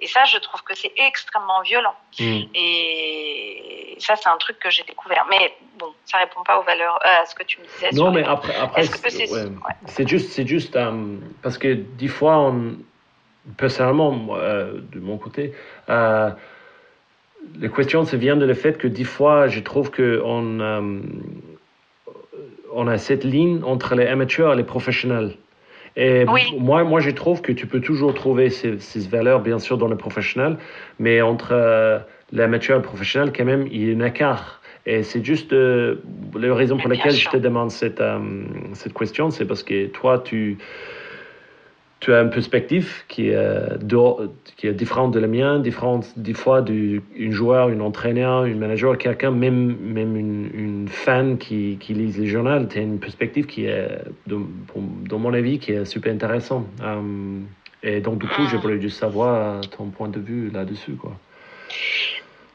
Et 0.00 0.08
ça, 0.08 0.24
je 0.24 0.36
trouve 0.38 0.62
que 0.64 0.74
c'est 0.74 0.92
extrêmement 0.96 1.62
violent. 1.62 1.94
Mhm. 2.18 2.48
Et 2.54 3.96
ça, 4.00 4.16
c'est 4.16 4.28
un 4.28 4.36
truc 4.36 4.58
que 4.58 4.68
j'ai 4.68 4.82
découvert. 4.82 5.24
Mais 5.30 5.56
bon, 5.78 5.92
ça 6.06 6.18
répond 6.18 6.42
pas 6.42 6.58
aux 6.58 6.64
valeurs, 6.64 6.98
euh, 7.06 7.22
à 7.22 7.26
ce 7.26 7.34
que 7.34 7.44
tu 7.44 7.60
me 7.60 7.64
disais. 7.66 7.90
Non, 7.92 8.10
mais 8.10 8.24
après, 8.24 8.54
après 8.56 8.84
c'est 8.84 9.30
ouais. 9.30 10.06
juste, 10.06 10.32
c'est 10.32 10.46
juste 10.46 10.74
euh, 10.74 11.16
parce 11.42 11.56
que 11.56 11.72
des 11.72 12.08
fois, 12.08 12.36
on, 12.38 12.78
personnellement, 13.56 14.10
moi, 14.10 14.38
euh, 14.38 14.80
de 14.92 14.98
mon 14.98 15.18
côté, 15.18 15.54
la 17.60 17.68
question, 17.68 18.04
ça 18.04 18.16
vient 18.16 18.36
de 18.36 18.46
le 18.46 18.54
fait 18.54 18.78
que 18.78 18.88
des 18.88 19.04
fois, 19.04 19.48
je 19.48 19.60
trouve 19.60 19.90
que 19.90 20.20
on, 20.24 20.60
euh, 20.60 21.00
on 22.72 22.86
a 22.88 22.98
cette 22.98 23.24
ligne 23.24 23.60
entre 23.64 23.94
les 23.94 24.06
amateurs 24.06 24.54
et 24.54 24.56
les 24.56 24.64
professionnels. 24.64 25.36
Et 25.96 26.24
Oui. 26.26 26.54
moi, 26.58 26.84
moi, 26.84 27.00
je 27.00 27.10
trouve 27.10 27.42
que 27.42 27.52
tu 27.52 27.66
peux 27.66 27.80
toujours 27.80 28.14
trouver 28.14 28.48
ces, 28.48 28.78
ces 28.78 29.06
valeurs, 29.08 29.40
bien 29.40 29.58
sûr, 29.58 29.76
dans 29.76 29.88
le 29.88 29.96
professionnel, 29.96 30.56
mais 30.98 31.20
entre 31.20 31.50
euh, 31.52 31.98
l'amateur 32.32 32.76
et 32.76 32.78
le 32.78 32.84
professionnel, 32.84 33.32
quand 33.36 33.44
même, 33.44 33.66
il 33.70 33.88
y 33.88 33.92
a 33.92 33.96
un 33.96 34.06
écart. 34.06 34.62
Et 34.86 35.02
c'est 35.02 35.24
juste 35.24 35.52
euh, 35.52 35.96
la 36.34 36.54
raison 36.54 36.76
pour 36.76 36.88
laquelle 36.88 37.12
je 37.12 37.28
te 37.28 37.36
demande 37.36 37.70
cette, 37.70 38.00
euh, 38.00 38.18
cette 38.72 38.94
question, 38.94 39.30
c'est 39.30 39.44
parce 39.44 39.62
que 39.62 39.86
toi, 39.86 40.18
tu, 40.18 40.58
tu 42.02 42.12
as 42.12 42.20
une 42.20 42.30
perspective 42.30 43.04
qui 43.06 43.28
est, 43.28 43.36
euh, 43.36 43.78
d'or- 43.78 44.24
qui 44.56 44.66
est 44.66 44.72
différente 44.74 45.14
de 45.14 45.20
la 45.20 45.28
mienne, 45.28 45.62
différente 45.62 46.12
des 46.16 46.34
fois 46.34 46.60
d'un 46.60 47.30
joueur, 47.30 47.68
un 47.68 47.78
entraîneur, 47.78 48.42
un 48.42 48.56
manager, 48.56 48.98
quelqu'un, 48.98 49.30
même, 49.30 49.76
même 49.80 50.16
une, 50.16 50.50
une 50.52 50.88
fan 50.88 51.38
qui, 51.38 51.76
qui 51.78 51.94
lit 51.94 52.12
les 52.18 52.26
journaux, 52.26 52.64
tu 52.66 52.78
as 52.78 52.82
une 52.82 52.98
perspective 52.98 53.46
qui 53.46 53.66
est, 53.66 53.88
dans 54.26 55.18
mon 55.20 55.32
avis, 55.32 55.60
qui 55.60 55.70
est 55.72 55.84
super 55.84 56.12
intéressante. 56.12 56.66
Euh, 56.82 57.38
et 57.84 58.00
donc, 58.00 58.18
du 58.18 58.26
coup, 58.26 58.42
je 58.50 58.56
voulais 58.56 58.80
juste 58.80 58.98
savoir 58.98 59.60
ton 59.76 59.86
point 59.86 60.08
de 60.08 60.18
vue 60.18 60.50
là-dessus. 60.52 60.94
Quoi. 60.94 61.16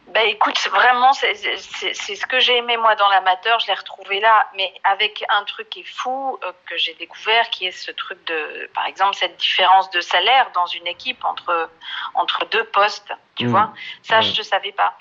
Ben 0.08 0.26
écoute, 0.28 0.58
vraiment, 0.70 1.12
c'est 1.12 1.36
ce 1.36 2.26
que 2.26 2.40
j'ai 2.40 2.56
aimé 2.58 2.78
moi 2.78 2.96
dans 2.96 3.10
l'amateur, 3.10 3.60
je 3.60 3.68
l'ai 3.68 3.74
retrouvé 3.74 4.22
là, 4.22 4.48
mais 4.56 4.74
avec 4.86 5.22
un 5.28 5.44
truc 5.44 5.70
qui 5.70 5.82
est 5.82 5.84
fou 5.96 6.40
euh, 6.46 6.52
que 6.66 6.78
j'ai 6.78 6.94
découvert, 6.94 7.50
qui 7.50 7.68
est 7.68 7.72
ce 7.72 7.92
truc 7.92 8.24
de, 8.26 8.70
par 8.74 8.86
exemple, 8.86 9.16
cette 9.16 9.36
différence 9.36 9.90
de 9.92 10.00
salaire 10.00 10.50
dans 10.54 10.66
une 10.68 10.88
équipe 10.88 11.24
entre 11.26 11.70
entre 12.14 12.46
deux 12.46 12.64
postes, 12.64 13.12
tu 13.36 13.48
Mm. 13.48 13.50
vois. 13.50 13.74
Ça, 14.02 14.22
je 14.22 14.38
ne 14.38 14.44
savais 14.44 14.72
pas, 14.72 14.98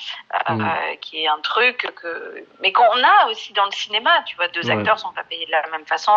euh, 0.51 0.55
Mm. 0.55 0.61
euh, 0.63 0.97
qui 0.97 1.23
est 1.23 1.29
un 1.29 1.39
truc 1.41 1.87
que, 2.03 2.45
mais 2.61 2.73
qu'on 2.73 3.05
a 3.05 3.27
aussi 3.31 3.53
dans 3.53 3.65
le 3.67 3.73
cinéma, 3.73 4.23
tu 4.27 4.35
vois. 4.35 4.49
Deux 4.49 4.69
acteurs 4.71 4.99
sont 4.99 5.13
pas 5.13 5.23
payés 5.25 5.47
de 5.47 5.53
la 5.53 5.65
même 5.69 5.87
façon 5.87 6.11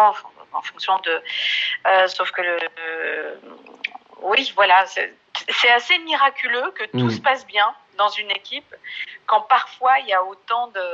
en 0.52 0.62
fonction 0.64 0.98
de, 1.00 1.22
euh, 1.88 2.08
sauf 2.08 2.32
que 2.32 2.42
le, 2.42 2.58
euh, 2.80 3.36
oui, 4.24 4.52
voilà, 4.56 4.84
c'est 4.88 5.14
c'est 5.50 5.70
assez 5.72 5.98
miraculeux 6.00 6.72
que 6.72 6.84
tout 6.86 7.06
Mm. 7.06 7.12
se 7.12 7.22
passe 7.22 7.46
bien 7.48 7.72
dans 8.00 8.10
une 8.10 8.32
équipe 8.32 8.74
quand 9.28 9.42
parfois 9.42 10.00
il 10.00 10.08
y 10.08 10.14
a 10.14 10.24
autant 10.24 10.68
de, 10.68 10.88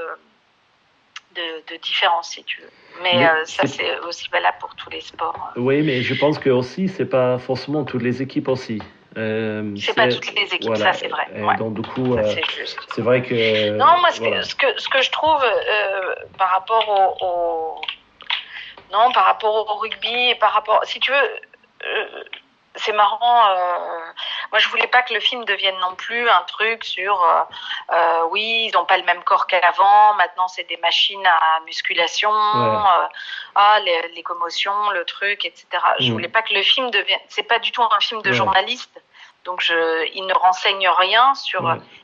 de, 1.35 1.63
de 1.71 1.75
différences, 1.77 2.29
si 2.31 2.43
tu 2.43 2.59
veux. 2.61 2.69
Mais, 3.01 3.13
Mais 3.15 3.27
euh, 3.27 3.45
ça, 3.45 3.65
c'est- 3.67 3.99
aussi 3.99 4.27
valable 4.29 4.57
pour 4.59 4.75
tous 4.75 4.89
les 4.89 5.01
sports. 5.01 5.53
Oui, 5.55 5.81
mais 5.83 6.01
je 6.01 6.13
pense 6.15 6.37
que 6.39 6.49
aussi, 6.49 6.89
c'est 6.89 7.05
pas 7.05 7.37
forcément 7.37 7.83
toutes 7.85 8.01
les 8.03 8.21
équipes 8.21 8.47
aussi. 8.49 8.79
Euh, 9.17 9.73
C'est 9.77 9.93
pas 9.95 10.09
toutes 10.09 10.33
les 10.33 10.53
équipes, 10.53 10.75
ça, 10.75 10.91
c'est 10.91 11.07
vrai. 11.07 11.25
Ouais. 11.33 11.55
donc, 11.55 11.73
du 11.75 11.83
coup, 11.83 12.17
euh, 12.17 12.35
c'est 12.93 13.01
vrai 13.01 13.21
que. 13.21 13.69
Non, 13.77 13.97
moi, 14.01 14.11
ce, 14.11 14.19
voilà. 14.19 14.39
que, 14.41 14.45
ce, 14.45 14.55
que, 14.55 14.77
ce 14.77 14.89
que 14.89 15.01
je 15.01 15.09
trouve 15.11 15.41
euh, 15.43 16.15
par 16.37 16.49
rapport 16.49 16.89
au, 16.89 17.25
au- 17.25 17.81
Non, 18.91 19.11
par 19.13 19.25
rapport 19.25 19.53
au 19.55 19.75
rugby 19.79 20.31
et 20.31 20.35
par 20.35 20.51
rapport. 20.51 20.83
Si 20.85 20.99
tu 20.99 21.11
veux. 21.11 21.29
C'est 22.77 22.91
marrant. 22.93 23.49
euh, 23.49 23.99
moi, 24.51 24.59
je 24.59 24.67
voulais 24.69 24.87
pas 24.87 25.01
que 25.01 25.13
le 25.13 25.19
film 25.19 25.45
devienne 25.45 25.77
non 25.79 25.95
plus 25.95 26.29
un 26.29 26.41
truc 26.41 26.83
sur. 26.83 27.21
euh, 27.23 27.41
euh, 27.91 28.23
oui, 28.31 28.67
ils 28.69 28.71
n'ont 28.73 28.85
pas 28.85 28.97
le 28.97 29.03
même 29.03 29.23
corps 29.23 29.47
qu'avant. 29.47 30.13
Maintenant, 30.15 30.47
c'est 30.47 30.63
des 30.63 30.77
machines 30.77 31.25
à 31.25 31.59
musculation. 31.65 32.31
euh, 32.31 33.07
ah, 33.55 33.79
les, 33.81 34.09
les 34.09 34.23
commotions, 34.23 34.89
le 34.91 35.05
truc, 35.05 35.45
etc. 35.45 35.65
Je 35.99 36.09
Mm. 36.09 36.13
voulais 36.13 36.27
pas 36.29 36.41
que 36.41 36.53
le 36.53 36.63
film 36.63 36.91
devienne. 36.91 37.19
C'est 37.29 37.43
pas 37.43 37.59
du 37.59 37.71
tout 37.71 37.83
un 37.83 37.99
film 37.99 38.21
de 38.21 38.29
Ouais. 38.29 38.35
journaliste. 38.35 39.01
Donc, 39.45 39.61
je, 39.61 40.07
il 40.13 40.25
ne 40.25 40.33
renseigne 40.33 40.89
rien 40.89 41.35
sur. 41.35 41.61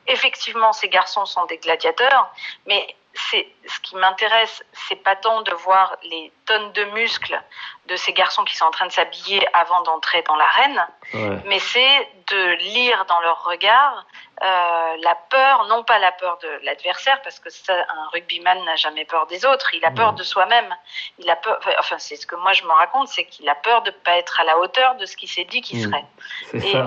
Effectivement, 0.07 0.73
ces 0.73 0.89
garçons 0.89 1.25
sont 1.25 1.45
des 1.45 1.57
gladiateurs, 1.57 2.29
mais 2.67 2.95
c'est 3.13 3.47
ce 3.67 3.79
qui 3.81 3.95
m'intéresse, 3.97 4.63
c'est 4.87 4.95
pas 4.95 5.15
tant 5.17 5.41
de 5.41 5.51
voir 5.53 5.97
les 6.03 6.31
tonnes 6.45 6.71
de 6.71 6.85
muscles 6.85 7.39
de 7.87 7.95
ces 7.97 8.13
garçons 8.13 8.43
qui 8.45 8.55
sont 8.55 8.65
en 8.65 8.71
train 8.71 8.85
de 8.85 8.91
s'habiller 8.91 9.45
avant 9.53 9.81
d'entrer 9.81 10.21
dans 10.23 10.35
l'arène, 10.35 10.87
Ouais. 11.13 11.37
mais 11.45 11.59
c'est 11.59 12.09
de 12.29 12.51
lire 12.55 13.03
dans 13.05 13.19
leur 13.19 13.43
regard 13.43 14.05
euh, 14.43 14.95
la 15.01 15.15
peur, 15.29 15.65
non 15.67 15.83
pas 15.83 15.99
la 15.99 16.11
peur 16.13 16.37
de 16.41 16.47
l'adversaire, 16.63 17.21
parce 17.21 17.39
que 17.39 17.49
ça, 17.49 17.73
un 17.75 18.07
rugbyman 18.13 18.63
n'a 18.65 18.75
jamais 18.75 19.05
peur 19.05 19.27
des 19.27 19.45
autres, 19.45 19.73
il 19.73 19.83
a 19.85 19.91
peur 19.91 20.11
Ouais. 20.11 20.15
de 20.15 20.23
soi-même. 20.23 20.75
Il 21.19 21.29
a 21.29 21.35
peur, 21.35 21.59
enfin 21.77 21.99
c'est 21.99 22.15
ce 22.15 22.25
que 22.25 22.35
moi 22.35 22.53
je 22.53 22.63
me 22.63 22.71
raconte, 22.71 23.07
c'est 23.09 23.25
qu'il 23.25 23.47
a 23.49 23.55
peur 23.55 23.81
de 23.83 23.91
pas 23.91 24.17
être 24.17 24.39
à 24.39 24.43
la 24.45 24.57
hauteur 24.57 24.95
de 24.95 25.05
ce 25.05 25.15
qu'il 25.17 25.29
s'est 25.29 25.43
dit 25.43 25.61
qu'il 25.61 25.79
Mm. 25.79 25.91
serait. 25.91 26.05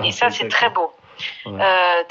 Et 0.07 0.11
ça, 0.11 0.29
c'est 0.31 0.49
très 0.49 0.69
beau. 0.69 0.93
Euh, 1.47 2.03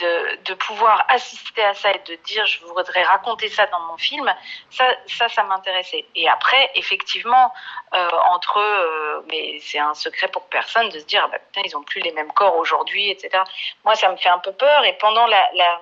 de, 0.46 0.54
pouvoir 0.54 1.04
assister 1.08 1.62
à 1.64 1.74
ça 1.74 1.90
et 1.90 2.00
de 2.06 2.14
dire 2.24 2.46
je 2.46 2.64
voudrais 2.64 3.02
raconter 3.02 3.48
ça 3.48 3.66
dans 3.66 3.80
mon 3.80 3.96
film, 3.96 4.32
ça, 4.70 4.84
ça, 5.06 5.28
ça 5.28 5.42
m'intéressait. 5.42 6.06
Et 6.14 6.28
après, 6.28 6.70
effectivement, 6.74 7.52
euh, 7.92 8.08
entre 8.30 8.60
eux, 8.60 9.24
mais 9.28 9.58
c'est 9.60 9.78
un 9.78 9.94
secret 9.94 10.28
pour 10.28 10.46
personne 10.46 10.88
de 10.90 10.98
se 11.00 11.04
dire 11.04 11.22
ah 11.24 11.28
bah, 11.28 11.38
putain, 11.38 11.62
ils 11.64 11.76
ont 11.76 11.82
plus 11.82 12.00
les 12.00 12.12
mêmes 12.12 12.32
corps 12.32 12.56
aujourd'hui, 12.56 13.10
etc. 13.10 13.42
Moi, 13.84 13.94
ça 13.94 14.10
me 14.10 14.16
fait 14.16 14.30
un 14.30 14.38
peu 14.38 14.52
peur. 14.52 14.84
Et 14.84 14.94
pendant 14.94 15.26
la 15.26 15.80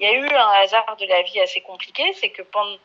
il 0.00 0.08
y 0.08 0.10
a 0.10 0.14
eu 0.14 0.28
un 0.28 0.48
hasard 0.62 0.96
de 0.98 1.06
la 1.06 1.22
vie 1.22 1.40
assez 1.40 1.60
compliqué, 1.60 2.12
c'est 2.20 2.30
que 2.30 2.42
pendant 2.42 2.76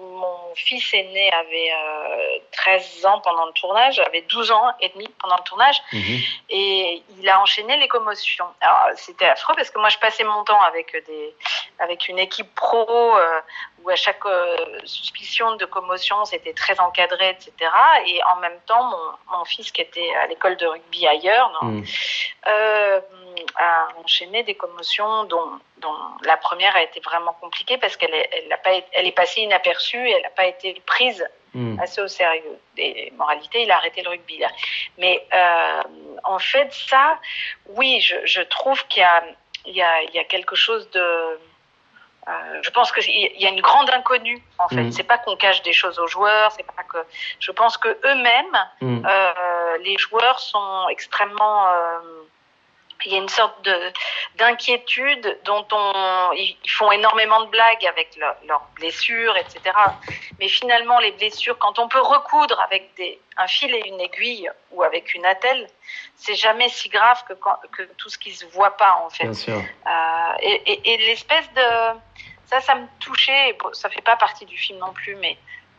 mon 0.00 0.54
fils 0.54 0.92
aîné 0.94 1.30
avait 1.32 1.72
euh, 1.72 2.38
13 2.52 3.06
ans 3.06 3.20
pendant 3.20 3.46
le 3.46 3.52
tournage, 3.52 3.98
avait 4.00 4.22
12 4.22 4.50
ans 4.52 4.72
et 4.80 4.88
demi 4.90 5.08
pendant 5.20 5.36
le 5.36 5.42
tournage, 5.42 5.80
Mhm. 5.92 6.18
et 6.50 7.02
il 7.18 7.28
a 7.28 7.40
enchaîné 7.40 7.76
les 7.78 7.88
commotions. 7.88 8.46
Alors 8.60 8.96
c'était 8.96 9.26
affreux 9.26 9.54
parce 9.56 9.70
que 9.70 9.78
moi 9.78 9.88
je 9.88 9.98
passais 9.98 10.24
mon 10.24 10.44
temps 10.44 10.60
avec 10.62 10.92
des, 11.06 11.34
avec 11.80 12.08
une 12.08 12.18
équipe 12.18 12.52
pro 12.54 13.16
euh, 13.16 13.40
où 13.82 13.90
à 13.90 13.96
chaque 13.96 14.24
euh, 14.26 14.56
suspicion 14.84 15.56
de 15.56 15.64
commotion 15.64 16.24
c'était 16.24 16.52
très 16.52 16.78
encadré, 16.80 17.30
etc. 17.30 17.52
Et 18.06 18.20
en 18.32 18.36
même 18.36 18.58
temps 18.66 18.84
mon, 18.84 19.36
mon 19.38 19.44
fils 19.44 19.70
qui 19.70 19.80
était 19.82 20.14
à 20.16 20.26
l'école 20.26 20.56
de 20.56 20.66
rugby 20.66 21.06
ailleurs, 21.06 21.50
Mhm. 21.62 21.84
euh, 22.48 23.00
a 23.56 23.88
enchaîné 24.02 24.42
des 24.42 24.54
commotions 24.54 25.24
dont, 25.24 25.50
dont 25.78 25.94
la 26.22 26.36
première 26.36 26.74
a 26.76 26.82
été 26.82 27.00
vraiment 27.00 27.32
compliquée 27.40 27.78
parce 27.78 27.96
qu'elle 27.96 28.14
est, 28.14 28.28
elle, 28.32 28.52
a 28.52 28.56
pas, 28.58 28.70
elle 28.92 29.06
est 29.06 29.12
passée 29.12 29.40
inaperçue 29.42 30.08
et 30.08 30.12
elle 30.12 30.22
n'a 30.22 30.30
pas 30.30 30.46
été 30.46 30.80
prise 30.86 31.26
Mhm. 31.54 31.80
assez 31.80 32.02
au 32.02 32.08
sérieux. 32.08 32.58
Et 32.76 33.10
moralité, 33.12 33.62
il 33.62 33.70
a 33.70 33.76
arrêté 33.76 34.02
le 34.02 34.10
rugby 34.10 34.36
là. 34.38 34.48
Mais 34.98 35.26
euh, 35.32 35.82
en 36.24 36.38
fait, 36.38 36.70
ça, 36.72 37.18
oui, 37.70 38.00
je, 38.02 38.16
je 38.26 38.42
trouve 38.42 38.86
qu'il 38.88 39.00
y 39.00 39.04
a, 39.04 39.24
il 39.64 39.74
y, 39.74 39.80
a, 39.82 40.02
il 40.02 40.14
y 40.14 40.18
a 40.18 40.24
quelque 40.24 40.54
chose 40.56 40.90
de. 40.90 41.40
Euh, 42.28 42.58
je 42.62 42.70
pense 42.70 42.92
qu'il 42.92 43.08
y 43.40 43.46
a 43.46 43.50
une 43.50 43.60
grande 43.60 43.88
inconnue 43.90 44.42
en 44.58 44.68
fait. 44.68 44.82
Mhm. 44.84 44.92
C'est 44.92 45.02
pas 45.04 45.18
qu'on 45.18 45.36
cache 45.36 45.62
des 45.62 45.72
choses 45.72 45.98
aux 45.98 46.06
joueurs, 46.06 46.52
c'est 46.52 46.62
pas 46.66 46.82
que. 46.82 46.98
Je 47.40 47.50
pense 47.52 47.76
que 47.78 47.88
eux-mêmes, 48.04 48.58
Mhm. 48.82 49.06
euh, 49.06 49.78
les 49.82 49.96
joueurs 49.98 50.38
sont 50.38 50.88
extrêmement. 50.90 51.66
euh, 51.68 51.98
il 53.04 53.12
y 53.12 53.14
a 53.14 53.18
une 53.18 53.28
sorte 53.28 53.62
de 53.62 53.92
d'inquiétude 54.36 55.38
dont 55.44 55.66
on 55.72 56.32
ils 56.32 56.56
font 56.68 56.90
énormément 56.92 57.40
de 57.42 57.50
blagues 57.50 57.86
avec 57.86 58.16
leur- 58.16 58.36
leurs 58.46 58.66
blessures, 58.76 59.36
etc. 59.36 59.60
Mais 60.38 60.48
finalement, 60.48 60.98
les 60.98 61.12
blessures, 61.12 61.58
quand 61.58 61.78
on 61.78 61.88
peut 61.88 62.00
recoudre 62.00 62.60
avec 62.60 62.94
des 62.96 63.20
un 63.36 63.46
fil 63.46 63.72
et 63.74 63.82
une 63.86 64.00
aiguille 64.00 64.50
ou 64.72 64.82
avec 64.82 65.14
une 65.14 65.24
attelle, 65.26 65.68
c'est 66.16 66.34
jamais 66.34 66.68
si 66.68 66.88
grave 66.88 67.22
que 67.28 67.34
quand, 67.34 67.56
que 67.72 67.82
tout 67.98 68.08
ce 68.08 68.18
qui 68.18 68.32
se 68.34 68.46
voit 68.46 68.76
pas 68.76 68.96
en 69.04 69.10
fait. 69.10 69.24
Bien 69.24 69.32
sûr. 69.34 69.54
Euh, 69.86 70.32
et 70.40 70.72
et, 70.72 70.94
et 70.94 70.96
l'espèce 70.98 71.48
de 71.54 71.62
ça, 72.46 72.60
ça 72.60 72.74
me 72.74 72.86
touchait. 73.00 73.52
Bon, 73.60 73.72
ça 73.74 73.88
fait 73.90 74.00
pas 74.02 74.16
partie 74.16 74.44
du 74.46 74.56
film 74.56 74.78
non 74.78 74.92
plus, 74.92 75.14
mais 75.16 75.36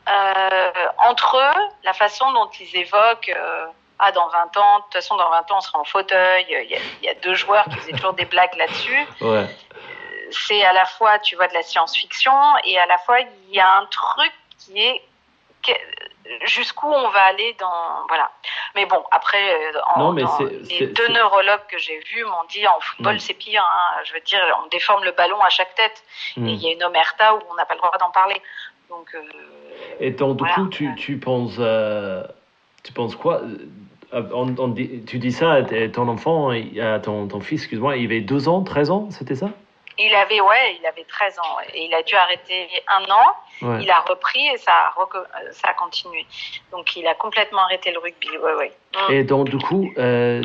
euh, 0.08 0.72
entre 1.00 1.38
eux, 1.38 1.62
la 1.84 1.94
façon 1.94 2.32
dont 2.32 2.50
ils 2.60 2.76
évoquent. 2.78 3.30
euh, 3.36 3.66
ah, 4.00 4.12
dans 4.12 4.28
20 4.30 4.58
ans, 4.58 4.78
de 4.80 4.84
toute 4.86 4.94
façon, 4.94 5.16
dans 5.18 5.30
20 5.30 5.52
ans, 5.52 5.58
on 5.58 5.62
sera 5.62 5.80
en 5.80 5.84
fauteuil. 5.84 6.46
Il 6.50 6.70
y 6.72 6.76
a, 6.76 6.80
il 7.02 7.06
y 7.06 7.10
a 7.10 7.14
deux 7.16 7.34
joueurs 7.36 7.66
qui 7.66 7.78
faisaient 7.78 7.92
toujours 7.94 8.14
des 8.14 8.26
blagues 8.26 8.56
là-dessus. 8.56 9.08
Ouais. 9.22 9.46
C'est 10.32 10.64
à 10.64 10.74
la 10.74 10.86
fois, 10.86 11.20
tu 11.20 11.36
vois, 11.36 11.48
de 11.48 11.54
la 11.54 11.64
science-fiction 11.64 12.32
et 12.66 12.78
à 12.80 12.86
la 12.86 12.98
fois, 13.00 13.20
il 13.20 13.56
y 13.56 13.60
a 13.60 13.78
un 13.78 13.86
truc 13.88 14.32
qui 14.60 14.80
est 14.80 15.02
jusqu'où 16.46 16.88
on 16.88 17.10
va 17.10 17.22
aller 17.24 17.56
dans. 17.60 18.06
Voilà. 18.08 18.32
Mais 18.76 18.86
bon, 18.86 19.04
après, 19.12 19.74
euh, 19.74 19.80
en- 19.96 20.00
Non, 20.00 20.12
mais 20.12 20.22
dans- 20.24 20.38
les 20.40 20.88
deux 20.88 21.08
neurologues 21.10 21.66
que 21.68 21.78
j'ai 21.80 21.98
vus 22.00 22.24
m'ont 22.24 22.44
dit 22.50 22.68
en 22.68 22.80
football, 22.80 23.16
Mm. 23.16 23.20
c'est 23.20 23.34
pire. 23.34 23.64
Hein. 23.64 24.02
Je 24.04 24.14
veux 24.14 24.20
dire, 24.22 24.40
on 24.64 24.68
déforme 24.68 25.04
le 25.04 25.12
ballon 25.12 25.42
à 25.42 25.50
chaque 25.50 25.74
tête. 25.76 26.04
Et 26.38 26.42
Mhm. 26.42 26.48
il 26.50 26.62
y 26.62 26.70
a 26.70 26.74
une 26.74 26.84
omerta 26.84 27.34
où 27.36 27.40
on 27.50 27.56
n'a 27.56 27.66
pas 27.66 27.74
le 27.74 27.80
droit 27.80 27.98
d'en 28.00 28.12
parler. 28.12 28.40
Donc, 28.90 29.14
euh, 29.16 29.22
Et 30.00 30.12
donc, 30.12 30.38
du 30.38 30.44
Voilà. 30.44 30.56
coup, 30.56 30.68
tu, 30.68 30.94
tu 30.96 31.18
penses, 31.18 31.56
euh, 31.60 32.24
tu 32.84 32.94
penses 32.94 33.16
quoi? 33.16 33.36
Euh, 33.38 33.58
on- 34.14 34.74
Tu 35.06 35.20
dis 35.20 35.32
ça, 35.32 35.62
ton 35.94 36.08
enfant, 36.08 36.52
ton, 37.04 37.28
ton 37.28 37.40
fils, 37.40 37.62
excuse-moi, 37.62 37.98
il 37.98 38.06
avait 38.06 38.22
2 38.22 38.48
ans, 38.50 38.64
13 38.64 38.90
ans, 38.92 39.10
c'était 39.12 39.36
ça? 39.36 39.50
Il 40.02 40.14
avait, 40.16 40.40
ouais, 40.40 40.78
il 40.80 40.86
avait 40.86 41.04
13 41.04 41.38
ans 41.40 41.58
et 41.74 41.84
il 41.86 41.94
a 41.94 42.02
dû 42.04 42.16
arrêter 42.16 42.68
un 42.88 43.04
an. 43.12 43.70
Ouais. 43.74 43.84
Il 43.84 43.92
a 43.92 44.00
repris 44.00 44.48
et 44.54 44.58
ça 44.58 44.72
a, 44.72 44.94
reco- 44.98 45.26
ça 45.52 45.70
a 45.70 45.74
continué. 45.74 46.26
Donc, 46.72 46.96
il 46.96 47.06
a 47.06 47.14
complètement 47.16 47.64
arrêté 47.64 47.92
le 47.92 48.00
rugby. 48.00 48.30
Ouais, 48.42 48.54
ouais. 48.54 48.72
Mm. 48.96 49.12
Et 49.12 49.24
donc, 49.26 49.50
du 49.50 49.58
coup, 49.58 49.92
euh, 49.98 50.42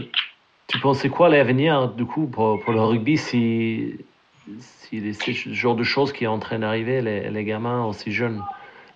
tu 0.67 0.81
pensais 0.81 1.09
quoi 1.09 1.29
l'avenir, 1.29 1.89
du 1.89 2.05
coup, 2.05 2.27
pour, 2.27 2.59
pour 2.65 2.73
le 2.73 2.81
rugby, 2.83 3.17
si, 3.17 3.95
c'est 4.59 5.13
ce 5.13 5.53
genre 5.53 5.77
de 5.77 5.85
choses 5.85 6.13
qui 6.13 6.25
est 6.25 6.29
en 6.29 6.41
train 6.41 6.59
d'arriver, 6.59 7.01
les, 7.01 7.31
les 7.31 7.45
gamins 7.45 7.85
aussi 7.85 8.11
jeunes? 8.11 8.43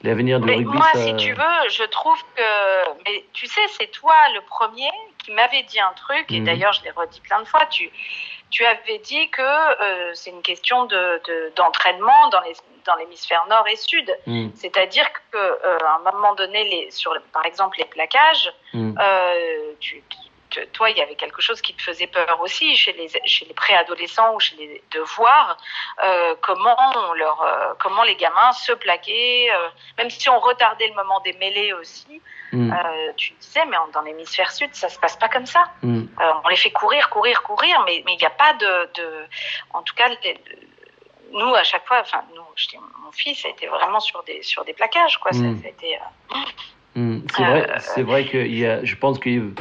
L'avenir 0.03 0.39
du 0.39 0.47
Mais 0.47 0.55
rugby, 0.57 0.77
moi, 0.77 0.87
ça... 0.93 0.99
si 1.01 1.17
tu 1.17 1.33
veux, 1.33 1.69
je 1.71 1.83
trouve 1.85 2.21
que. 2.37 2.91
Mais 3.07 3.25
tu 3.33 3.47
sais, 3.47 3.61
c'est 3.79 3.89
toi 3.91 4.15
le 4.35 4.41
premier 4.43 4.89
qui 5.25 5.33
m'avait 5.33 5.65
dit 5.65 5.81
un 5.81 5.93
truc, 5.95 6.31
et 6.31 6.39
Mhm. 6.39 6.45
d'ailleurs, 6.47 6.73
je 6.73 6.85
l'ai 6.85 6.91
redit 6.91 7.21
plein 7.21 7.41
de 7.41 7.45
fois. 7.47 7.67
Tu, 7.67 7.91
tu 8.51 8.65
avais 8.65 8.99
dit 8.99 9.29
que 9.31 9.43
euh, 9.43 10.15
c'est 10.15 10.31
une 10.31 10.43
question 10.43 10.85
de, 10.87 11.21
de- 11.27 11.53
d'entraînement 11.57 12.29
dans, 12.29 12.41
les, 12.43 12.53
dans 12.87 12.95
l'hémisphère 12.95 13.45
nord 13.51 13.67
et 13.69 13.77
sud. 13.77 14.17
Mm, 14.27 14.51
C'est-à-dire 14.55 15.07
que 15.33 15.37
euh, 15.37 15.79
un 15.85 16.13
moment 16.13 16.35
donné, 16.35 16.63
les, 16.65 16.91
sur, 16.93 17.13
par 17.33 17.45
exemple, 17.45 17.77
les 17.79 17.85
plaquages, 17.87 18.53
mm, 18.75 18.95
euh, 19.01 19.73
tu- 19.81 20.03
toi, 20.73 20.91
il 20.91 20.97
y 20.97 21.01
avait 21.03 21.15
quelque 21.15 21.41
chose 21.43 21.61
qui 21.61 21.75
te 21.75 21.83
faisait 21.83 22.07
peur 22.07 22.41
aussi 22.41 22.77
chez 22.77 22.93
les, 22.93 23.09
chez 23.27 23.45
les 23.45 23.55
préadolescents 23.55 24.35
ou 24.35 24.41
chez 24.41 24.57
les 24.57 24.83
de 24.93 25.01
voir 25.01 25.57
euh, 26.05 26.35
comment 26.41 26.77
on 26.95 27.13
leur, 27.15 27.41
euh, 27.43 27.75
comment 27.79 28.03
les 28.05 28.17
gamins 28.17 28.53
se 28.53 28.73
plaquaient, 28.73 29.49
euh, 29.53 29.69
même 29.99 30.11
si 30.11 30.29
on 30.29 30.39
retardait 30.41 30.89
le 30.89 30.95
moment 30.95 31.21
des 31.21 31.33
mêlées 31.35 31.73
aussi. 31.73 32.21
mm, 32.53 32.73
tu 33.17 33.33
disais, 33.35 33.65
mais 33.67 33.77
dans 33.93 34.03
l'hémisphère 34.03 34.51
sud, 34.51 34.75
ça 34.75 34.89
se 34.89 34.99
passe 34.99 35.17
pas 35.17 35.29
comme 35.29 35.47
ça. 35.47 35.65
mm. 35.83 36.05
On 36.45 36.49
les 36.49 36.57
fait 36.57 36.71
courir, 36.71 37.11
courir, 37.11 37.43
courir, 37.43 37.83
mais 37.87 38.03
mais 38.07 38.15
il 38.15 38.19
n'y 38.19 38.27
a 38.27 38.31
pas 38.31 38.55
de, 38.55 38.91
de, 38.95 39.25
en 39.75 39.83
tout 39.83 39.95
cas. 39.95 40.09
les- 40.23 40.39
nous, 41.31 41.55
à 41.55 41.63
chaque 41.63 41.87
fois, 41.87 42.01
enfin, 42.01 42.23
nous, 42.35 42.41
mon 43.05 43.13
fils 43.13 43.45
a 43.45 43.51
été 43.51 43.67
vraiment 43.67 44.01
sur 44.01 44.23
des, 44.23 44.43
sur 44.43 44.65
des 44.65 44.73
plaquages, 44.73 45.19
quoi. 45.19 45.31
Ça- 45.33 45.41
Mm. 45.41 45.61
Ça, 45.61 45.67
a 45.67 45.71
été, 45.71 45.99
C'est 47.37 47.45
vrai, 47.45 47.79
c'est 47.81 48.03
vrai 48.03 48.25
que 48.25 48.39
il 48.39 48.59
y 48.59 48.67
a, 48.67 48.83
je 48.85 48.95
pense 48.97 49.19
qu'il 49.21 49.55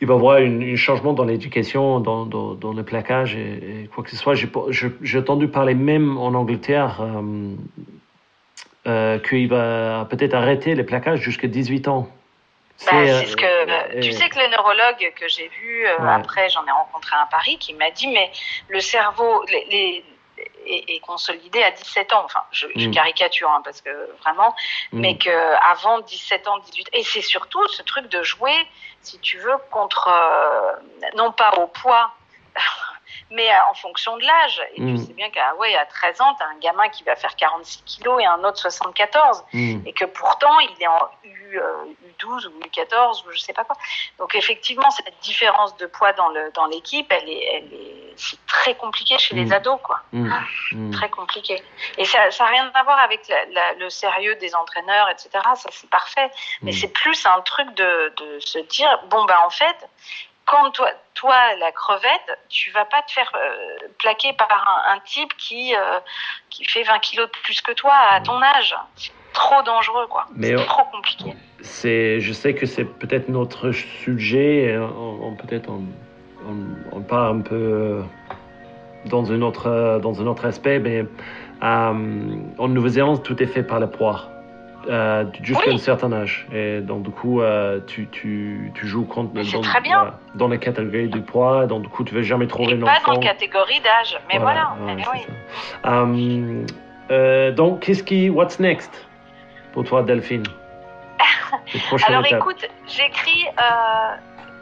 il 0.00 0.06
va 0.06 0.14
y 0.14 0.16
avoir 0.16 0.36
un, 0.38 0.76
changement 0.76 1.12
dans 1.12 1.24
l'éducation, 1.24 2.00
dans, 2.00 2.26
dans, 2.26 2.54
dans 2.54 2.72
le 2.72 2.82
plaquage 2.82 3.36
et, 3.36 3.82
et 3.84 3.86
quoi 3.94 4.04
que 4.04 4.10
ce 4.10 4.16
soit. 4.16 4.34
J'ai 4.34 5.18
entendu 5.18 5.48
parler 5.48 5.74
même 5.74 6.18
en 6.18 6.34
Angleterre 6.34 7.00
euh, 7.00 7.54
euh, 8.86 9.18
qu'il 9.18 9.48
va 9.48 10.06
peut-être 10.10 10.34
arrêter 10.34 10.74
les 10.74 10.84
plaquages 10.84 11.20
jusqu'à 11.20 11.48
18 11.48 11.88
ans. 11.88 12.08
Bah, 12.90 13.22
ce 13.24 13.36
que 13.36 14.00
tu 14.00 14.08
euh, 14.08 14.12
sais 14.12 14.28
que 14.28 14.36
le 14.36 14.50
neurologue 14.50 15.12
que 15.14 15.28
j'ai 15.28 15.48
vu 15.48 15.84
Ouais. 15.84 16.10
après 16.10 16.48
j'en 16.48 16.66
ai 16.66 16.72
rencontré 16.72 17.14
un 17.14 17.22
à 17.22 17.28
Paris 17.30 17.56
qui 17.60 17.72
m'a 17.72 17.88
dit 17.90 18.08
mais 18.08 18.32
le 18.68 18.80
cerveau 18.80 19.44
les, 19.46 19.64
les- 19.70 20.04
est, 20.66 20.94
est 20.94 21.00
consolidé 21.00 21.62
à 21.62 21.70
17 21.70 22.12
ans 22.12 22.22
enfin 22.24 22.42
je, 22.50 22.66
je 22.76 22.88
Mm. 22.88 22.92
caricature 22.92 23.50
hein, 23.50 23.62
parce 23.64 23.80
que 23.80 23.90
vraiment 24.20 24.54
mm, 24.92 25.00
mais 25.00 25.16
que 25.16 25.54
avant 25.70 26.00
17 26.00 26.48
ans 26.48 26.58
18 26.58 26.88
et 26.92 27.02
c'est 27.02 27.22
surtout 27.22 27.66
ce 27.68 27.82
truc 27.82 28.08
de 28.08 28.22
jouer 28.22 28.54
si 29.02 29.18
tu 29.20 29.38
veux 29.38 29.56
contre 29.70 30.08
euh, 30.08 30.72
non 31.16 31.32
pas 31.32 31.52
au 31.58 31.66
poids 31.66 32.12
mais 33.34 33.48
euh, 33.50 33.56
en 33.70 33.74
fonction 33.74 34.16
de 34.16 34.24
l'âge 34.24 34.62
et 34.74 34.80
Mm. 34.80 34.96
tu 34.98 35.06
sais 35.06 35.12
bien 35.12 35.30
qu'à 35.30 35.54
ouais, 35.56 35.74
à 35.76 35.84
13 35.86 36.20
ans 36.22 36.34
tu 36.36 36.42
as 36.42 36.46
un 36.48 36.58
gamin 36.60 36.88
qui 36.88 37.02
va 37.04 37.14
faire 37.16 37.34
46 37.36 37.82
kilos 37.84 38.20
et 38.22 38.26
un 38.26 38.42
autre 38.44 38.58
74 38.58 39.44
mm, 39.52 39.86
et 39.86 39.92
que 39.92 40.04
pourtant 40.06 40.58
il 40.60 40.82
est 40.82 40.86
en 40.86 41.08
U, 41.24 41.58
euh, 41.58 41.84
U12 42.18 42.46
ou 42.46 42.60
U14 42.60 43.26
ou 43.26 43.32
je 43.32 43.38
sais 43.38 43.52
pas 43.52 43.64
quoi. 43.64 43.76
Donc 44.18 44.34
effectivement 44.34 44.90
cette 44.90 45.18
différence 45.20 45.76
de 45.76 45.86
poids 45.86 46.12
dans 46.14 46.28
le 46.28 46.50
dans 46.52 46.66
l'équipe, 46.66 47.10
elle 47.12 47.28
est 47.28 47.44
elle 47.56 47.72
est 47.72 48.00
c'est 48.16 48.38
très 48.46 48.74
compliqué 48.76 49.18
chez 49.18 49.34
Mm. 49.34 49.38
les 49.44 49.52
ados 49.52 49.80
quoi, 49.82 50.00
mm, 50.12 50.30
mm. 50.72 50.90
très 50.92 51.08
compliqué. 51.10 51.62
Et 51.98 52.04
ça 52.04 52.30
ça 52.30 52.44
a 52.44 52.48
rien 52.48 52.70
à 52.74 52.82
voir 52.84 52.98
avec 53.00 53.26
la- 53.28 53.44
la- 53.46 53.72
le 53.74 53.90
sérieux 53.90 54.36
des 54.36 54.54
entraîneurs 54.54 55.08
etc. 55.10 55.30
Ça 55.56 55.68
c'est 55.72 55.90
parfait, 55.90 56.30
mais 56.62 56.70
Mm. 56.70 56.74
c'est 56.74 56.92
plus 56.92 57.26
un 57.26 57.40
truc 57.40 57.68
de 57.74 58.12
de 58.16 58.38
se 58.40 58.58
dire 58.60 58.90
bon 59.10 59.24
bah 59.24 59.40
en 59.44 59.50
fait 59.50 59.78
quand 60.46 60.70
toi, 60.72 60.88
toi, 61.14 61.34
la 61.58 61.72
crevette, 61.72 62.38
tu 62.48 62.70
vas 62.70 62.84
pas 62.84 63.02
te 63.02 63.12
faire 63.12 63.30
euh, 63.34 63.88
plaquer 63.98 64.32
par 64.34 64.48
un, 64.50 64.94
un 64.94 65.00
type 65.00 65.34
qui, 65.36 65.74
euh, 65.74 65.98
qui 66.50 66.64
fait 66.64 66.82
20 66.82 66.98
kilos 66.98 67.26
de 67.26 67.38
plus 67.42 67.60
que 67.62 67.72
toi 67.72 67.92
à 68.10 68.20
ton 68.20 68.40
âge. 68.42 68.74
C'est 68.96 69.12
trop 69.32 69.62
dangereux, 69.62 70.06
quoi. 70.08 70.26
C'est 70.40 70.56
on- 70.56 70.64
trop 70.64 70.84
compliqué. 70.84 71.34
C'est, 71.62 72.20
je 72.20 72.32
sais 72.32 72.54
que 72.54 72.66
c'est 72.66 72.84
peut-être 72.84 73.28
notre 73.28 73.72
sujet, 73.72 74.64
et 74.64 74.78
on, 74.78 75.28
on- 75.28 75.34
peut-être 75.34 75.70
on, 75.70 77.00
part 77.00 77.30
un 77.30 77.40
peu 77.40 77.54
euh, 77.54 78.02
dans 79.06 79.32
un 79.32 79.40
autre, 79.42 79.98
dans 80.02 80.20
un 80.20 80.26
autre 80.26 80.44
aspect, 80.44 80.78
mais 80.78 81.00
euh, 81.62 82.36
en 82.58 82.68
Nouvelle-Zélande, 82.68 83.22
tout 83.22 83.42
est 83.42 83.46
fait 83.46 83.62
par 83.62 83.80
le 83.80 83.88
poids, 83.88 84.28
euh, 84.88 85.24
jusqu'à 85.42 85.68
Oui. 85.68 85.74
un 85.74 85.78
certain 85.78 86.12
âge. 86.12 86.46
Et 86.52 86.80
donc, 86.80 87.02
du 87.02 87.10
coup, 87.10 87.40
euh, 87.40 87.80
tu, 87.86 88.08
tu, 88.08 88.72
tu 88.74 88.86
joues 88.86 89.04
contre, 89.04 89.32
dans, 89.34 89.60
très 89.60 89.80
bien. 89.80 89.98
voilà, 89.98 90.18
dans 90.34 90.48
la 90.48 90.56
catégorie 90.58 91.08
du 91.08 91.20
poids, 91.20 91.66
donc 91.66 91.82
du 91.82 91.88
coup, 91.88 92.04
tu 92.04 92.14
vas 92.14 92.22
jamais 92.22 92.46
trouver 92.46 92.74
un 92.74 92.80
pas 92.80 93.00
dans 93.06 93.20
catégorie 93.20 93.80
d'âge. 93.80 94.18
Mais 94.32 94.38
voilà. 94.38 94.74
ouais, 94.80 94.94
mais 94.94 95.02
c'est 95.02 95.10
oui. 95.10 95.26
ça. 95.82 96.02
Euh, 96.02 96.66
euh, 97.10 97.52
donc, 97.52 97.80
qu'est-ce 97.80 98.02
qui, 98.02 98.30
what's 98.30 98.58
next 98.58 99.06
pour 99.72 99.84
toi, 99.84 100.02
Delphine? 100.02 100.44
Alors 102.08 102.26
écoute, 102.26 102.68
j'écris. 102.86 103.46
Euh, 103.46 104.14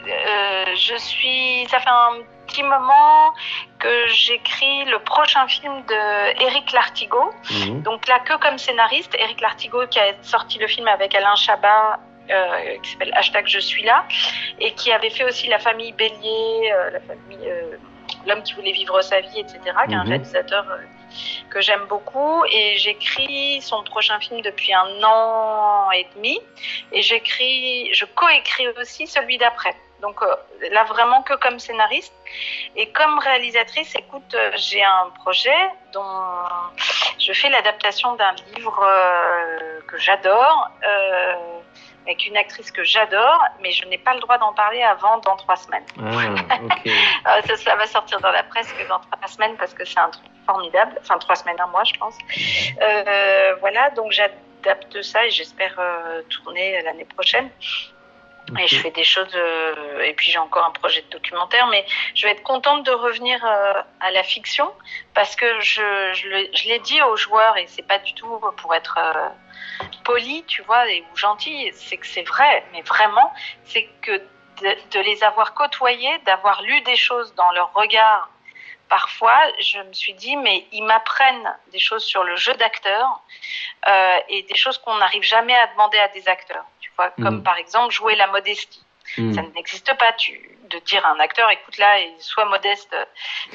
euh, 0.09 0.65
je 0.77 0.97
suis. 0.97 1.67
Ça 1.69 1.79
fait 1.79 1.91
un 1.91 2.23
petit 2.47 2.63
moment 2.63 3.33
que 3.79 4.07
j'écris 4.09 4.85
le 4.87 4.99
prochain 5.01 5.47
film 5.49 5.83
de 5.87 6.43
Eric 6.43 6.73
Lartigot. 6.73 7.33
Mhm. 7.51 7.83
Donc 7.83 8.07
là, 8.09 8.19
que 8.21 8.35
comme 8.39 8.59
scénariste, 8.59 9.15
Eric 9.19 9.41
Lartigot 9.41 9.87
qui 9.89 9.99
a 9.99 10.13
sorti 10.23 10.59
le 10.59 10.67
film 10.69 10.87
avec 10.89 11.15
Alain 11.15 11.35
Chabat, 11.37 11.99
euh, 12.31 12.79
qui 12.83 12.91
s'appelle 12.93 13.13
Hashtag 13.15 13.47
Je 13.49 13.59
suis 13.59 13.83
là, 13.83 14.05
et 14.61 14.73
qui 14.75 14.93
avait 14.93 15.11
fait 15.11 15.25
aussi 15.25 15.49
La 15.49 15.59
famille 15.59 15.93
Bélier, 15.93 16.73
euh, 16.73 16.91
la 16.91 17.01
famille, 17.01 17.49
euh, 17.49 17.77
L'homme 18.27 18.43
qui 18.43 18.53
voulait 18.55 18.73
vivre 18.73 19.01
sa 19.03 19.21
vie, 19.21 19.41
etc., 19.41 19.59
qui 19.87 19.93
est 19.95 19.97
un 19.97 20.05
Mhm. 20.05 20.09
réalisateur 20.11 20.65
que 21.51 21.61
j'aime 21.61 21.87
beaucoup. 21.89 22.45
Et 22.53 22.77
j'écris 22.77 23.61
son 23.61 23.83
prochain 23.85 24.19
film 24.21 24.41
depuis 24.43 24.73
un 24.73 25.03
an 25.03 25.91
et 25.91 26.07
demi, 26.15 26.39
et 26.93 27.03
j'écris, 27.03 27.93
je 27.93 28.05
coécris 28.05 28.69
aussi 28.81 29.07
celui 29.07 29.39
d'après. 29.39 29.75
Donc 30.03 30.21
euh, 30.23 30.35
là, 30.73 30.85
vraiment 30.85 31.23
que 31.23 31.35
comme 31.35 31.59
scénariste. 31.59 32.13
Et 32.77 32.91
comme 32.91 33.19
réalisatrice, 33.19 33.95
écoute, 33.95 34.35
euh, 34.35 34.51
j'ai 34.57 34.83
un 34.83 35.11
projet 35.21 35.61
dont 35.93 36.03
je 37.19 37.33
fais 37.33 37.49
l'adaptation 37.49 38.15
d'un 38.17 38.35
livre 38.57 38.81
euh, 38.83 39.81
que 39.87 39.97
j'adore, 39.99 40.71
avec 42.05 42.27
une 42.27 42.37
actrice 42.37 42.73
que 42.73 42.83
j'adore, 42.83 43.45
mais 43.61 43.71
je 43.71 43.87
n'ai 43.87 43.99
pas 43.99 44.13
le 44.15 44.21
droit 44.21 44.37
d'en 44.39 44.53
parler 44.53 44.83
avant 44.83 45.19
dans 45.19 45.37
trois 45.37 45.55
semaines. 45.57 45.85
Ah, 47.25 47.41
ça, 47.47 47.57
ça 47.57 47.77
va 47.77 47.87
sortir 47.87 48.21
dans 48.21 48.33
la 48.33 48.43
presse 48.43 48.73
que 48.73 48.89
dans 48.89 48.99
trois 48.99 49.29
semaines 49.29 49.57
parce 49.57 49.73
que 49.73 49.85
c'est 49.85 50.01
un 50.01 50.11
truc 50.11 50.27
formidable. 50.47 50.99
Enfin, 51.01 51.19
trois 51.19 51.37
semaines, 51.37 51.61
un 51.61 51.67
mois, 51.69 51.85
je 51.85 51.95
pense. 51.95 52.15
Euh, 52.81 53.55
voilà, 53.61 53.91
donc 53.91 54.13
j'adapte 54.13 55.03
ça 55.03 55.27
et 55.27 55.31
j'espère 55.31 55.75
euh, 55.79 56.23
tourner 56.29 56.83
l'année 56.83 57.05
prochaine. 57.05 57.51
Et 58.59 58.67
je 58.67 58.79
fais 58.79 58.91
des 58.91 59.05
choses, 59.05 59.35
euh, 59.35 60.03
et 60.03 60.13
puis 60.15 60.31
j'ai 60.31 60.39
encore 60.39 60.67
un 60.67 60.73
projet 60.73 61.01
de 61.03 61.09
documentaire, 61.09 61.69
mais 61.69 61.87
je 62.15 62.27
vais 62.27 62.33
être 62.33 62.43
contente 62.43 62.85
de 62.85 62.91
revenir 62.91 63.43
euh, 63.45 63.75
à 64.01 64.11
la 64.11 64.23
fiction 64.23 64.71
parce 65.15 65.37
que 65.37 65.61
je, 65.61 66.13
je, 66.13 66.69
l'ai 66.69 66.79
dit 66.81 67.01
aux 67.03 67.17
joueurs, 67.17 67.57
et 67.57 67.67
c'est 67.69 67.87
pas 67.87 67.99
du 67.99 68.13
tout 68.15 68.41
pour 68.57 68.75
être 68.75 68.99
euh, 68.99 69.87
poli, 70.05 70.45
tu 70.47 70.61
vois, 70.63 70.91
et, 70.91 71.03
ou 71.13 71.17
gentil, 71.17 71.71
c'est 71.73 71.97
que 71.97 72.07
c'est 72.07 72.25
vrai, 72.25 72.65
mais 72.73 72.83
vraiment, 72.83 73.33
c'est 73.65 73.89
que 74.03 74.13
de, 74.17 74.77
de 74.91 75.01
les 75.01 75.23
avoir 75.25 75.55
côtoyés, 75.55 76.19
d'avoir 76.27 76.63
lu 76.63 76.81
des 76.83 76.97
choses 76.97 77.35
dans 77.37 77.51
leur 77.53 77.73
regard, 77.73 78.29
parfois, 78.97 79.41
je 79.59 79.79
me 79.89 79.93
suis 79.95 80.13
dit, 80.13 80.37
mais 80.37 80.67
ils 80.71 80.85
m'apprennent 80.85 81.51
des 81.69 81.79
choses 81.79 82.05
sur 82.05 82.25
le 82.25 82.37
jeu 82.37 82.53
d'acteur 82.63 83.07
euh, 83.89 84.19
et 84.29 84.43
des 84.43 84.55
choses 84.55 84.77
qu'on 84.77 84.97
n'arrive 84.97 85.23
jamais 85.23 85.57
à 85.57 85.67
demander 85.69 85.99
à 85.99 86.09
des 86.09 86.29
acteurs. 86.29 86.67
Tu 86.83 86.91
vois, 86.97 87.09
comme 87.25 87.37
Mhm. 87.39 87.43
par 87.43 87.57
exemple 87.57 87.91
jouer 87.91 88.15
la 88.17 88.27
modestie. 88.27 88.85
Mhm. 89.17 89.35
Ça 89.35 89.43
n'existe 89.55 89.91
pas. 89.97 90.13
Tu, 90.13 90.33
de 90.65 90.79
dire 90.81 91.05
à 91.07 91.11
un 91.11 91.21
acteur, 91.21 91.51
écoute 91.51 91.79
là, 91.79 92.01
et 92.01 92.13
sois 92.19 92.45
modeste, 92.45 92.95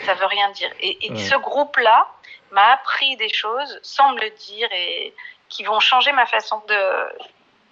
ça 0.06 0.14
veut 0.16 0.26
rien 0.26 0.50
dire. 0.60 0.72
Et, 0.80 1.06
et 1.06 1.12
Ouais. 1.12 1.18
ce 1.30 1.36
groupe-là 1.36 2.08
m'a 2.52 2.72
appris 2.74 3.16
des 3.18 3.30
choses 3.30 3.80
sans 3.84 4.14
me 4.14 4.20
le 4.22 4.32
dire 4.32 4.68
et 4.72 5.14
qui 5.50 5.64
vont 5.64 5.80
changer 5.80 6.12
ma 6.14 6.26
façon 6.26 6.64
de, 6.68 6.82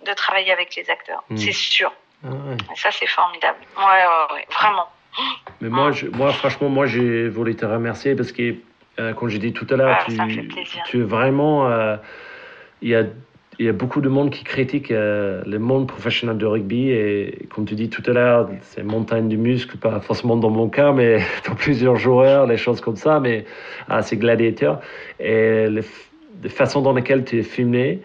de 0.08 0.14
travailler 0.14 0.52
avec 0.52 0.76
les 0.76 0.88
acteurs. 0.92 1.24
Mhm. 1.30 1.38
C'est 1.38 1.52
sûr. 1.52 1.92
Ah, 2.24 2.28
ouais. 2.30 2.58
Ça, 2.76 2.92
c'est 2.92 3.08
formidable. 3.08 3.60
Ouais, 3.78 3.84
ouais, 4.12 4.34
ouais, 4.34 4.48
vraiment. 4.52 4.88
Mais 5.62 5.70
moi, 5.70 5.92
je, 5.92 6.08
moi, 6.08 6.32
franchement, 6.32 6.70
moi, 6.70 6.86
j'ai 6.86 7.30
voulu 7.30 7.56
te 7.56 7.66
remercier 7.66 8.16
parce 8.16 8.32
que, 8.32 8.56
euh, 9.00 9.14
comme 9.14 9.30
j'ai 9.30 9.40
dit 9.40 9.54
tout 9.54 9.68
à 9.70 9.76
l'heure, 9.76 9.98
Ah, 10.00 10.28
tu, 10.86 11.00
es 11.00 11.04
vraiment. 11.04 11.70
euh, 11.70 11.96
Il 12.82 12.90
y, 12.90 13.64
y 13.64 13.68
a 13.70 13.74
beaucoup 13.74 14.02
de 14.02 14.10
monde 14.10 14.30
qui 14.32 14.44
critique 14.44 14.92
euh, 14.92 15.42
le 15.46 15.60
monde 15.60 15.88
professionnel 15.88 16.38
de 16.38 16.46
rugby 16.46 16.90
et, 16.92 17.48
comme 17.50 17.66
tu 17.66 17.76
dis 17.76 17.90
tout 17.90 18.04
à 18.06 18.12
l'heure, 18.12 18.50
c'est 18.62 18.84
montagne 18.84 19.30
de 19.30 19.38
muscles, 19.38 19.78
pas 19.78 20.00
forcément 20.02 20.36
dans 20.36 20.50
mon 20.50 20.68
cas, 20.70 20.92
mais 20.92 21.20
dans 21.48 21.56
plusieurs 21.56 21.96
joueurs, 21.96 22.46
les 22.48 22.58
choses 22.58 22.82
comme 22.82 22.98
ça, 22.98 23.20
mais 23.20 23.46
ah, 23.88 24.02
c'est 24.02 24.18
gladiateur. 24.18 24.82
Et 25.20 25.68
la 25.70 26.50
façon 26.50 26.82
dans 26.82 26.94
laquelle 26.94 27.24
tu 27.24 27.40
es 27.40 27.44
filmé, 27.44 28.02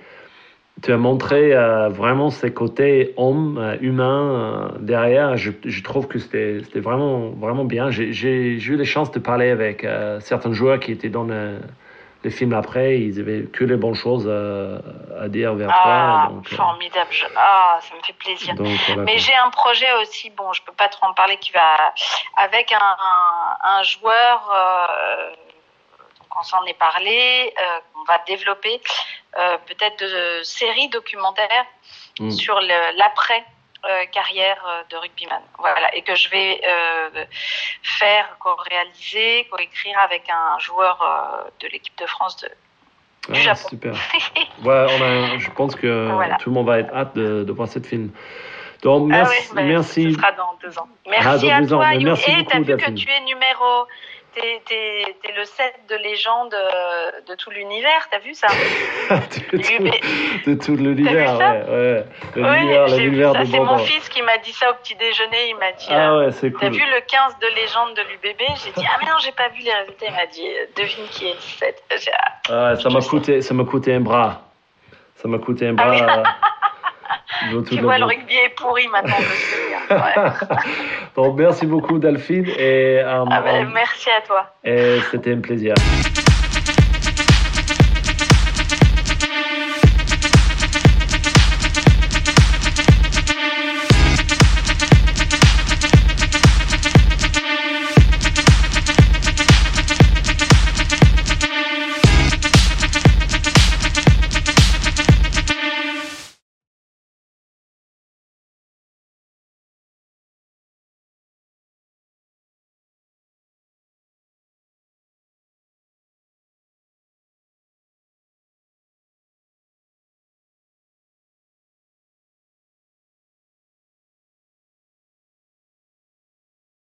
tu 0.82 0.92
as 0.92 0.96
montré 0.96 1.54
euh, 1.54 1.88
vraiment 1.88 2.30
ces 2.30 2.52
côtés 2.52 3.12
homme, 3.16 3.58
euh, 3.58 3.76
humain 3.80 4.70
euh, 4.74 4.78
derrière. 4.80 5.36
Je, 5.36 5.50
je 5.64 5.82
trouve 5.82 6.06
que 6.08 6.18
c'était 6.18 6.60
vraiment, 6.76 7.30
vraiment 7.30 7.64
bien. 7.64 7.90
J'ai 7.90 8.58
eu 8.58 8.76
la 8.76 8.84
chance 8.84 9.10
de 9.10 9.18
parler 9.18 9.50
avec 9.50 9.84
euh, 9.84 10.20
certains 10.20 10.52
joueurs 10.52 10.80
qui 10.80 10.92
étaient 10.92 11.08
dans 11.08 11.24
le, 11.24 11.58
le 12.24 12.30
film 12.30 12.52
après. 12.52 12.98
Ils 13.00 13.20
avaient 13.20 13.42
que 13.44 13.64
les 13.64 13.76
bonnes 13.76 13.94
choses 13.94 14.28
à 14.28 15.28
dire 15.28 15.54
vers 15.54 15.70
Ah, 15.70 16.26
toi. 16.28 16.34
Donc, 16.36 16.52
euh, 16.52 16.56
formidable. 16.56 17.10
Ah, 17.36 17.78
ça 17.80 17.94
me 17.96 18.02
fait 18.02 18.12
plaisir. 18.14 18.54
donc, 18.54 18.68
voilà, 18.88 19.02
Mais 19.02 19.18
j'ai 19.18 19.34
un 19.34 19.50
projet 19.50 19.88
aussi, 20.00 20.30
bon, 20.30 20.52
je 20.52 20.62
peux 20.62 20.72
pas 20.72 20.88
trop 20.88 21.06
en 21.06 21.12
parler, 21.14 21.36
qui 21.38 21.52
va 21.52 21.92
avec 22.36 22.72
un, 22.72 22.76
un, 22.78 23.78
un 23.78 23.82
joueur, 23.82 24.50
euh, 26.30 26.34
donc 26.34 26.40
on 26.40 26.42
s'en 26.42 26.64
est 26.64 26.78
parlé, 26.78 27.52
euh, 27.60 27.80
on 28.00 28.04
va 28.04 28.18
développer 28.26 28.80
euh, 29.38 29.58
peut-être 29.66 30.00
de 30.00 30.42
séries 30.42 30.88
documentaires 30.88 31.66
Mm. 32.18 32.30
sur 32.32 32.60
l'après. 32.96 33.44
euh, 33.86 34.04
carrière 34.12 34.62
euh, 34.68 34.82
de 34.90 34.96
rugbyman 34.98 35.40
voilà 35.58 35.88
et 35.96 36.02
que 36.02 36.14
je 36.14 36.28
vais 36.28 36.60
euh, 36.68 37.24
faire 37.82 38.36
co-réaliser 38.38 39.46
co-écrire 39.50 39.98
avec 40.00 40.28
un 40.28 40.58
joueur 40.58 40.98
de 41.60 41.68
l'équipe 41.68 41.96
de 41.98 42.04
France 42.06 42.36
de 42.42 42.48
du 43.32 43.40
Ah, 43.40 43.54
Japon 43.54 43.68
Super. 43.70 43.92
Ouais, 44.64 44.86
on 44.90 45.02
a, 45.02 45.38
je 45.38 45.50
pense 45.52 45.74
que 45.76 46.10
Voilà. 46.12 46.36
tout 46.36 46.50
le 46.50 46.54
monde 46.56 46.66
va 46.66 46.78
être 46.80 46.94
hâte 46.94 47.14
de, 47.14 47.42
de 47.44 47.52
voir 47.52 47.68
cette 47.68 47.86
film. 47.86 48.10
Donc, 48.82 49.08
Ah 49.12 49.16
merci. 49.24 49.48
ouais, 49.48 49.54
bah, 49.54 49.62
merci. 49.62 50.12
Ce 50.12 50.18
sera 50.18 50.32
dans 50.32 50.54
deux 50.62 50.78
ans. 50.78 50.88
Merci 51.08 51.50
à 51.50 51.60
deux 51.62 51.68
toi, 51.68 51.86
merci 52.02 52.30
Et 52.30 52.36
beaucoup, 52.36 52.50
t'as 52.50 52.58
vu 52.60 52.76
que 52.76 52.90
tu 52.90 53.10
es 53.10 53.20
numéro. 53.20 53.86
T'es, 54.34 54.62
t'es, 54.64 55.16
t'es 55.22 55.32
le 55.36 55.44
set 55.44 55.74
de 55.88 55.96
légende 55.96 56.54
euh, 56.54 57.10
de 57.28 57.34
tout 57.34 57.50
l'univers, 57.50 58.06
t'as 58.10 58.20
vu 58.20 58.32
ça 58.32 58.46
de, 59.10 59.58
tout, 59.58 59.82
Mais- 59.82 60.00
de 60.46 60.54
tout 60.54 60.76
l'univers, 60.76 61.36
ouais, 61.36 61.64
ouais. 61.68 62.04
L'univers, 62.96 63.32
de 63.34 63.44
C'est 63.44 63.58
mon 63.58 63.78
fils 63.78 64.08
qui 64.08 64.22
m'a 64.22 64.38
dit 64.38 64.52
ça 64.52 64.70
au 64.70 64.74
petit 64.74 64.94
déjeuner. 64.94 65.48
Il 65.50 65.56
m'a 65.56 65.72
dit 65.72 65.86
Ah 65.90 66.10
euh, 66.12 66.26
ouais, 66.26 66.32
c'est 66.32 66.52
T'as 66.52 66.58
cool. 66.68 66.70
vu 66.76 66.84
le 66.94 67.00
15 67.00 67.38
de 67.40 67.46
légende 67.56 67.94
de 67.96 68.02
l'UBB 68.02 68.40
J'ai 68.64 68.70
dit 68.70 68.86
Ah, 68.88 68.96
mais 69.00 69.06
non, 69.06 69.16
j'ai 69.20 69.32
pas 69.32 69.48
vu 69.48 69.62
les 69.62 69.72
résultats. 69.74 70.06
Il 70.06 70.12
m'a 70.14 70.26
dit 70.26 70.46
euh, 70.48 70.66
Devine 70.76 71.06
qui 71.10 71.26
est 71.26 71.34
le 71.34 71.40
7. 71.40 71.82
J'ai- 71.98 72.10
ah, 72.16 72.32
Ah, 72.70 72.76
ça 72.76 72.88
m'a 72.88 73.00
coûté, 73.00 73.42
ça 73.42 73.52
m'a 73.54 73.64
coûté 73.64 73.94
un 73.94 74.00
bras. 74.00 74.42
Ça 75.16 75.26
m'a 75.28 75.38
coûté 75.38 75.66
un 75.66 75.72
bras. 75.72 75.90
oui. 75.90 76.00
euh, 77.52 77.62
Tu 77.68 77.80
vois, 77.80 77.98
le 77.98 78.04
rugby 78.04 78.34
est 78.34 78.54
pourri 78.56 78.86
maintenant. 78.88 79.14
Ouais. 79.90 80.14
Donc, 81.16 81.36
merci 81.36 81.66
beaucoup, 81.66 81.98
Delphine, 81.98 82.46
et, 82.46 83.00
euh, 83.00 83.24
Ah, 83.28 83.40
ben, 83.42 83.68
merci 83.72 84.08
à 84.10 84.20
toi. 84.24 84.46
et 84.62 85.00
c'était 85.10 85.32
un 85.34 85.40
plaisir. 85.40 85.74